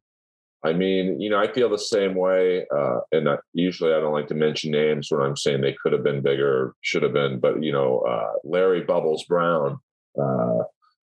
I 0.64 0.74
mean, 0.74 1.20
you 1.20 1.30
know, 1.30 1.40
I 1.40 1.52
feel 1.52 1.70
the 1.70 1.78
same 1.78 2.16
way. 2.16 2.66
Uh, 2.76 3.00
and 3.12 3.28
I, 3.28 3.38
usually 3.54 3.94
I 3.94 4.00
don't 4.00 4.14
like 4.14 4.28
to 4.28 4.36
mention 4.36 4.72
names 4.72 5.08
when 5.10 5.22
I'm 5.22 5.36
saying 5.36 5.62
they 5.62 5.76
could 5.82 5.92
have 5.92 6.04
been 6.04 6.22
bigger, 6.22 6.76
should 6.82 7.02
have 7.04 7.14
been. 7.14 7.40
But, 7.40 7.64
you 7.64 7.72
know, 7.72 8.00
uh, 8.00 8.34
Larry 8.44 8.82
Bubbles 8.82 9.24
Brown, 9.26 9.80
uh, 10.20 10.64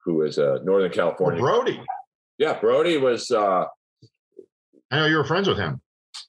who 0.05 0.23
is 0.23 0.39
a 0.39 0.61
Northern 0.65 0.91
California. 0.91 1.43
Well, 1.43 1.63
Brody. 1.63 1.81
Yeah, 2.39 2.59
Brody 2.59 2.99
was. 2.99 3.31
Uh, 3.31 3.65
I 4.91 4.97
know 4.97 5.07
you 5.07 5.17
were 5.17 5.25
friends 5.25 5.49
with 5.49 5.59
him. 5.59 5.81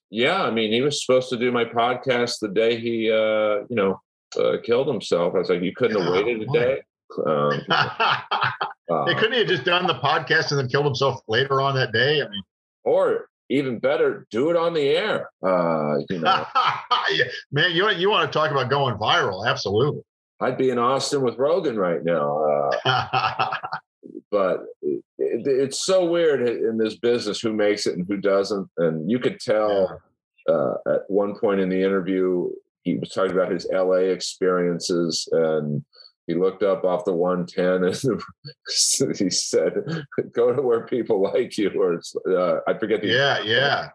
Yeah. 0.10 0.42
I 0.44 0.52
mean, 0.52 0.72
he 0.72 0.82
was 0.82 1.06
supposed 1.06 1.30
to 1.30 1.38
do 1.38 1.52
my 1.52 1.66
podcast 1.66 2.40
the 2.42 2.50
day 2.50 2.80
he, 2.80 3.12
uh, 3.12 3.66
you 3.70 3.76
know, 3.76 4.02
uh, 4.40 4.58
killed 4.64 4.88
himself. 4.88 5.36
I 5.36 5.40
was 5.40 5.50
like, 5.50 5.62
you 5.62 5.74
couldn't 5.76 6.02
have 6.02 6.12
waited 6.12 6.42
a 6.42 6.46
day. 6.52 6.82
Um, 7.26 7.62
they 9.06 9.16
couldn't 9.16 9.38
have 9.38 9.48
just 9.48 9.64
done 9.64 9.88
the 9.88 9.96
podcast 9.96 10.52
and 10.52 10.60
then 10.60 10.68
killed 10.68 10.86
himself 10.86 11.22
later 11.28 11.62
on 11.62 11.76
that 11.76 11.92
day. 11.92 12.22
I 12.22 12.28
mean, 12.28 12.44
or 12.84 13.28
even 13.50 13.80
better, 13.80 14.26
do 14.32 14.50
it 14.50 14.56
on 14.56 14.74
the 14.74 14.82
air. 14.82 15.30
Uh, 15.46 16.00
you 16.10 16.20
know, 16.20 16.46
yeah. 17.12 17.26
man, 17.52 17.72
you 17.72 17.90
you 17.92 18.10
want 18.10 18.32
to 18.32 18.38
talk 18.38 18.52
about 18.52 18.70
going 18.70 18.96
viral? 18.96 19.48
Absolutely. 19.48 20.02
I'd 20.40 20.58
be 20.58 20.70
in 20.70 20.78
Austin 20.78 21.22
with 21.22 21.38
Rogan 21.38 21.78
right 21.78 22.04
now. 22.04 22.72
Uh, 22.86 23.56
but 24.32 24.66
it, 24.82 25.04
it, 25.18 25.48
it's 25.48 25.84
so 25.84 26.06
weird 26.06 26.48
in 26.48 26.78
this 26.78 26.98
business 26.98 27.40
who 27.40 27.54
makes 27.54 27.88
it 27.88 27.98
and 27.98 28.06
who 28.08 28.18
doesn't. 28.18 28.70
And 28.78 29.10
you 29.10 29.20
could 29.20 29.40
tell 29.40 30.02
yeah. 30.48 30.54
uh, 30.54 30.74
at 30.88 31.02
one 31.08 31.38
point 31.40 31.60
in 31.60 31.70
the 31.70 31.82
interview, 31.82 32.50
he 32.84 32.98
was 32.98 33.10
talking 33.10 33.32
about 33.32 33.52
his 33.52 33.68
LA 33.72 34.12
experiences 34.14 35.28
and 35.32 35.84
he 36.28 36.36
looked 36.36 36.62
up 36.62 36.84
off 36.84 37.06
the 37.06 37.14
110 37.14 37.86
and 37.86 39.18
he 39.18 39.30
said, 39.30 40.06
"Go 40.34 40.54
to 40.54 40.62
where 40.62 40.86
people 40.86 41.22
like 41.22 41.58
you." 41.58 41.72
Or 41.72 42.02
uh, 42.30 42.60
I 42.68 42.78
forget 42.78 43.02
the 43.02 43.08
yeah, 43.08 43.42
yeah, 43.42 43.90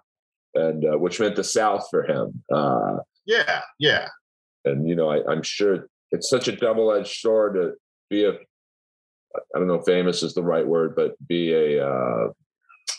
and 0.55 0.84
uh, 0.84 0.99
which 0.99 1.20
meant 1.20 1.36
the 1.36 1.45
South 1.45 1.86
for 1.90 2.05
him. 2.05 2.43
Uh, 2.51 2.99
yeah, 3.26 3.61
yeah. 3.78 4.09
And 4.64 4.88
you 4.88 4.97
know, 4.97 5.11
I, 5.11 5.20
I'm 5.30 5.43
sure 5.43 5.88
it's 6.12 6.30
such 6.30 6.48
a 6.48 6.56
double-edged 6.56 7.20
sword 7.20 7.54
to 7.54 7.72
be 8.08 8.24
a 8.24 8.32
I 9.54 9.58
don't 9.58 9.66
know, 9.66 9.80
famous 9.80 10.22
is 10.22 10.34
the 10.34 10.42
right 10.42 10.66
word, 10.66 10.94
but 10.94 11.12
be 11.26 11.52
a 11.52 11.86
uh, 11.86 12.28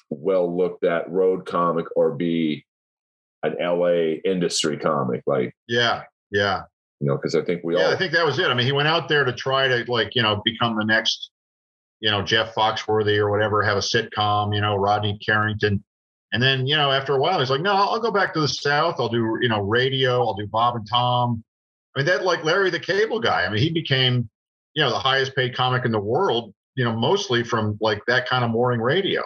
well 0.10 0.56
looked 0.56 0.84
at 0.84 1.10
road 1.10 1.46
comic 1.46 1.86
or 1.96 2.16
be 2.16 2.66
an 3.44 3.56
LA 3.62 4.20
industry 4.26 4.78
comic. 4.78 5.22
Like, 5.28 5.56
yeah, 5.68 6.04
yeah 6.32 6.64
you 7.04 7.10
know, 7.10 7.18
because 7.18 7.36
I 7.36 7.44
think 7.44 7.66
we 7.66 7.76
yeah, 7.76 7.84
all. 7.84 7.94
I 7.94 7.98
think 7.98 8.14
that 8.14 8.26
was 8.26 8.40
it. 8.40 8.46
I 8.46 8.54
mean, 8.54 8.66
he 8.66 8.72
went 8.72 8.88
out 8.88 9.10
there 9.10 9.26
to 9.26 9.34
try 9.34 9.68
to 9.68 9.84
like, 9.92 10.16
you 10.16 10.22
know, 10.22 10.42
become 10.46 10.78
the 10.78 10.86
next, 10.86 11.32
you 12.00 12.10
know, 12.10 12.22
Jeff 12.22 12.56
Foxworthy 12.56 13.18
or 13.18 13.30
whatever, 13.30 13.62
have 13.62 13.76
a 13.76 13.82
sitcom, 13.82 14.56
you 14.56 14.62
know, 14.62 14.78
Rodney 14.78 15.20
Carrington. 15.24 15.84
And 16.32 16.42
then, 16.42 16.66
you 16.66 16.78
know, 16.78 16.92
after 16.92 17.14
a 17.14 17.20
while, 17.20 17.40
he's 17.40 17.50
like, 17.50 17.60
no, 17.60 17.74
I'll 17.74 18.00
go 18.00 18.10
back 18.10 18.34
to 18.36 18.40
the 18.40 18.48
South. 18.48 18.96
I'll 19.00 19.10
do, 19.10 19.38
you 19.42 19.50
know, 19.50 19.60
radio. 19.60 20.22
I'll 20.22 20.34
do 20.34 20.48
Bob 20.48 20.78
and 20.78 20.88
Tom. 20.90 21.44
I 21.96 22.00
mean, 22.00 22.06
that 22.08 22.24
like 22.24 22.44
Larry 22.44 22.70
the 22.70 22.80
Cable 22.80 23.20
Guy. 23.20 23.46
I 23.46 23.50
mean, 23.50 23.62
he 23.62 23.70
became, 23.70 24.30
you 24.74 24.84
know, 24.84 24.90
the 24.90 25.00
highest 25.00 25.36
paid 25.36 25.56
comic 25.56 25.86
in 25.86 25.92
the 25.92 26.00
world, 26.00 26.54
you 26.76 26.84
know, 26.84 26.96
mostly 26.96 27.44
from 27.44 27.78
like 27.82 28.02
that 28.08 28.28
kind 28.28 28.44
of 28.44 28.52
morning 28.52 28.82
radio. 28.82 29.22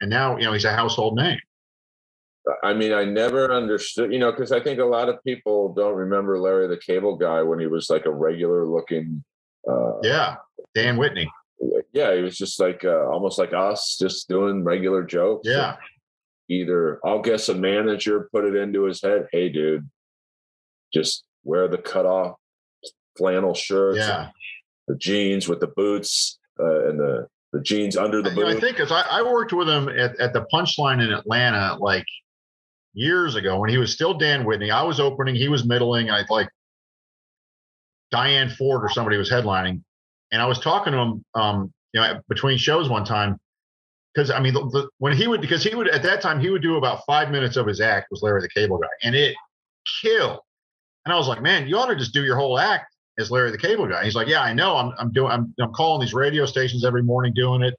And 0.00 0.10
now, 0.10 0.36
you 0.36 0.44
know, 0.44 0.52
he's 0.52 0.64
a 0.64 0.74
household 0.74 1.16
name. 1.16 1.38
I 2.62 2.74
mean, 2.74 2.92
I 2.92 3.04
never 3.04 3.52
understood, 3.52 4.12
you 4.12 4.18
know, 4.18 4.30
because 4.30 4.52
I 4.52 4.60
think 4.60 4.78
a 4.78 4.84
lot 4.84 5.08
of 5.08 5.22
people 5.24 5.74
don't 5.74 5.96
remember 5.96 6.38
Larry 6.38 6.68
the 6.68 6.76
Cable 6.76 7.16
Guy 7.16 7.42
when 7.42 7.58
he 7.58 7.66
was 7.66 7.90
like 7.90 8.06
a 8.06 8.10
regular 8.10 8.66
looking. 8.66 9.24
Uh, 9.68 10.00
yeah, 10.02 10.36
Dan 10.74 10.96
Whitney. 10.96 11.28
Yeah, 11.92 12.14
he 12.14 12.22
was 12.22 12.36
just 12.36 12.60
like 12.60 12.84
uh, 12.84 13.06
almost 13.08 13.38
like 13.38 13.52
us, 13.52 13.96
just 13.98 14.28
doing 14.28 14.62
regular 14.62 15.02
jokes. 15.02 15.48
Yeah. 15.48 15.76
Either 16.48 17.00
I'll 17.04 17.22
guess 17.22 17.48
a 17.48 17.54
manager 17.54 18.28
put 18.32 18.44
it 18.44 18.54
into 18.54 18.84
his 18.84 19.02
head, 19.02 19.26
hey, 19.32 19.48
dude, 19.48 19.88
just 20.94 21.24
wear 21.46 21.68
the 21.68 21.78
cut 21.78 22.04
off 22.04 22.36
flannel 23.16 23.54
shirts, 23.54 23.98
yeah. 23.98 24.28
the 24.88 24.96
jeans 24.96 25.48
with 25.48 25.60
the 25.60 25.68
boots 25.68 26.38
uh, 26.60 26.88
and 26.88 27.00
the 27.00 27.26
the 27.52 27.60
jeans 27.62 27.96
under 27.96 28.20
the 28.20 28.32
know, 28.34 28.48
I 28.48 28.58
think 28.58 28.76
because 28.76 28.92
I, 28.92 29.02
I 29.10 29.22
worked 29.22 29.52
with 29.52 29.68
him 29.68 29.88
at, 29.88 30.18
at 30.20 30.32
the 30.32 30.44
Punchline 30.52 31.02
in 31.02 31.12
Atlanta 31.12 31.76
like 31.80 32.04
years 32.92 33.36
ago 33.36 33.58
when 33.60 33.70
he 33.70 33.78
was 33.78 33.92
still 33.92 34.14
Dan 34.14 34.44
Whitney. 34.44 34.70
I 34.70 34.82
was 34.82 35.00
opening, 35.00 35.36
he 35.36 35.48
was 35.48 35.64
middling. 35.64 36.10
I 36.10 36.24
like 36.28 36.48
Diane 38.10 38.50
Ford 38.50 38.82
or 38.84 38.90
somebody 38.90 39.16
was 39.16 39.30
headlining, 39.30 39.82
and 40.32 40.42
I 40.42 40.46
was 40.46 40.58
talking 40.58 40.92
to 40.92 40.98
him, 40.98 41.24
um, 41.34 41.72
you 41.92 42.00
know, 42.00 42.20
between 42.28 42.58
shows 42.58 42.88
one 42.88 43.04
time. 43.04 43.38
Because 44.14 44.30
I 44.30 44.40
mean, 44.40 44.54
the, 44.54 44.60
the, 44.60 44.88
when 44.98 45.16
he 45.16 45.28
would, 45.28 45.40
because 45.40 45.62
he 45.62 45.74
would 45.74 45.88
at 45.88 46.02
that 46.02 46.20
time 46.20 46.40
he 46.40 46.50
would 46.50 46.62
do 46.62 46.76
about 46.76 47.02
five 47.06 47.30
minutes 47.30 47.56
of 47.56 47.66
his 47.66 47.80
act 47.80 48.08
was 48.10 48.22
Larry 48.22 48.40
the 48.40 48.48
Cable 48.48 48.78
Guy, 48.78 48.88
and 49.02 49.14
it 49.14 49.36
killed. 50.02 50.40
And 51.06 51.12
I 51.12 51.16
was 51.16 51.28
like, 51.28 51.40
man, 51.40 51.68
you 51.68 51.78
ought 51.78 51.86
to 51.86 51.96
just 51.96 52.12
do 52.12 52.24
your 52.24 52.36
whole 52.36 52.58
act 52.58 52.92
as 53.16 53.30
Larry 53.30 53.52
the 53.52 53.58
Cable 53.58 53.86
Guy. 53.86 54.04
He's 54.04 54.16
like, 54.16 54.26
yeah, 54.26 54.42
I 54.42 54.52
know. 54.52 54.76
I'm 54.76 54.92
I'm 54.98 55.12
doing 55.12 55.30
I'm 55.30 55.54
I'm 55.60 55.72
calling 55.72 56.00
these 56.00 56.12
radio 56.12 56.44
stations 56.46 56.84
every 56.84 57.02
morning 57.02 57.32
doing 57.32 57.62
it. 57.62 57.74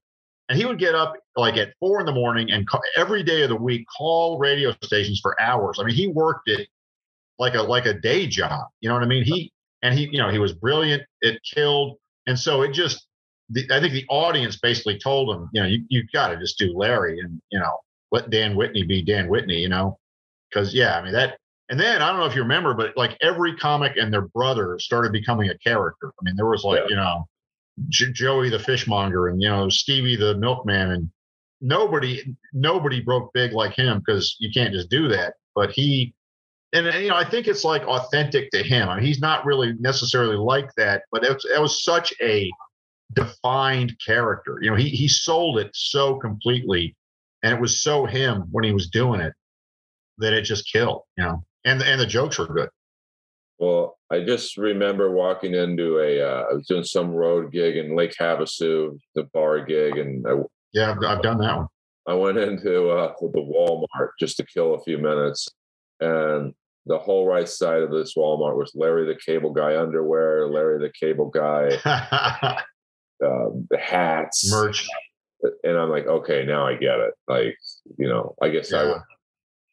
And 0.50 0.58
he 0.58 0.66
would 0.66 0.80
get 0.80 0.96
up 0.96 1.14
like 1.36 1.58
at 1.58 1.74
four 1.78 2.00
in 2.00 2.06
the 2.06 2.14
morning 2.14 2.50
and 2.52 2.66
every 2.96 3.22
day 3.22 3.44
of 3.44 3.50
the 3.50 3.56
week 3.56 3.86
call 3.96 4.40
radio 4.40 4.74
stations 4.82 5.20
for 5.22 5.40
hours. 5.42 5.78
I 5.78 5.84
mean, 5.84 5.94
he 5.94 6.08
worked 6.08 6.48
it 6.50 6.70
like 7.38 7.54
a 7.56 7.62
like 7.62 7.86
a 7.86 7.94
day 7.94 8.28
job. 8.28 8.68
You 8.80 8.88
know 8.88 8.96
what 8.96 9.04
I 9.04 9.08
mean? 9.08 9.26
He 9.26 9.52
and 9.84 9.94
he 9.94 10.08
you 10.10 10.20
know 10.20 10.30
he 10.30 10.40
was 10.40 10.54
brilliant. 10.54 11.04
It 11.22 11.42
killed, 11.54 11.98
and 12.26 12.40
so 12.40 12.62
it 12.64 12.72
just. 12.72 13.04
The, 13.50 13.66
I 13.72 13.80
think 13.80 13.94
the 13.94 14.06
audience 14.10 14.58
basically 14.58 15.00
told 15.00 15.34
him, 15.34 15.50
you 15.54 15.62
know, 15.62 15.68
you 15.68 15.86
you 15.88 16.04
got 16.12 16.30
to 16.30 16.38
just 16.38 16.58
do 16.58 16.76
Larry 16.76 17.20
and 17.20 17.42
you 17.50 17.60
know 17.60 17.80
let 18.12 18.30
Dan 18.30 18.58
Whitney 18.58 18.84
be 18.84 19.02
Dan 19.02 19.30
Whitney, 19.30 19.60
you 19.60 19.70
know, 19.70 19.98
because 20.50 20.74
yeah, 20.74 20.98
I 20.98 21.02
mean 21.02 21.14
that 21.14 21.38
and 21.70 21.80
then 21.80 22.02
I 22.02 22.10
don't 22.10 22.20
know 22.20 22.26
if 22.26 22.36
you 22.36 22.42
remember, 22.42 22.74
but 22.74 22.96
like 22.96 23.18
every 23.22 23.56
comic 23.56 23.98
and 23.98 24.12
their 24.12 24.28
brother 24.30 24.80
started 24.80 25.12
becoming 25.12 25.50
a 25.50 25.58
character. 25.58 26.14
I 26.20 26.24
mean, 26.24 26.36
there 26.36 26.46
was 26.46 26.64
like, 26.64 26.82
Yeah. 26.84 26.90
you 26.90 26.96
know, 26.96 27.28
J- 27.90 28.12
Joey 28.14 28.50
the 28.50 28.60
fishmonger 28.60 29.28
and, 29.28 29.42
you 29.42 29.50
know, 29.50 29.68
Stevie 29.70 30.16
the 30.16 30.38
milkman. 30.38 30.92
And 30.92 31.12
nobody, 31.60 32.36
nobody 32.54 33.02
broke 33.02 33.34
big 33.34 33.52
like 33.52 33.74
him 33.74 34.00
because 34.00 34.38
you 34.40 34.50
can't 34.52 34.74
just 34.74 34.90
do 34.90 35.10
that. 35.10 35.34
But 35.56 35.72
he, 35.72 36.14
and, 36.72 36.86
you 37.02 37.10
know, 37.10 37.16
I 37.16 37.26
think 37.30 37.48
it's 37.48 37.64
like 37.66 37.84
authentic 37.84 38.50
to 38.52 38.64
him. 38.64 38.88
I 38.88 38.96
mean, 38.96 39.06
he's 39.06 39.20
not 39.20 39.46
really 39.46 39.74
necessarily 39.80 40.38
like 40.38 40.70
that, 40.78 41.04
but 41.12 41.26
it 41.26 41.34
was, 41.34 41.46
it 41.46 41.62
was 41.62 41.84
such 41.84 42.14
a 42.22 42.50
defined 43.14 43.94
character. 44.06 44.60
You 44.62 44.72
know, 44.72 44.78
he, 44.78 44.90
he 44.90 45.08
sold 45.10 45.60
it 45.60 45.72
so 45.74 46.16
completely 46.16 46.96
and 47.44 47.54
it 47.54 47.60
was 47.60 47.82
so 47.82 48.06
him 48.06 48.44
when 48.52 48.64
he 48.64 48.72
was 48.74 48.90
doing 48.90 49.20
it 49.20 49.34
that 50.18 50.34
it 50.34 50.44
just 50.44 50.72
killed, 50.72 51.04
you 51.18 51.26
know 51.26 51.44
and 51.68 51.82
and 51.82 52.00
the 52.02 52.06
jokes 52.06 52.38
were 52.40 52.48
good. 52.48 52.70
Well, 53.60 53.98
I 54.12 54.24
just 54.24 54.56
remember 54.58 55.12
walking 55.12 55.56
into 55.56 55.98
a, 56.00 56.22
uh, 56.22 56.44
I 56.52 56.54
was 56.54 56.68
doing 56.68 56.84
some 56.84 57.10
road 57.10 57.52
gig 57.52 57.76
in 57.76 57.96
Lake 57.96 58.14
Havasu, 58.20 58.98
the 59.16 59.24
bar 59.34 59.66
gig, 59.66 59.98
and 59.98 60.24
I, 60.28 60.34
Yeah, 60.74 60.92
I've, 60.92 61.04
I've 61.04 61.24
done 61.24 61.40
that 61.40 61.58
one. 61.58 61.68
I 62.08 62.14
went 62.14 62.38
into 62.38 62.90
uh, 62.90 63.14
the 63.20 63.40
Walmart 63.42 64.10
just 64.20 64.38
to 64.38 64.46
kill 64.46 64.76
a 64.76 64.84
few 64.84 64.98
minutes, 65.00 65.50
and 66.00 66.54
the 66.86 67.00
whole 67.00 67.28
right 67.28 67.50
side 67.50 67.82
of 67.82 67.90
this 67.92 68.14
Walmart 68.16 68.56
was 68.58 68.72
Larry 68.76 69.06
the 69.06 69.20
Cable 69.26 69.52
Guy 69.54 69.76
underwear, 69.78 70.48
Larry 70.48 70.80
the 70.80 70.94
Cable 70.98 71.30
Guy 71.32 71.70
uh, 71.84 72.60
the 73.20 73.78
hats, 73.80 74.50
Merch. 74.52 74.88
and 75.64 75.76
I'm 75.78 75.90
like, 75.90 76.06
okay, 76.06 76.46
now 76.46 76.66
I 76.68 76.76
get 76.76 77.00
it. 77.00 77.14
Like, 77.28 77.58
you 77.98 78.08
know, 78.08 78.36
I 78.42 78.50
guess 78.50 78.72
I, 78.72 78.84
Yeah. 78.84 78.90
would, 78.90 79.02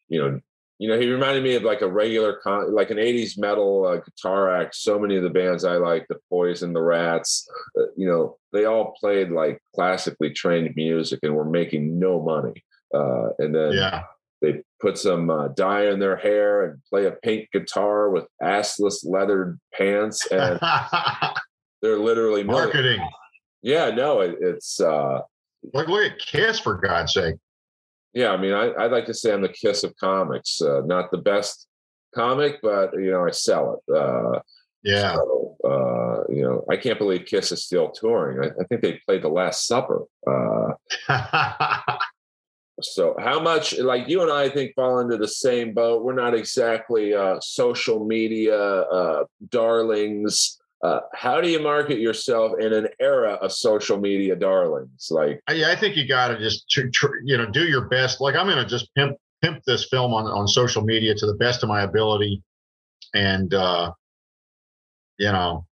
you 0.09 0.19
know, 0.21 0.39
you 0.79 0.89
know, 0.89 0.99
he 0.99 1.09
reminded 1.09 1.43
me 1.43 1.55
of 1.55 1.63
like 1.63 1.81
a 1.81 1.87
regular, 1.91 2.33
con- 2.43 2.73
like 2.73 2.89
an 2.91 2.97
'80s 2.97 3.37
metal 3.37 3.85
uh, 3.85 3.97
guitar 3.97 4.53
act. 4.55 4.75
So 4.75 4.99
many 4.99 5.15
of 5.15 5.23
the 5.23 5.29
bands 5.29 5.63
I 5.63 5.77
like, 5.77 6.05
the 6.09 6.17
Poison, 6.29 6.73
the 6.73 6.81
Rats, 6.81 7.47
uh, 7.79 7.83
you 7.95 8.07
know, 8.07 8.37
they 8.51 8.65
all 8.65 8.93
played 8.99 9.31
like 9.31 9.61
classically 9.73 10.31
trained 10.31 10.73
music 10.75 11.19
and 11.23 11.35
were 11.35 11.45
making 11.49 11.97
no 11.99 12.21
money. 12.21 12.63
Uh, 12.93 13.29
and 13.39 13.53
then 13.55 13.71
Yeah. 13.73 14.03
they 14.41 14.61
put 14.81 14.97
some 14.97 15.29
uh, 15.29 15.47
dye 15.49 15.87
in 15.87 15.99
their 15.99 16.17
hair 16.17 16.65
and 16.65 16.81
play 16.89 17.05
a 17.05 17.11
pink 17.11 17.49
guitar 17.53 18.09
with 18.09 18.25
assless 18.43 19.05
leathered 19.05 19.59
pants, 19.73 20.25
and 20.31 20.59
they're 21.81 21.97
literally 21.99 22.43
Marketing. 22.43 22.99
Yeah, 23.61 23.89
no, 23.91 24.21
it, 24.21 24.35
it's. 24.41 24.79
uh 24.79 25.21
Like 25.73 25.87
look 25.87 26.11
at 26.11 26.19
Kiss 26.19 26.59
for 26.59 26.75
God's 26.75 27.13
sake. 27.13 27.35
Yeah, 28.15 28.31
I 28.31 28.37
mean, 28.37 28.53
I, 28.53 28.71
I'd 28.79 28.91
like 28.91 29.05
to 29.07 29.13
say 29.13 29.31
I'm 29.33 29.41
the 29.41 29.49
kiss 29.49 29.83
of 29.83 29.95
comics. 29.97 30.61
Uh, 30.61 30.81
not 30.85 31.11
the 31.11 31.17
best 31.19 31.67
comic, 32.15 32.59
but 32.63 32.93
you 32.93 33.11
know, 33.11 33.25
I 33.27 33.31
sell 33.31 33.81
it. 33.87 33.93
Uh, 33.93 34.39
Yeah. 34.83 35.15
so, 35.15 35.57
uh, 35.65 36.23
you 36.33 36.43
know, 36.43 36.63
I 36.71 36.77
can't 36.77 36.97
believe 36.97 37.25
Kiss 37.25 37.51
is 37.51 37.65
still 37.65 37.91
touring. 37.91 38.39
I, 38.43 38.61
I 38.61 38.63
think 38.67 38.81
they 38.81 39.01
played 39.05 39.21
the 39.23 39.29
Last 39.29 39.67
Supper. 39.67 40.05
Uh, 41.07 41.97
so, 42.81 43.15
how 43.19 43.39
much? 43.39 43.77
Like 43.79 44.07
you 44.09 44.21
and 44.21 44.31
I, 44.31 44.43
I 44.43 44.49
think 44.49 44.75
fall 44.75 44.99
into 44.99 45.17
the 45.17 45.27
same 45.27 45.73
boat. 45.73 46.03
We're 46.03 46.13
not 46.13 46.33
exactly 46.35 47.13
uh, 47.13 47.39
social 47.41 48.05
media 48.05 48.57
uh, 48.59 49.23
darlings. 49.49 50.59
Uh, 50.83 50.99
how 51.13 51.41
do 51.41 51.49
you 51.49 51.59
market 51.59 51.99
yourself 51.99 52.53
in 52.59 52.73
an 52.73 52.87
era 52.99 53.33
of 53.41 53.51
social 53.51 53.97
media 53.97 54.35
darlings? 54.35 55.07
Like, 55.09 55.41
I, 55.47 55.71
I 55.71 55.75
think 55.75 55.95
you 55.95 56.07
got 56.07 56.27
to 56.29 56.37
just 56.37 56.69
tr- 56.69 56.89
tr- 56.93 57.21
you 57.23 57.37
know 57.37 57.45
do 57.45 57.65
your 57.65 57.87
best. 57.87 58.21
Like 58.21 58.35
I'm 58.35 58.45
going 58.45 58.63
to 58.63 58.69
just 58.69 58.93
pimp 58.95 59.17
pimp 59.41 59.63
this 59.65 59.87
film 59.89 60.13
on 60.13 60.25
on 60.25 60.47
social 60.47 60.83
media 60.83 61.15
to 61.15 61.25
the 61.25 61.35
best 61.35 61.63
of 61.63 61.69
my 61.69 61.83
ability, 61.83 62.43
and 63.13 63.53
uh, 63.53 63.91
you 65.17 65.31
know 65.31 65.65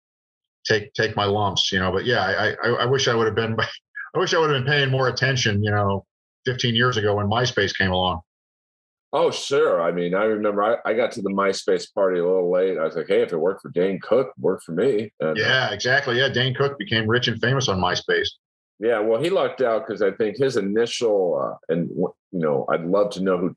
take 0.66 0.94
take 0.94 1.16
my 1.16 1.26
lumps. 1.26 1.72
You 1.72 1.80
know, 1.80 1.92
but 1.92 2.06
yeah, 2.06 2.22
I 2.22 2.52
I, 2.64 2.70
I 2.82 2.86
wish 2.86 3.08
I 3.08 3.16
would 3.16 3.26
have 3.26 3.36
been. 3.36 3.58
I 4.16 4.20
wish 4.20 4.34
I 4.34 4.40
would 4.40 4.50
have 4.50 4.64
been 4.64 4.72
paying 4.72 4.92
more 4.92 5.08
attention. 5.08 5.64
You 5.64 5.72
know, 5.72 6.06
15 6.46 6.76
years 6.76 6.98
ago 6.98 7.16
when 7.16 7.28
MySpace 7.28 7.76
came 7.76 7.92
along. 7.92 8.22
Oh, 9.14 9.30
sure. 9.30 9.82
I 9.82 9.92
mean, 9.92 10.14
I 10.16 10.24
remember 10.24 10.64
I, 10.64 10.78
I 10.90 10.94
got 10.94 11.12
to 11.14 11.22
the 11.22 11.30
MySpace 11.30 11.94
party 11.94 12.20
a 12.20 12.26
little 12.26 12.50
late. 12.52 12.78
I 12.78 12.84
was 12.86 12.96
like, 12.96 13.08
hey, 13.10 13.22
if 13.22 13.34
it 13.34 13.38
worked 13.38 13.62
for 13.62 13.70
Dane 13.70 14.00
Cook, 14.02 14.28
it 14.28 14.42
worked 14.42 14.64
for 14.64 14.72
me. 14.72 15.12
And, 15.20 15.36
Yeah, 15.38 15.72
exactly. 15.72 16.18
Yeah, 16.18 16.30
Dane 16.30 16.54
Cook 16.54 16.78
became 16.78 17.08
rich 17.10 17.28
and 17.28 17.40
famous 17.42 17.68
on 17.68 17.80
MySpace. 17.80 18.30
yeah. 18.80 19.00
Well, 19.00 19.22
he 19.22 19.30
lucked 19.30 19.62
out 19.62 19.86
because 19.86 20.02
I 20.02 20.12
think 20.12 20.38
his 20.38 20.56
initial, 20.56 21.38
uh, 21.44 21.74
and 21.74 21.90
you 21.90 22.14
know, 22.32 22.66
I'd 22.72 22.86
love 22.86 23.12
to 23.12 23.22
know 23.22 23.38
who, 23.38 23.56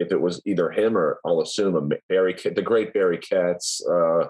if 0.00 0.10
it 0.10 0.20
was 0.20 0.42
either 0.44 0.70
him 0.70 0.98
or 0.98 1.20
I'll 1.24 1.40
assume 1.40 1.76
a 1.76 1.96
Barry, 2.08 2.34
the 2.34 2.60
great 2.60 2.92
Barry 2.92 3.18
Katz, 3.18 3.80
uh, 3.88 4.24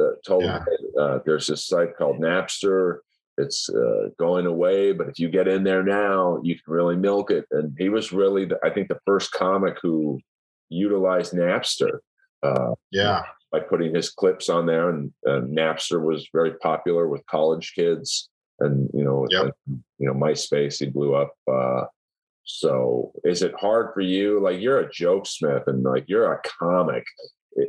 uh, 0.00 0.10
told 0.26 0.44
Yeah. 0.44 0.58
him 0.60 0.66
uh, 0.98 1.18
there's 1.26 1.46
this 1.46 1.66
site 1.66 1.96
called 1.96 2.18
Napster. 2.18 2.98
It's 3.36 3.68
uh, 3.68 4.08
going 4.18 4.46
away, 4.46 4.92
but 4.92 5.08
if 5.08 5.18
you 5.18 5.28
get 5.28 5.48
in 5.48 5.64
there 5.64 5.82
now, 5.82 6.40
you 6.42 6.54
can 6.54 6.72
really 6.72 6.96
milk 6.96 7.30
it. 7.30 7.44
And 7.50 7.74
he 7.78 7.88
was 7.88 8.12
really, 8.12 8.44
the, 8.44 8.58
I 8.64 8.70
think, 8.70 8.88
the 8.88 9.00
first 9.06 9.32
comic 9.32 9.78
who 9.82 10.20
utilized 10.68 11.32
Napster. 11.32 11.98
Uh, 12.42 12.74
Yeah, 12.90 13.22
by 13.50 13.60
putting 13.60 13.94
his 13.94 14.10
clips 14.10 14.48
on 14.48 14.66
there. 14.66 14.90
And, 14.90 15.12
and 15.24 15.56
Napster 15.56 16.02
was 16.02 16.28
very 16.32 16.54
popular 16.58 17.08
with 17.08 17.26
college 17.26 17.72
kids, 17.74 18.28
and 18.60 18.88
you 18.94 19.04
know, 19.04 19.26
Yep. 19.30 19.42
and, 19.66 19.82
you 19.98 20.06
know, 20.08 20.14
MySpace 20.14 20.78
he 20.78 20.86
blew 20.86 21.14
up. 21.14 21.32
Uh, 21.50 21.84
so, 22.44 23.12
is 23.24 23.42
it 23.42 23.54
hard 23.58 23.94
for 23.94 24.02
you? 24.02 24.38
Like, 24.40 24.60
you're 24.60 24.80
a 24.80 24.90
joke 24.92 25.26
smith, 25.26 25.62
and 25.66 25.82
like 25.82 26.04
you're 26.08 26.32
a 26.32 26.40
comic. 26.58 27.04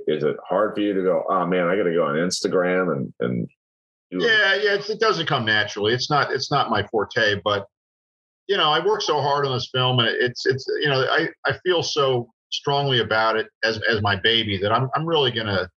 Is 0.07 0.23
it 0.23 0.35
hard 0.47 0.73
for 0.75 0.81
you 0.81 0.93
to 0.93 1.01
go? 1.03 1.23
Oh 1.29 1.45
man, 1.45 1.67
I 1.67 1.75
got 1.77 1.83
to 1.83 1.93
go 1.93 2.05
on 2.05 2.15
Instagram 2.15 2.91
and 2.95 3.13
and 3.19 3.47
do 4.19 4.25
a- 4.25 4.27
yeah, 4.27 4.55
yeah. 4.55 4.77
It 4.87 4.99
doesn't 4.99 5.27
come 5.27 5.45
naturally. 5.45 5.93
It's 5.93 6.09
not. 6.09 6.31
It's 6.31 6.51
not 6.51 6.69
my 6.69 6.85
forte. 6.87 7.41
But 7.43 7.65
you 8.47 8.57
know, 8.57 8.69
I 8.69 8.85
worked 8.85 9.03
so 9.03 9.21
hard 9.21 9.45
on 9.45 9.53
this 9.53 9.69
film, 9.73 9.99
and 9.99 10.07
it's 10.07 10.45
it's 10.45 10.65
you 10.81 10.89
know, 10.89 11.01
I 11.09 11.29
I 11.45 11.57
feel 11.65 11.83
so 11.83 12.29
strongly 12.51 12.99
about 12.99 13.37
it 13.37 13.47
as 13.63 13.79
as 13.89 14.01
my 14.01 14.15
baby 14.15 14.57
that 14.57 14.71
I'm 14.71 14.89
I'm 14.95 15.05
really 15.05 15.31
gonna 15.31 15.69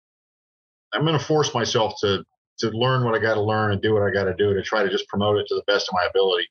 I'm 0.92 1.04
gonna 1.04 1.18
force 1.18 1.54
myself 1.54 1.94
to 2.00 2.24
to 2.58 2.70
learn 2.70 3.04
what 3.04 3.14
I 3.14 3.18
got 3.18 3.34
to 3.34 3.42
learn 3.42 3.72
and 3.72 3.82
do 3.82 3.92
what 3.92 4.02
I 4.02 4.10
got 4.10 4.24
to 4.24 4.34
do 4.34 4.54
to 4.54 4.62
try 4.62 4.82
to 4.82 4.88
just 4.88 5.06
promote 5.08 5.38
it 5.38 5.46
to 5.48 5.54
the 5.54 5.62
best 5.66 5.88
of 5.88 5.94
my 5.94 6.06
ability. 6.06 6.46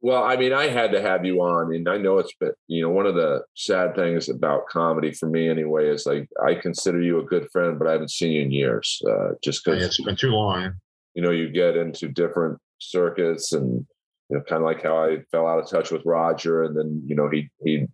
Well, 0.00 0.22
I 0.22 0.36
mean, 0.36 0.52
I 0.52 0.68
had 0.68 0.92
to 0.92 1.00
have 1.02 1.24
you 1.24 1.40
on, 1.42 1.74
and 1.74 1.88
I 1.88 1.96
know 1.98 2.18
it's 2.18 2.34
been, 2.34 2.52
you 2.68 2.82
know, 2.82 2.90
one 2.90 3.06
of 3.06 3.14
the 3.14 3.42
sad 3.54 3.94
things 3.94 4.28
about 4.28 4.68
comedy 4.68 5.12
for 5.12 5.28
me 5.28 5.48
anyway 5.48 5.88
is 5.88 6.06
like 6.06 6.28
I 6.44 6.54
consider 6.54 7.00
you 7.00 7.18
a 7.20 7.24
good 7.24 7.48
friend, 7.50 7.78
but 7.78 7.88
I 7.88 7.92
haven't 7.92 8.10
seen 8.10 8.32
you 8.32 8.42
in 8.42 8.50
years, 8.52 9.00
uh, 9.08 9.30
just 9.42 9.66
Yeah, 9.66 9.74
because 9.74 9.86
it's 9.86 10.00
been 10.00 10.16
too 10.16 10.30
long. 10.30 10.74
you 11.14 11.22
know 11.22 11.30
you 11.30 11.50
get 11.50 11.76
into 11.76 12.08
different 12.08 12.58
circuits, 12.78 13.52
and 13.52 13.86
you 14.28 14.36
know, 14.36 14.42
kind 14.48 14.62
of 14.62 14.66
like 14.66 14.82
how 14.82 14.96
I 15.04 15.18
fell 15.30 15.46
out 15.46 15.58
of 15.58 15.68
touch 15.68 15.90
with 15.90 16.02
Roger, 16.04 16.62
and 16.64 16.76
then 16.76 17.02
you 17.06 17.14
know 17.16 17.28
he 17.28 17.50
he 17.64 17.86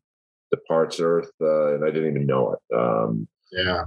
departs 0.51 1.01
Earth, 1.01 1.31
uh, 1.41 1.75
and 1.75 1.85
I 1.85 1.91
didn't 1.91 2.11
even 2.11 2.27
know 2.27 2.55
it. 2.55 2.75
Um, 2.75 3.29
Yeah, 3.53 3.85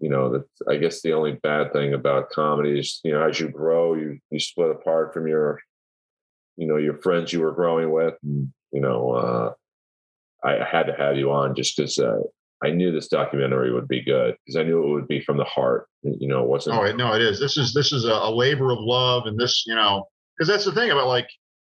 you 0.00 0.08
know 0.08 0.30
that 0.32 0.44
I 0.68 0.76
guess 0.76 1.02
the 1.02 1.12
only 1.12 1.32
bad 1.42 1.72
thing 1.72 1.94
about 1.94 2.30
comedy 2.30 2.78
is 2.80 3.00
you 3.04 3.12
know 3.12 3.22
as 3.28 3.38
you 3.40 3.48
grow, 3.48 3.94
you 3.94 4.18
you 4.30 4.40
split 4.40 4.70
apart 4.70 5.12
from 5.14 5.26
your 5.26 5.60
you 6.56 6.66
know 6.66 6.76
your 6.76 6.98
friends 6.98 7.32
you 7.32 7.40
were 7.40 7.52
growing 7.52 7.90
with 7.90 8.14
and 8.22 8.52
you 8.72 8.80
know 8.80 9.10
uh 9.12 9.52
i 10.44 10.64
had 10.64 10.84
to 10.84 10.92
have 10.94 11.16
you 11.16 11.30
on 11.30 11.54
just 11.54 11.76
because 11.76 11.98
uh 11.98 12.18
i 12.62 12.70
knew 12.70 12.90
this 12.92 13.08
documentary 13.08 13.72
would 13.72 13.88
be 13.88 14.02
good 14.02 14.34
because 14.44 14.56
i 14.56 14.62
knew 14.62 14.82
it 14.82 14.90
would 14.90 15.08
be 15.08 15.20
from 15.20 15.36
the 15.36 15.44
heart 15.44 15.86
you 16.02 16.28
know 16.28 16.42
it 16.42 16.48
wasn't 16.48 16.76
Oh, 16.76 16.82
it- 16.82 16.96
no, 16.96 17.12
it 17.14 17.22
is. 17.22 17.38
This 17.38 17.56
is 17.56 17.72
this 17.74 17.92
is 17.92 18.04
a, 18.04 18.30
labor 18.30 18.70
of 18.72 18.78
love, 18.80 19.26
and 19.26 19.38
this, 19.38 19.64
you 19.66 19.74
know, 19.74 20.08
because 20.36 20.48
that's 20.48 20.64
the 20.64 20.72
thing 20.72 20.90
about 20.90 21.06
like 21.08 21.28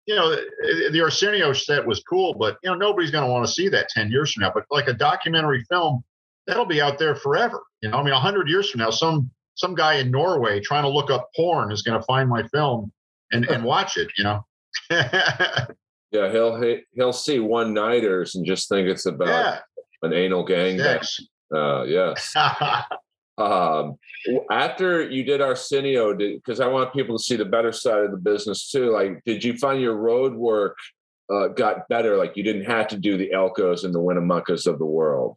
you 0.07 0.15
know, 0.17 0.31
the, 0.31 0.91
the 0.93 1.01
Arsenio 1.01 1.53
set 1.53 1.85
was 1.87 2.01
cool, 2.09 2.33
but 2.35 2.57
you 2.63 2.71
know, 2.71 2.77
nobody's 2.77 3.11
going 3.13 3.25
to 3.25 3.31
want 3.31 3.45
to 3.47 3.53
see 3.53 3.69
that 3.69 3.89
ten 3.89 4.11
years 4.11 4.33
from 4.33 4.43
now. 4.43 4.51
But 4.55 4.65
like 4.71 4.89
a 4.89 4.93
documentary 4.93 5.65
film, 5.71 6.03
that'll 6.47 6.65
be 6.67 6.81
out 6.81 6.99
there 6.99 7.15
forever. 7.17 7.61
You 7.83 7.91
know, 7.91 7.99
I 7.99 8.03
mean, 8.03 8.15
hundred 8.15 8.49
years 8.49 8.69
from 8.71 8.81
now, 8.81 8.91
some 8.91 9.31
some 9.55 9.75
guy 9.77 9.95
in 9.95 10.11
Norway 10.11 10.59
trying 10.61 10.83
to 10.83 10.89
look 10.89 11.11
up 11.11 11.29
porn 11.37 11.71
is 11.73 11.83
going 11.83 11.99
to 12.01 12.05
find 12.07 12.29
my 12.29 12.43
film 12.49 12.93
and 13.31 13.45
and 13.47 13.63
watch 13.65 13.97
it. 13.97 14.09
You 14.19 14.25
know. 14.25 14.45
yeah, 14.91 16.31
he'll 16.31 16.79
he'll 16.95 17.13
see 17.13 17.39
one 17.39 17.75
nighters 17.75 18.35
and 18.35 18.47
just 18.47 18.69
think 18.69 18.89
it's 18.89 19.07
about 19.07 19.29
yeah. 19.29 19.59
an 20.03 20.13
anal 20.13 20.45
gang. 20.45 20.81
Uh, 21.55 21.85
yes. 21.85 22.35
um, 23.39 23.97
after 24.51 25.09
you 25.09 25.25
did 25.25 25.41
Arsenio, 25.41 26.15
because 26.15 26.61
I 26.61 26.67
want 26.67 26.93
people 26.93 27.17
to 27.17 27.23
see 27.23 27.37
the 27.37 27.45
better 27.45 27.73
side 27.73 28.05
of 28.05 28.11
the 28.11 28.17
business 28.17 28.71
too. 28.71 28.91
Like, 28.91 29.23
did 29.25 29.45
you 29.45 29.57
find 29.57 29.81
your 29.81 29.97
road 29.97 30.35
work 30.35 30.77
uh, 31.31 31.49
got 31.49 31.89
better? 31.89 32.17
Like, 32.17 32.37
you 32.37 32.43
didn't 32.43 32.65
have 32.65 32.89
to 32.89 32.99
do 32.99 33.17
the 33.17 33.31
Elkos 33.35 33.85
and 33.85 33.95
the 33.95 34.01
Winnemuccas 34.01 34.67
of 34.67 34.79
the 34.79 34.87
world. 34.87 35.37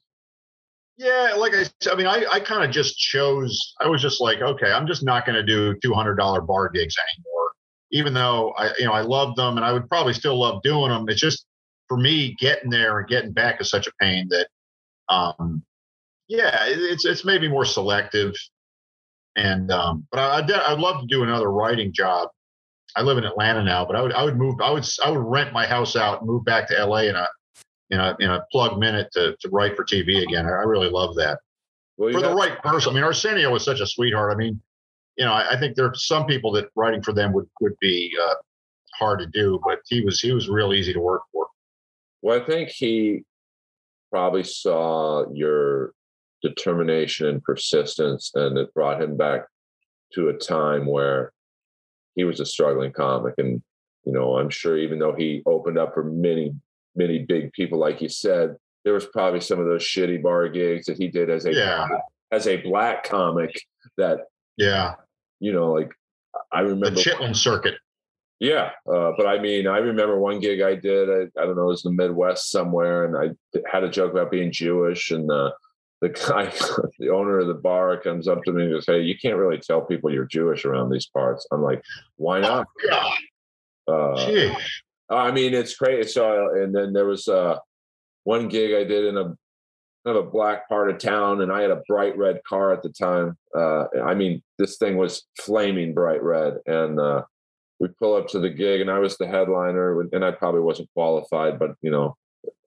Yeah, 0.98 1.36
like 1.38 1.54
I, 1.54 1.64
I 1.90 1.96
mean, 1.96 2.08
I, 2.08 2.26
I 2.30 2.40
kind 2.42 2.62
of 2.62 2.72
just 2.72 2.98
chose. 2.98 3.74
I 3.80 3.88
was 3.88 4.02
just 4.02 4.20
like, 4.20 4.42
okay, 4.42 4.70
I'm 4.70 4.86
just 4.86 5.02
not 5.02 5.26
going 5.26 5.38
to 5.38 5.44
do 5.44 5.74
two 5.82 5.94
hundred 5.94 6.16
dollar 6.16 6.42
bar 6.42 6.68
gigs 6.68 6.96
anymore. 6.98 7.39
Even 7.92 8.14
though 8.14 8.52
I, 8.58 8.72
you 8.78 8.86
know, 8.86 8.94
I 8.94 9.02
love 9.02 9.36
them 9.36 9.58
and 9.58 9.66
I 9.66 9.74
would 9.74 9.90
probably 9.90 10.14
still 10.14 10.40
love 10.40 10.62
doing 10.64 10.90
them. 10.90 11.08
It's 11.10 11.20
just 11.20 11.46
for 11.88 11.98
me 11.98 12.36
getting 12.40 12.70
there 12.70 13.00
and 13.00 13.08
getting 13.08 13.32
back 13.32 13.60
is 13.60 13.70
such 13.70 13.88
a 13.88 13.92
pain 14.00 14.30
that, 14.30 14.48
um, 15.10 15.64
yeah, 16.28 16.66
it's 16.68 17.06
it's 17.06 17.26
maybe 17.26 17.48
more 17.48 17.66
selective. 17.66 18.36
And 19.36 19.72
um, 19.72 20.06
but 20.12 20.20
I, 20.20 20.38
I'd, 20.38 20.52
I'd 20.52 20.80
love 20.80 21.02
to 21.02 21.08
do 21.08 21.24
another 21.24 21.52
writing 21.52 21.92
job. 21.92 22.30
I 22.96 23.02
live 23.02 23.18
in 23.18 23.24
Atlanta 23.24 23.64
now, 23.64 23.86
but 23.86 23.96
I 23.96 24.02
would 24.02 24.14
I 24.14 24.24
would 24.24 24.38
move. 24.38 24.62
I 24.62 24.72
would 24.72 24.88
I 25.04 25.10
would 25.10 25.20
rent 25.20 25.54
my 25.54 25.66
house 25.66 25.96
out, 25.96 26.20
and 26.20 26.30
move 26.30 26.46
back 26.46 26.68
to 26.68 26.86
LA 26.86 27.04
in 27.04 27.16
a 27.16 27.28
in 27.90 28.00
a 28.00 28.16
in 28.20 28.30
a 28.30 28.46
plug 28.52 28.78
minute 28.78 29.10
to 29.14 29.36
to 29.40 29.50
write 29.50 29.76
for 29.76 29.84
TV 29.84 30.22
again. 30.22 30.46
I, 30.46 30.64
really 30.64 30.90
love 30.90 31.16
that. 31.16 31.40
Well, 31.98 32.12
for 32.12 32.22
the 32.22 32.34
right 32.34 32.62
person. 32.62 32.92
I 32.92 32.94
mean, 32.94 33.04
Arsenio 33.04 33.52
was 33.52 33.64
such 33.64 33.80
a 33.80 33.88
sweetheart. 33.88 34.32
I 34.34 34.36
mean, 34.36 34.62
you 35.20 35.26
know, 35.26 35.34
I, 35.34 35.52
I 35.52 35.60
think 35.60 35.76
there 35.76 35.86
are 35.86 35.94
some 35.94 36.26
people 36.26 36.54
that 36.54 36.70
writing 36.76 37.04
for 37.04 37.12
them 37.12 37.34
would 37.34 37.48
would 37.60 37.78
be 37.82 38.16
uh, 38.26 38.36
hard 38.98 39.20
to 39.20 39.28
do, 39.28 39.60
but 39.66 39.80
he 39.90 40.02
was 40.02 40.22
he 40.22 40.32
was 40.32 40.48
real 40.48 40.74
easy 40.74 40.94
to 40.94 41.00
work 41.02 41.24
for. 41.34 41.48
Well, 42.22 42.42
I 42.42 42.46
think 42.46 42.70
he 42.70 43.24
probably 44.12 44.44
saw 44.44 45.30
your 45.34 45.92
determination 46.42 47.28
and 47.28 47.44
persistence, 47.44 48.32
and 48.34 48.58
it 48.58 48.74
brought 48.74 49.02
him 49.02 49.18
back 49.18 49.42
to 50.14 50.30
a 50.30 50.34
time 50.38 50.86
where 50.86 51.34
he 52.16 52.24
was 52.24 52.40
a 52.40 52.46
struggling 52.46 52.94
comic. 52.94 53.34
And 53.38 53.62
you 54.06 54.14
know, 54.14 54.38
I'm 54.38 54.50
sure 54.50 54.78
even 54.78 55.00
though 55.00 55.14
he 55.14 55.44
opened 55.46 55.78
up 55.78 55.94
for 55.94 56.06
many 56.06 56.54
many 56.96 57.26
big 57.26 57.52
people, 57.52 57.78
like 57.78 58.02
you 58.02 58.08
said, 58.08 58.56
there 58.86 58.94
was 58.94 59.06
probably 59.08 59.42
some 59.42 59.60
of 59.60 59.66
those 59.66 59.84
shitty 59.84 60.24
bar 60.24 60.48
gigs 60.48 60.86
that 60.86 60.98
he 60.98 61.10
did 61.10 61.30
as 61.30 61.46
a 61.46 61.54
yeah. 61.54 61.90
as 62.32 62.48
a 62.48 62.56
black 62.62 63.04
comic 63.04 63.52
that 63.98 64.20
yeah 64.56 64.96
you 65.40 65.52
know 65.52 65.72
like 65.72 65.92
I 66.52 66.62
remember 66.62 66.92
the 66.92 67.02
Chitlin 67.02 67.36
circuit. 67.36 67.76
Yeah, 68.40 68.72
uh, 68.90 69.12
but 69.18 69.28
I 69.28 69.38
mean, 69.40 69.68
I 69.68 69.80
remember 69.80 70.18
one 70.18 70.40
gig 70.40 70.62
I 70.62 70.74
did. 70.76 71.10
I, 71.10 71.42
I, 71.42 71.46
don't 71.46 71.58
know, 71.58 71.64
it 71.64 71.68
was 71.68 71.84
the 71.84 71.92
Midwest 71.92 72.50
somewhere, 72.50 73.04
and 73.04 73.18
I 73.18 73.60
had 73.70 73.84
a 73.84 73.90
joke 73.90 74.14
about 74.14 74.32
being 74.32 74.50
Jewish, 74.50 75.12
and 75.12 75.30
uh, 75.30 75.52
the 76.00 76.10
guy, 76.10 76.46
the 77.00 77.10
owner 77.10 77.40
of 77.40 77.48
the 77.48 77.54
bar, 77.54 77.98
comes 77.98 78.30
up 78.30 78.44
to 78.46 78.54
me 78.54 78.64
and 78.64 78.74
goes, 78.74 78.86
"Hey, 78.86 79.02
you 79.02 79.18
can't 79.18 79.36
really 79.36 79.58
tell 79.58 79.82
people 79.82 80.12
you're 80.12 80.26
Jewish 80.26 80.64
around 80.64 80.90
these 80.90 81.08
parts." 81.08 81.46
I'm 81.52 81.62
like, 81.62 81.84
"Why 82.16 82.40
not?" 82.40 82.68
Oh, 83.88 84.14
uh, 84.16 84.56
I 85.10 85.32
mean, 85.32 85.54
it's 85.54 85.76
crazy. 85.76 86.08
So, 86.10 86.54
and 86.54 86.74
then 86.74 86.94
there 86.94 87.06
was 87.06 87.28
uh, 87.28 87.58
one 88.24 88.48
gig 88.48 88.74
I 88.74 88.86
did 88.86 89.06
in 89.06 89.18
a 89.18 89.36
kind 90.10 90.18
of 90.18 90.28
a 90.28 90.30
black 90.30 90.68
part 90.68 90.90
of 90.90 90.98
town, 90.98 91.42
and 91.42 91.52
I 91.52 91.62
had 91.62 91.72
a 91.72 91.82
bright 91.88 92.18
red 92.18 92.42
car 92.48 92.74
at 92.74 92.82
the 92.82 92.90
time. 92.90 93.38
Uh, 93.56 93.86
I 94.04 94.16
mean, 94.16 94.42
this 94.58 94.78
thing 94.78 94.98
was 94.98 95.28
flaming 95.40 95.94
bright 95.94 96.24
red, 96.24 96.56
and 96.66 97.00
uh, 97.00 97.24
we 97.80 97.90
pull 98.00 98.16
up 98.16 98.28
to 98.30 98.40
the 98.40 98.50
gig, 98.50 98.82
and 98.82 98.90
I 98.90 99.00
was 99.00 99.18
the 99.18 99.28
headliner, 99.28 100.02
and 100.02 100.26
I 100.26 100.32
probably 100.32 100.62
wasn't 100.62 100.90
qualified, 100.94 101.60
but 101.60 101.72
you 101.82 101.92
know, 101.92 102.16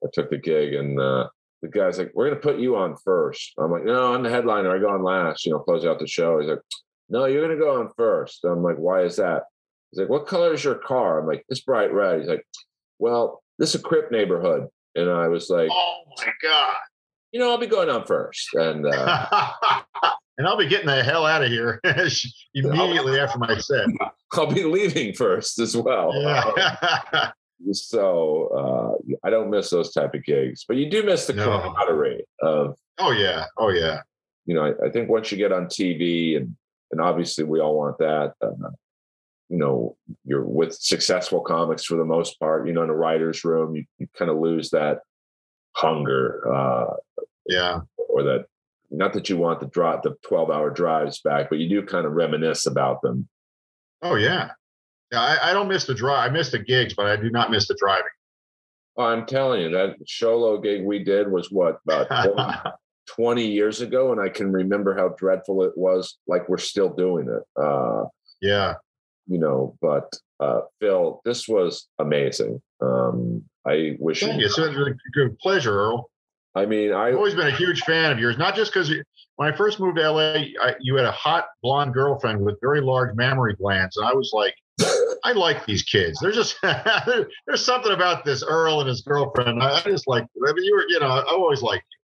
I 0.03 0.07
took 0.13 0.29
the 0.29 0.37
gig, 0.37 0.73
and 0.73 0.99
uh, 0.99 1.27
the 1.61 1.67
guy's 1.67 1.97
like, 1.97 2.11
"We're 2.13 2.29
gonna 2.29 2.39
put 2.39 2.59
you 2.59 2.77
on 2.77 2.95
first. 3.03 3.53
I'm 3.57 3.71
like, 3.71 3.83
"No, 3.83 4.13
I'm 4.13 4.23
the 4.23 4.29
headliner. 4.29 4.73
I 4.73 4.79
go 4.79 4.89
on 4.89 5.03
last. 5.03 5.45
You 5.45 5.51
know, 5.51 5.59
close 5.59 5.85
out 5.85 5.99
the 5.99 6.07
show." 6.07 6.39
He's 6.39 6.49
like, 6.49 6.59
"No, 7.09 7.25
you're 7.25 7.45
gonna 7.45 7.59
go 7.59 7.79
on 7.79 7.89
first. 7.97 8.45
I'm 8.45 8.63
like, 8.63 8.77
"Why 8.77 9.01
is 9.01 9.17
that?" 9.17 9.43
He's 9.91 9.99
like, 9.99 10.09
"What 10.09 10.27
color 10.27 10.53
is 10.53 10.63
your 10.63 10.75
car?" 10.75 11.19
I'm 11.19 11.27
like, 11.27 11.43
"It's 11.49 11.61
bright 11.61 11.93
red." 11.93 12.19
He's 12.19 12.29
like, 12.29 12.45
"Well, 12.99 13.43
this 13.59 13.75
is 13.75 13.81
a 13.81 13.83
Crip 13.83 14.11
neighborhood," 14.11 14.67
and 14.95 15.09
I 15.09 15.27
was 15.27 15.49
like, 15.49 15.69
"Oh 15.71 16.03
my 16.17 16.31
god!" 16.41 16.75
You 17.33 17.39
know, 17.39 17.49
I'll 17.49 17.57
be 17.57 17.65
going 17.65 17.89
on 17.89 18.05
first, 18.05 18.53
and 18.53 18.85
uh, 18.85 19.51
and 20.37 20.47
I'll 20.47 20.55
be 20.55 20.67
getting 20.67 20.85
the 20.85 21.03
hell 21.03 21.25
out 21.25 21.43
of 21.43 21.49
here 21.49 21.81
immediately 22.53 23.19
after 23.19 23.39
my 23.39 23.57
set. 23.57 23.87
I'll 24.33 24.53
be 24.53 24.63
leaving 24.63 25.13
first 25.13 25.57
as 25.57 25.75
well. 25.75 26.13
Yeah. 26.15 27.31
so 27.71 28.99
uh, 29.01 29.17
I 29.27 29.31
don't 29.31 29.49
miss 29.49 29.71
those 29.71 29.91
type 29.91 30.13
of 30.13 30.23
gigs, 30.23 30.63
but 30.67 30.77
you 30.77 30.91
do 30.91 31.01
miss 31.01 31.25
the 31.25 31.33
no. 31.33 31.45
camaraderie 31.45 32.23
of. 32.43 32.77
Oh 32.99 33.11
yeah, 33.11 33.45
oh 33.57 33.69
yeah. 33.69 34.01
You 34.45 34.53
know, 34.53 34.65
I, 34.65 34.85
I, 34.85 34.89
think 34.91 35.09
once 35.09 35.31
you 35.31 35.37
get 35.39 35.51
on 35.51 35.65
TV, 35.65 36.37
and 36.37 36.55
and 36.91 37.01
obviously 37.01 37.45
we 37.45 37.59
all 37.59 37.75
want 37.75 37.97
that. 37.97 38.33
Uh, 38.39 38.69
you 39.49 39.57
know 39.57 39.95
you're 40.25 40.43
with 40.43 40.73
successful 40.73 41.41
comics 41.41 41.85
for 41.85 41.95
the 41.95 42.05
most 42.05 42.39
part 42.39 42.65
you 42.65 42.73
know 42.73 42.81
in 42.81 42.89
a 42.89 42.95
writer's 42.95 43.43
room 43.43 43.75
you, 43.75 43.85
you 43.99 44.07
kind 44.17 44.31
of 44.31 44.37
lose 44.37 44.69
that 44.71 45.01
hunger 45.75 46.41
uh 46.51 46.93
yeah 47.47 47.79
or 48.09 48.23
that 48.23 48.45
not 48.91 49.13
that 49.13 49.29
you 49.29 49.37
want 49.37 49.59
the 49.59 49.65
drop 49.67 50.03
the 50.03 50.15
12 50.27 50.49
hour 50.49 50.69
drives 50.69 51.21
back 51.21 51.49
but 51.49 51.59
you 51.59 51.69
do 51.69 51.85
kind 51.85 52.05
of 52.05 52.13
reminisce 52.13 52.65
about 52.65 53.01
them 53.01 53.27
oh 54.01 54.15
yeah 54.15 54.51
yeah 55.11 55.21
i, 55.21 55.49
I 55.49 55.53
don't 55.53 55.67
miss 55.67 55.85
the 55.85 55.93
drive 55.93 56.29
i 56.29 56.33
miss 56.33 56.51
the 56.51 56.59
gigs 56.59 56.93
but 56.93 57.07
i 57.07 57.15
do 57.15 57.29
not 57.29 57.51
miss 57.51 57.67
the 57.67 57.77
driving 57.79 58.05
oh, 58.97 59.05
i'm 59.05 59.25
telling 59.25 59.61
you 59.61 59.69
that 59.71 59.95
Show 60.05 60.37
Low 60.37 60.57
gig 60.59 60.83
we 60.83 61.03
did 61.03 61.31
was 61.31 61.51
what 61.51 61.79
about 61.87 62.07
20, 62.07 62.71
20 63.07 63.47
years 63.47 63.81
ago 63.81 64.11
and 64.11 64.21
i 64.21 64.29
can 64.29 64.51
remember 64.51 64.95
how 64.95 65.09
dreadful 65.17 65.63
it 65.63 65.73
was 65.75 66.17
like 66.27 66.47
we're 66.47 66.57
still 66.57 66.89
doing 66.89 67.27
it 67.27 67.61
uh 67.61 68.05
yeah 68.41 68.75
you 69.27 69.39
know, 69.39 69.75
but 69.81 70.13
uh, 70.39 70.61
Phil, 70.79 71.21
this 71.25 71.47
was 71.47 71.87
amazing. 71.99 72.61
Um, 72.81 73.43
I 73.65 73.95
wish 73.99 74.21
Thank 74.21 74.39
you. 74.39 74.45
It's 74.45 74.57
a 74.57 74.95
good 75.13 75.37
pleasure, 75.39 75.73
Earl. 75.73 76.09
I 76.55 76.65
mean, 76.65 76.93
I've 76.93 77.15
always 77.15 77.33
been 77.33 77.47
a 77.47 77.55
huge 77.55 77.81
fan 77.81 78.11
of 78.11 78.19
yours, 78.19 78.37
not 78.37 78.55
just 78.55 78.73
because 78.73 78.91
when 79.37 79.51
I 79.51 79.55
first 79.55 79.79
moved 79.79 79.97
to 79.97 80.11
LA, 80.11 80.33
I, 80.61 80.75
you 80.79 80.95
had 80.95 81.05
a 81.05 81.11
hot 81.11 81.47
blonde 81.63 81.93
girlfriend 81.93 82.41
with 82.41 82.59
very 82.61 82.81
large 82.81 83.15
mammary 83.15 83.55
glands. 83.55 83.97
And 83.97 84.05
I 84.05 84.13
was 84.13 84.31
like, 84.33 84.53
I 85.23 85.31
like 85.31 85.65
these 85.65 85.83
kids. 85.83 86.19
There's 86.21 86.35
just, 86.35 86.57
there's 87.47 87.65
something 87.65 87.91
about 87.91 88.23
this 88.23 88.43
Earl 88.43 88.81
and 88.81 88.89
his 88.89 89.01
girlfriend. 89.01 89.63
I, 89.63 89.77
I 89.77 89.81
just 89.81 90.07
like, 90.07 90.23
I 90.23 90.53
mean, 90.53 90.63
you 90.63 90.75
were, 90.75 90.85
you 90.89 90.99
know, 90.99 91.07
I 91.07 91.23
always 91.23 91.61
liked 91.61 91.85
you. 91.91 91.97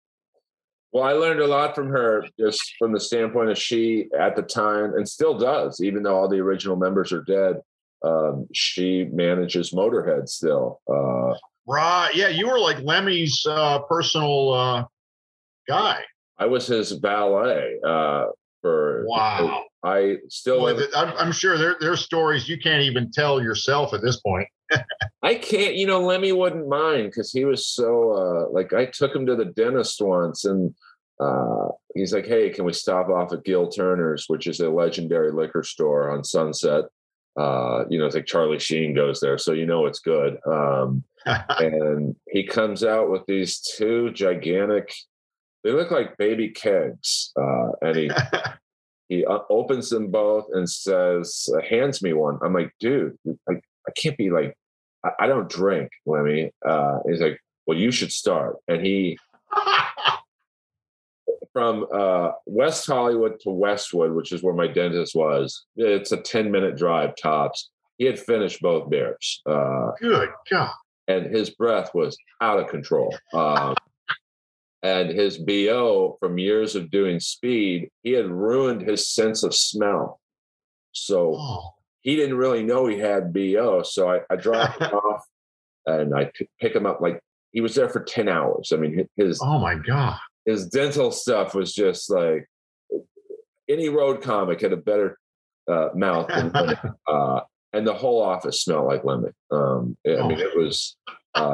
Well, 0.93 1.03
I 1.03 1.11
learned 1.11 1.41
a 1.41 1.47
lot 1.47 1.75
from 1.75 1.89
her 1.89 2.25
just 2.39 2.61
from 2.79 2.93
the 2.93 2.99
standpoint 2.99 3.49
of 3.49 3.57
she 3.57 4.07
at 4.17 4.37
the 4.37 4.41
time 4.41 4.93
and 4.93 5.07
still 5.07 5.37
does, 5.37 5.81
even 5.81 6.03
though 6.03 6.15
all 6.15 6.29
the 6.29 6.39
original 6.39 6.77
members 6.77 7.11
are 7.11 7.23
dead. 7.23 7.57
Um, 8.03 8.47
she 8.53 9.05
manages 9.11 9.73
Motorhead 9.73 10.29
still. 10.29 10.79
Uh, 10.87 11.35
right. 11.67 12.11
Yeah. 12.13 12.29
You 12.29 12.47
were 12.47 12.59
like 12.59 12.81
Lemmy's 12.81 13.45
uh, 13.47 13.79
personal 13.79 14.53
uh, 14.53 14.85
guy. 15.67 16.01
I 16.37 16.45
was 16.45 16.67
his 16.67 16.91
valet 16.91 17.79
uh, 17.85 18.25
for. 18.61 19.05
Wow. 19.07 19.63
I 19.83 20.17
still. 20.29 20.59
Boy, 20.59 20.83
I'm, 20.95 21.13
I'm, 21.17 21.31
sure 21.31 21.57
there, 21.57 21.77
there 21.79 21.91
are 21.91 21.97
stories 21.97 22.49
you 22.49 22.57
can't 22.57 22.81
even 22.81 23.11
tell 23.11 23.41
yourself 23.41 23.93
at 23.93 24.01
this 24.01 24.19
point. 24.19 24.47
I 25.23 25.35
can't, 25.35 25.75
you 25.75 25.87
know, 25.87 26.01
Lemmy 26.01 26.31
wouldn't 26.31 26.67
mind 26.67 27.05
because 27.07 27.31
he 27.31 27.45
was 27.45 27.67
so 27.67 28.11
uh 28.11 28.49
like 28.51 28.73
I 28.73 28.85
took 28.85 29.15
him 29.15 29.25
to 29.25 29.35
the 29.35 29.45
dentist 29.45 30.01
once 30.01 30.45
and 30.45 30.73
uh 31.19 31.69
he's 31.95 32.13
like, 32.13 32.25
Hey, 32.25 32.49
can 32.49 32.65
we 32.65 32.73
stop 32.73 33.09
off 33.09 33.31
at 33.33 33.45
Gil 33.45 33.69
Turner's, 33.69 34.25
which 34.27 34.47
is 34.47 34.59
a 34.59 34.69
legendary 34.69 35.31
liquor 35.31 35.63
store 35.63 36.11
on 36.11 36.23
Sunset? 36.23 36.85
Uh, 37.37 37.85
you 37.89 37.99
know, 37.99 38.05
it's 38.05 38.15
like 38.15 38.25
Charlie 38.25 38.59
Sheen 38.59 38.95
goes 38.95 39.19
there, 39.19 39.37
so 39.37 39.53
you 39.53 39.65
know 39.65 39.85
it's 39.85 39.99
good. 39.99 40.37
Um 40.45 41.03
and 41.25 42.15
he 42.29 42.45
comes 42.45 42.83
out 42.83 43.09
with 43.09 43.25
these 43.27 43.59
two 43.59 44.11
gigantic 44.11 44.93
they 45.63 45.71
look 45.71 45.91
like 45.91 46.17
baby 46.17 46.49
kegs. 46.49 47.31
Uh 47.39 47.71
and 47.81 47.95
he 47.95 48.11
he 49.09 49.25
uh, 49.25 49.39
opens 49.49 49.89
them 49.89 50.09
both 50.09 50.47
and 50.51 50.69
says, 50.69 51.49
hands 51.67 52.01
me 52.01 52.13
one. 52.13 52.39
I'm 52.43 52.53
like, 52.53 52.73
dude, 52.79 53.17
like 53.25 53.63
I 53.87 53.91
can't 53.95 54.17
be 54.17 54.29
like, 54.29 54.57
I, 55.03 55.11
I 55.21 55.27
don't 55.27 55.49
drink, 55.49 55.89
Lemmy. 56.05 56.51
Uh, 56.67 56.99
he's 57.07 57.21
like, 57.21 57.39
well, 57.65 57.77
you 57.77 57.91
should 57.91 58.11
start. 58.11 58.57
And 58.67 58.85
he, 58.85 59.17
from 61.57 61.87
uh, 61.91 62.29
West 62.45 62.85
Hollywood 62.85 63.39
to 63.39 63.49
Westwood, 63.49 64.11
which 64.11 64.31
is 64.31 64.43
where 64.43 64.53
my 64.53 64.67
dentist 64.67 65.15
was, 65.15 65.65
it's 65.75 66.11
a 66.11 66.17
10 66.21 66.51
minute 66.51 66.77
drive 66.77 67.15
tops. 67.19 67.71
he 67.97 68.05
had 68.05 68.19
finished 68.19 68.61
both 68.61 68.91
beers. 68.91 69.41
Uh, 69.43 69.89
Good 69.99 70.29
God. 70.51 70.69
and 71.07 71.35
his 71.35 71.49
breath 71.49 71.95
was 71.95 72.15
out 72.41 72.59
of 72.59 72.67
control. 72.67 73.11
Um, 73.33 73.73
and 74.83 75.09
his 75.09 75.39
BO 75.39 76.17
from 76.19 76.37
years 76.37 76.75
of 76.75 76.91
doing 76.91 77.19
speed, 77.19 77.89
he 78.03 78.11
had 78.11 78.27
ruined 78.27 78.83
his 78.83 79.07
sense 79.07 79.41
of 79.41 79.55
smell. 79.55 80.19
So 80.91 81.33
Oh. 81.35 81.69
he 82.01 82.15
didn't 82.15 82.37
really 82.37 82.61
know 82.61 82.85
he 82.85 82.99
had 82.99 83.33
BO. 83.33 83.81
So 83.81 84.11
I, 84.11 84.19
I 84.29 84.35
dropped 84.35 84.79
him 84.79 84.91
off 84.93 85.25
and 85.87 86.13
I 86.15 86.31
pick 86.61 86.75
him 86.75 86.85
up. 86.85 87.01
Like 87.01 87.19
he 87.51 87.61
was 87.61 87.73
there 87.73 87.89
for 87.89 88.03
10 88.03 88.29
hours. 88.29 88.71
I 88.71 88.75
mean, 88.77 89.07
his, 89.15 89.39
Oh 89.41 89.57
my 89.57 89.73
God. 89.73 90.19
His 90.47 90.65
dental 90.67 91.11
stuff 91.11 91.53
was 91.53 91.73
just 91.73 92.09
like 92.09 92.49
any 93.69 93.89
road 93.89 94.21
comic 94.23 94.61
had 94.61 94.73
a 94.73 94.77
better 94.77 95.19
uh, 95.69 95.89
mouth 95.93 96.27
than 96.29 96.51
uh, 97.07 97.41
and 97.73 97.85
the 97.85 97.93
whole 97.93 98.21
office 98.21 98.61
smelled 98.63 98.87
like 98.87 99.03
lemon. 99.03 99.33
Um, 99.51 99.97
I 100.07 100.25
mean, 100.25 100.39
Oh. 100.39 100.47
it 100.47 100.57
was, 100.57 100.95
uh, 101.35 101.53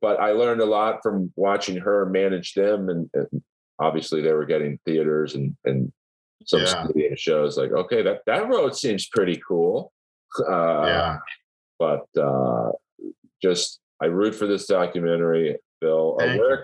but 0.00 0.18
I 0.18 0.32
learned 0.32 0.62
a 0.62 0.66
lot 0.66 1.00
from 1.02 1.30
watching 1.36 1.76
her 1.76 2.06
manage 2.06 2.54
them. 2.54 2.88
And, 2.88 3.10
and 3.12 3.42
obviously 3.78 4.22
they 4.22 4.32
were 4.32 4.46
getting 4.46 4.78
theaters 4.86 5.34
and, 5.34 5.54
and 5.66 5.92
some 6.46 6.60
Yeah. 6.62 6.84
stadium 6.84 7.16
shows 7.16 7.58
like, 7.58 7.72
okay, 7.72 8.00
that, 8.02 8.22
that 8.26 8.48
road 8.48 8.74
seems 8.74 9.06
pretty 9.08 9.40
cool. 9.46 9.92
Uh, 10.48 10.86
yeah. 10.86 11.16
but 11.78 12.06
uh, 12.18 12.70
just 13.42 13.78
I 14.02 14.06
root 14.06 14.34
for 14.34 14.46
this 14.46 14.66
documentary, 14.66 15.58
Bill. 15.82 16.16
Thank 16.18 16.40
you. 16.40 16.56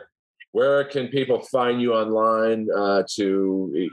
Where 0.52 0.84
can 0.84 1.08
people 1.08 1.42
find 1.42 1.80
you 1.80 1.94
online 1.94 2.68
uh, 2.74 3.02
to 3.14 3.90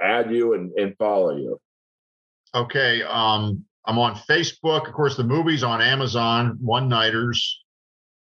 add 0.00 0.30
you 0.30 0.54
and, 0.54 0.72
and 0.72 0.96
follow 0.98 1.36
you? 1.36 1.58
Okay. 2.54 3.02
Um, 3.02 3.64
I'm 3.86 3.98
on 3.98 4.14
Facebook. 4.14 4.86
Of 4.86 4.94
course, 4.94 5.16
the 5.16 5.24
movie's 5.24 5.62
on 5.62 5.80
Amazon, 5.80 6.58
One 6.60 6.88
Nighters. 6.88 7.60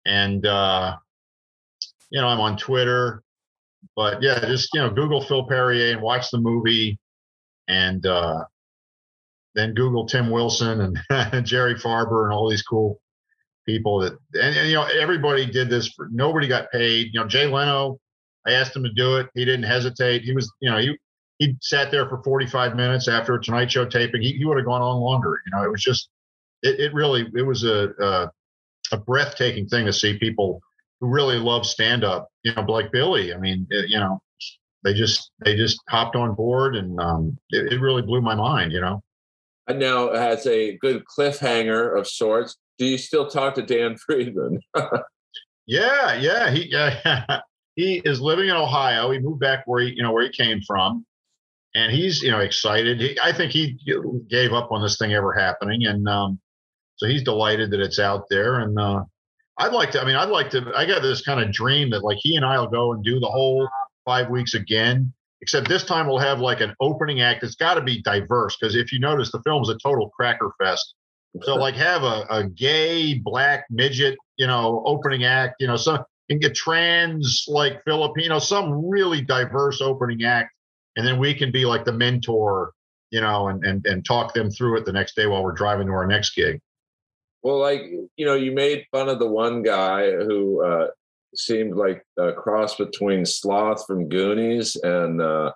And, 0.05 0.45
uh, 0.45 0.95
you 2.09 2.21
know, 2.21 2.27
I'm 2.27 2.39
on 2.39 2.57
Twitter. 2.57 3.23
But 3.95 4.21
yeah, 4.21 4.39
just, 4.39 4.69
you 4.73 4.81
know, 4.81 4.89
Google 4.89 5.21
Phil 5.21 5.47
Perrier 5.47 5.91
and 5.91 6.01
watch 6.01 6.31
the 6.31 6.39
movie. 6.39 6.97
And 7.67 8.05
uh, 8.05 8.45
then 9.53 9.73
Google 9.73 10.05
Tim 10.05 10.29
Wilson 10.29 10.95
and 11.09 11.45
Jerry 11.45 11.75
Farber 11.75 12.25
and 12.25 12.33
all 12.33 12.49
these 12.49 12.63
cool 12.63 12.99
people 13.65 13.99
that, 13.99 14.13
and, 14.33 14.55
and, 14.55 14.69
you 14.69 14.75
know, 14.75 14.87
everybody 14.99 15.45
did 15.45 15.69
this. 15.69 15.89
For, 15.89 16.07
nobody 16.11 16.47
got 16.47 16.71
paid. 16.71 17.09
You 17.13 17.19
know, 17.19 17.27
Jay 17.27 17.47
Leno, 17.47 17.99
I 18.45 18.51
asked 18.51 18.75
him 18.75 18.83
to 18.83 18.93
do 18.93 19.17
it. 19.17 19.27
He 19.33 19.45
didn't 19.45 19.63
hesitate. 19.63 20.23
He 20.23 20.33
was, 20.33 20.51
you 20.61 20.69
know, 20.69 20.77
he, 20.77 20.97
he 21.39 21.55
sat 21.61 21.91
there 21.91 22.07
for 22.07 22.21
45 22.23 22.75
minutes 22.75 23.07
after 23.07 23.33
a 23.33 23.41
Tonight 23.41 23.71
Show 23.71 23.85
taping. 23.85 24.21
He, 24.21 24.33
he 24.33 24.45
would 24.45 24.57
have 24.57 24.65
gone 24.65 24.81
on 24.81 24.97
longer. 24.97 25.41
You 25.45 25.57
know, 25.57 25.63
it 25.63 25.71
was 25.71 25.81
just, 25.81 26.09
it, 26.63 26.79
it 26.79 26.93
really, 26.93 27.27
it 27.35 27.41
was 27.41 27.63
a, 27.63 27.89
a, 27.99 28.31
a 28.91 28.97
breathtaking 28.97 29.67
thing 29.67 29.85
to 29.85 29.93
see 29.93 30.17
people 30.17 30.61
who 31.01 31.07
really 31.07 31.37
love 31.37 31.65
stand 31.65 32.03
up, 32.03 32.29
you 32.43 32.53
know, 32.53 32.61
like 32.63 32.91
Billy. 32.91 33.33
I 33.33 33.37
mean, 33.37 33.67
it, 33.69 33.89
you 33.89 33.99
know, 33.99 34.21
they 34.83 34.93
just, 34.93 35.31
they 35.43 35.55
just 35.55 35.79
hopped 35.89 36.15
on 36.15 36.35
board 36.35 36.75
and 36.75 36.99
um, 36.99 37.37
it, 37.49 37.73
it 37.73 37.81
really 37.81 38.03
blew 38.03 38.21
my 38.21 38.35
mind, 38.35 38.71
you 38.71 38.81
know? 38.81 39.01
And 39.67 39.79
now 39.79 40.13
has 40.13 40.45
a 40.45 40.77
good 40.77 41.03
cliffhanger 41.05 41.97
of 41.97 42.07
sorts. 42.07 42.55
Do 42.77 42.85
you 42.85 42.97
still 42.97 43.27
talk 43.27 43.55
to 43.55 43.61
Dan 43.61 43.97
Friedman? 44.05 44.59
Yeah, 45.67 46.13
yeah. 46.15 46.51
He 46.51 46.73
uh, 46.75 47.39
he 47.75 48.01
is 48.05 48.21
living 48.21 48.49
in 48.49 48.55
Ohio. 48.55 49.11
He 49.11 49.19
moved 49.19 49.39
back 49.39 49.63
where 49.65 49.81
he 49.83 49.93
you 49.95 50.03
know 50.03 50.11
where 50.11 50.23
he 50.23 50.29
came 50.29 50.61
from, 50.61 51.05
and 51.73 51.91
he's 51.91 52.21
you 52.21 52.31
know 52.31 52.39
excited. 52.39 52.99
He, 52.99 53.19
I 53.21 53.31
think 53.31 53.51
he 53.51 53.77
gave 54.29 54.53
up 54.53 54.71
on 54.71 54.81
this 54.81 54.97
thing 54.97 55.13
ever 55.13 55.33
happening, 55.33 55.85
and 55.85 56.07
um, 56.07 56.39
so 56.97 57.07
he's 57.07 57.23
delighted 57.23 57.71
that 57.71 57.79
it's 57.79 57.99
out 57.99 58.25
there. 58.29 58.59
And 58.59 58.79
uh, 58.79 59.03
I'd 59.57 59.73
like 59.73 59.91
to. 59.91 60.01
I 60.01 60.05
mean, 60.05 60.15
I'd 60.15 60.29
like 60.29 60.49
to. 60.51 60.71
I 60.75 60.85
got 60.85 61.01
this 61.01 61.21
kind 61.21 61.41
of 61.41 61.51
dream 61.51 61.89
that 61.91 62.03
like 62.03 62.17
he 62.21 62.35
and 62.35 62.45
I 62.45 62.59
will 62.59 62.67
go 62.67 62.93
and 62.93 63.03
do 63.03 63.19
the 63.19 63.27
whole 63.27 63.67
five 64.05 64.29
weeks 64.29 64.53
again. 64.53 65.11
Except 65.41 65.67
this 65.67 65.83
time 65.83 66.07
we'll 66.07 66.17
have 66.17 66.39
like 66.39 66.61
an 66.61 66.73
opening 66.79 67.21
act. 67.21 67.43
It's 67.43 67.55
got 67.55 67.75
to 67.75 67.81
be 67.81 68.01
diverse 68.01 68.57
because 68.57 68.75
if 68.75 68.91
you 68.91 68.99
notice, 68.99 69.31
the 69.31 69.41
film's 69.43 69.69
a 69.69 69.77
total 69.77 70.09
cracker 70.09 70.51
fest. 70.59 70.95
So 71.41 71.55
like 71.55 71.75
have 71.75 72.03
a, 72.03 72.25
a 72.29 72.43
gay 72.49 73.19
black 73.19 73.65
midget, 73.69 74.17
you 74.37 74.47
know, 74.47 74.83
opening 74.85 75.25
act, 75.25 75.55
you 75.59 75.67
know, 75.67 75.75
some 75.75 76.03
can 76.29 76.39
get 76.39 76.55
trans 76.55 77.45
like 77.47 77.83
Filipino, 77.83 78.39
some 78.39 78.87
really 78.87 79.21
diverse 79.21 79.81
opening 79.81 80.23
act. 80.23 80.51
And 80.95 81.05
then 81.05 81.19
we 81.19 81.33
can 81.33 81.51
be 81.51 81.65
like 81.65 81.85
the 81.85 81.91
mentor, 81.91 82.71
you 83.11 83.21
know, 83.21 83.49
and 83.49 83.63
and 83.65 83.85
and 83.85 84.05
talk 84.05 84.33
them 84.33 84.49
through 84.49 84.77
it 84.77 84.85
the 84.85 84.93
next 84.93 85.15
day 85.15 85.27
while 85.27 85.43
we're 85.43 85.51
driving 85.51 85.87
to 85.87 85.93
our 85.93 86.07
next 86.07 86.35
gig. 86.35 86.59
Well, 87.43 87.59
like 87.59 87.81
you 88.15 88.25
know, 88.25 88.35
you 88.35 88.53
made 88.53 88.85
fun 88.91 89.09
of 89.09 89.19
the 89.19 89.27
one 89.27 89.61
guy 89.61 90.11
who 90.11 90.65
uh, 90.65 90.87
seemed 91.35 91.75
like 91.75 92.03
a 92.17 92.31
cross 92.31 92.75
between 92.75 93.25
Sloth 93.25 93.85
from 93.85 94.07
Goonies 94.07 94.75
and 94.77 95.21
uh, 95.21 95.51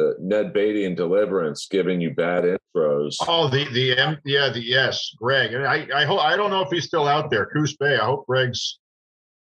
uh, 0.00 0.12
Ned 0.20 0.52
Beatty 0.52 0.84
and 0.84 0.96
Deliverance, 0.96 1.66
giving 1.70 2.00
you 2.00 2.14
bad 2.14 2.44
intros. 2.44 3.16
Oh, 3.26 3.48
the 3.48 3.68
the 3.72 3.96
M, 3.98 4.18
yeah, 4.24 4.48
the 4.50 4.62
yes, 4.62 5.14
Greg. 5.16 5.52
And 5.52 5.66
I 5.66 5.86
I 5.94 6.04
hope 6.04 6.20
I 6.20 6.36
don't 6.36 6.50
know 6.50 6.62
if 6.62 6.70
he's 6.70 6.86
still 6.86 7.06
out 7.06 7.30
there, 7.30 7.46
Coos 7.46 7.76
Bay. 7.76 7.96
I 7.96 8.04
hope 8.04 8.26
Greg's 8.26 8.78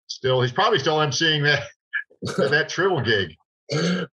still. 0.08 0.42
He's 0.42 0.52
probably 0.52 0.80
still 0.80 0.98
emceeing 0.98 1.44
that 1.44 1.64
that 2.50 2.70
trill 2.70 3.02
gig. 3.02 3.36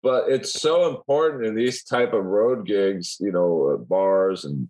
but 0.02 0.30
it's 0.30 0.54
so 0.62 0.96
important 0.96 1.46
in 1.46 1.56
these 1.56 1.84
type 1.84 2.14
of 2.14 2.24
road 2.24 2.66
gigs, 2.66 3.18
you 3.20 3.32
know, 3.32 3.74
uh, 3.74 3.78
bars 3.78 4.46
and 4.46 4.70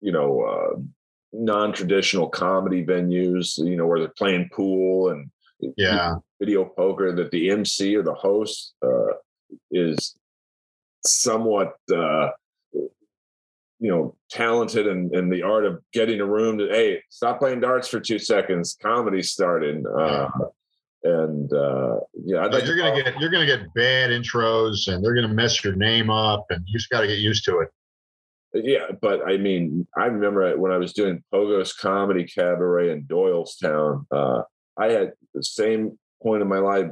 you 0.00 0.12
know, 0.12 0.42
uh, 0.42 0.80
non-traditional 1.32 2.28
comedy 2.28 2.84
venues, 2.84 3.56
you 3.58 3.76
know, 3.76 3.86
where 3.86 4.00
they're 4.00 4.08
playing 4.08 4.50
pool 4.52 5.10
and 5.10 5.30
Yeah, 5.76 6.16
video 6.40 6.64
poker 6.64 7.12
that 7.12 7.30
the 7.30 7.50
MC 7.50 7.94
or 7.96 8.02
the 8.02 8.14
host 8.14 8.74
uh, 8.82 9.14
is 9.70 10.16
somewhat, 11.04 11.74
uh, 11.94 12.28
you 12.72 13.90
know, 13.90 14.14
talented 14.30 14.86
in, 14.86 15.10
in 15.14 15.30
the 15.30 15.42
art 15.42 15.64
of 15.64 15.80
getting 15.92 16.20
a 16.20 16.26
room 16.26 16.58
to, 16.58 16.68
hey, 16.68 17.02
stop 17.08 17.38
playing 17.38 17.60
darts 17.60 17.88
for 17.88 17.98
two 17.98 18.18
seconds. 18.18 18.76
comedy 18.80 19.22
starting. 19.22 19.84
Uh, 19.86 20.28
and 21.02 21.52
uh, 21.52 21.96
yeah, 22.24 22.44
like 22.46 22.64
you're 22.66 22.76
to 22.76 22.82
gonna 22.82 23.02
get 23.02 23.18
you're 23.18 23.30
gonna 23.30 23.46
get 23.46 23.72
bad 23.74 24.10
intros, 24.10 24.86
and 24.88 25.02
they're 25.02 25.14
gonna 25.14 25.28
mess 25.28 25.64
your 25.64 25.74
name 25.74 26.10
up, 26.10 26.44
and 26.50 26.62
you 26.66 26.78
just 26.78 26.90
got 26.90 27.00
to 27.00 27.06
get 27.06 27.18
used 27.18 27.44
to 27.46 27.60
it. 27.60 27.70
Yeah, 28.52 28.86
but 29.00 29.26
I 29.26 29.36
mean, 29.36 29.86
I 29.96 30.06
remember 30.06 30.56
when 30.58 30.72
I 30.72 30.76
was 30.76 30.92
doing 30.92 31.22
Pogo's 31.32 31.72
Comedy 31.72 32.24
Cabaret 32.24 32.90
in 32.90 33.04
Doylestown, 33.04 34.04
uh, 34.10 34.42
I 34.76 34.88
had 34.88 35.12
the 35.34 35.42
same 35.42 35.98
point 36.22 36.42
in 36.42 36.48
my 36.48 36.58
life, 36.58 36.88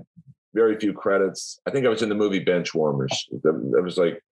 very 0.55 0.79
few 0.79 0.93
credits. 0.93 1.61
I 1.67 1.71
think 1.71 1.87
I 1.87 1.91
was 1.91 2.03
in 2.03 2.09
the 2.09 2.15
movie 2.15 2.45
Benchwarmers. 2.45 3.13
That, 3.43 3.83
was 3.83 3.99
like 3.99 4.23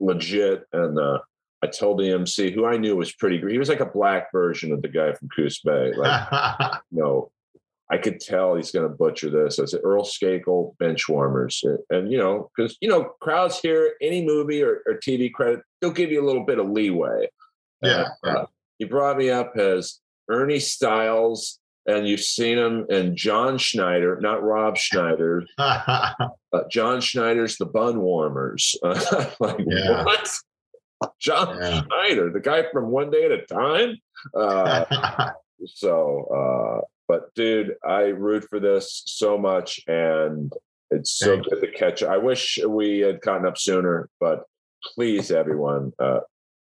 legit. 0.00 0.64
And 0.72 0.98
uh, 0.98 1.18
I 1.62 1.66
told 1.66 1.98
the 1.98 2.12
MC, 2.12 2.50
who 2.50 2.66
I 2.66 2.76
knew 2.76 2.96
was 2.96 3.12
pretty 3.12 3.38
great. 3.38 3.52
He 3.52 3.58
was 3.58 3.68
like 3.68 3.80
a 3.80 3.86
black 3.86 4.30
version 4.32 4.72
of 4.72 4.82
the 4.82 4.88
guy 4.88 5.12
from 5.12 5.28
Coos 5.34 5.60
Bay. 5.60 5.92
Like, 5.96 6.72
no, 6.90 7.30
I 7.90 7.96
could 7.96 8.20
tell 8.20 8.54
he's 8.54 8.70
going 8.70 8.88
to 8.88 8.94
butcher 8.94 9.30
this. 9.30 9.58
I 9.58 9.64
said 9.64 9.80
Earl 9.82 10.04
Skakel, 10.04 10.76
Benchwarmers, 10.76 11.64
and 11.90 12.12
you 12.12 12.18
know, 12.18 12.50
because 12.54 12.76
you 12.80 12.88
know, 12.88 13.12
crowds 13.20 13.60
hear 13.60 13.94
any 14.02 14.24
movie 14.24 14.62
or, 14.62 14.82
or 14.86 14.94
TV 14.94 15.32
credit, 15.32 15.60
they'll 15.80 15.90
give 15.90 16.10
you 16.10 16.22
a 16.22 16.26
little 16.26 16.44
bit 16.44 16.58
of 16.58 16.68
leeway. 16.68 17.28
yeah, 17.82 18.08
Uh, 18.24 18.28
uh, 18.28 18.46
you 18.78 18.86
brought 18.86 19.16
me 19.16 19.30
up 19.30 19.56
as 19.56 20.00
Ernie 20.28 20.60
Styles, 20.60 21.58
and 21.86 22.06
you've 22.06 22.20
seen 22.20 22.58
him 22.58 22.86
in 22.90 23.16
John 23.16 23.56
Schneider, 23.58 24.18
not 24.20 24.42
Rob 24.42 24.76
Schneider. 24.76 25.44
Uh, 26.50 26.62
John 26.70 26.98
Schneider's 27.02 27.58
The 27.58 27.66
Bun 27.66 28.00
Warmers. 28.00 28.74
Like 28.82 29.58
Yeah. 29.66 30.02
what? 30.02 30.30
John 31.20 31.58
Yeah. 31.60 31.82
Schneider, 31.82 32.32
the 32.32 32.40
guy 32.40 32.64
from 32.72 32.88
One 32.90 33.10
Day 33.10 33.26
at 33.26 33.32
a 33.32 33.42
Time. 33.42 33.96
Uh, 34.34 35.30
so, 35.66 36.24
uh, 36.34 36.86
but 37.06 37.34
dude, 37.34 37.74
I 37.86 38.04
root 38.04 38.44
for 38.48 38.60
this 38.60 39.02
so 39.04 39.36
much, 39.36 39.80
and 39.88 40.50
it's 40.90 41.10
so 41.10 41.36
good 41.38 41.60
to 41.60 41.70
catch. 41.72 42.02
I 42.02 42.16
wish 42.16 42.58
we 42.66 43.00
had 43.00 43.20
gotten 43.20 43.46
up 43.46 43.58
sooner, 43.58 44.08
but 44.18 44.44
please, 44.94 45.30
everyone, 45.30 45.92
uh, 45.98 46.20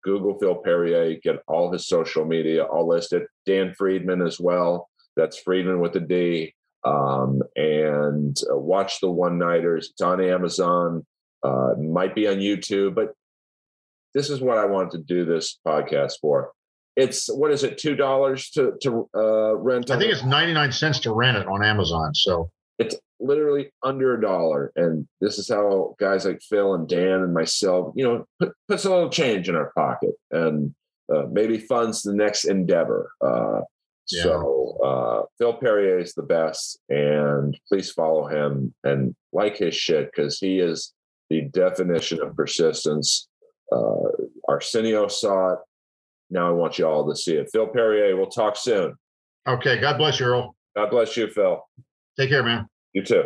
Google 0.05 0.39
Phil 0.39 0.55
Perrier, 0.55 1.19
get 1.21 1.41
all 1.47 1.69
his 1.71 1.85
social 1.87 2.23
media 2.23 2.63
all 2.63 2.87
listed. 2.87 3.23
Dan 3.45 3.73
Friedman 3.73 4.21
as 4.21 4.39
well. 4.39 4.87
That's 5.16 5.38
Friedman 5.39 5.80
with 5.80 5.95
a 5.95 5.99
D. 5.99 6.53
Um, 6.84 7.41
and 7.55 8.38
uh, 8.51 8.57
watch 8.57 8.99
the 8.99 9.09
One 9.09 9.38
Nighters. 9.38 9.89
It's 9.91 10.01
on 10.01 10.22
Amazon. 10.22 11.05
Uh, 11.43 11.74
might 11.80 12.16
be 12.16 12.28
on 12.28 12.38
YouTube, 12.38 12.95
but 12.95 13.13
this 14.13 14.30
is 14.30 14.39
what 14.41 14.57
I 14.57 14.66
wanted 14.66 14.91
to 14.91 14.97
do 14.99 15.26
this 15.26 15.59
podcast 15.66 16.13
for. 16.22 16.51
It's 16.95 17.28
what 17.28 17.51
is 17.51 17.63
it? 17.63 17.78
Two 17.78 17.95
dollars 17.95 18.49
to 18.51 18.74
to 18.82 19.09
uh, 19.16 19.55
rent. 19.57 19.91
I 19.91 19.99
think 19.99 20.13
it's 20.13 20.24
99 20.24 20.72
cents 20.72 20.99
to 21.01 21.13
rent 21.13 21.38
it 21.38 21.47
on 21.47 21.63
Amazon. 21.63 22.16
So 22.16 22.49
it's 22.80 22.95
literally 23.20 23.72
under 23.84 24.16
a 24.16 24.22
dollar. 24.22 24.72
And 24.76 25.07
this 25.22 25.38
is 25.38 25.49
how 25.49 25.95
guys 25.99 26.26
like 26.26 26.41
Phil 26.41 26.74
and 26.74 26.88
Dan 26.88 27.22
and 27.22 27.34
myself, 27.34 27.93
you 27.95 28.05
know, 28.05 28.26
put, 28.39 28.53
puts 28.68 28.86
a 28.86 28.89
little 28.89 29.09
change 29.09 29.49
in 29.49 29.55
our 29.55 29.72
pocket. 29.76 30.11
And 30.32 30.74
uh, 31.13 31.24
maybe 31.32 31.57
funds 31.57 32.01
the 32.01 32.13
next 32.13 32.45
endeavor. 32.45 33.11
Yeah. 34.11 34.23
So 34.23 34.77
uh, 34.83 35.21
Phil 35.37 35.53
Perrier 35.53 35.99
is 35.99 36.13
the 36.13 36.23
best, 36.23 36.79
and 36.89 37.57
please 37.67 37.91
follow 37.91 38.27
him 38.27 38.73
and 38.83 39.15
like 39.33 39.57
his 39.57 39.75
shit 39.75 40.11
because 40.11 40.39
he 40.39 40.59
is 40.59 40.93
the 41.29 41.41
definition 41.41 42.21
of 42.21 42.35
persistence. 42.35 43.27
Uh, 43.71 44.09
Arsenio 44.47 45.07
saw 45.07 45.53
it. 45.53 45.59
Now 46.29 46.47
I 46.47 46.51
want 46.51 46.77
you 46.77 46.87
all 46.87 47.07
to 47.09 47.15
see 47.15 47.35
it. 47.35 47.49
Phil 47.51 47.67
Perrier, 47.67 48.15
we'll 48.15 48.27
talk 48.27 48.57
soon. 48.57 48.95
Okay. 49.47 49.79
God 49.79 49.97
bless 49.97 50.19
you, 50.19 50.27
Earl. 50.27 50.55
God 50.75 50.89
bless 50.89 51.15
you, 51.17 51.27
Phil. 51.27 51.63
Take 52.19 52.29
care, 52.29 52.43
man. 52.43 52.67
You 52.93 53.03
too. 53.03 53.23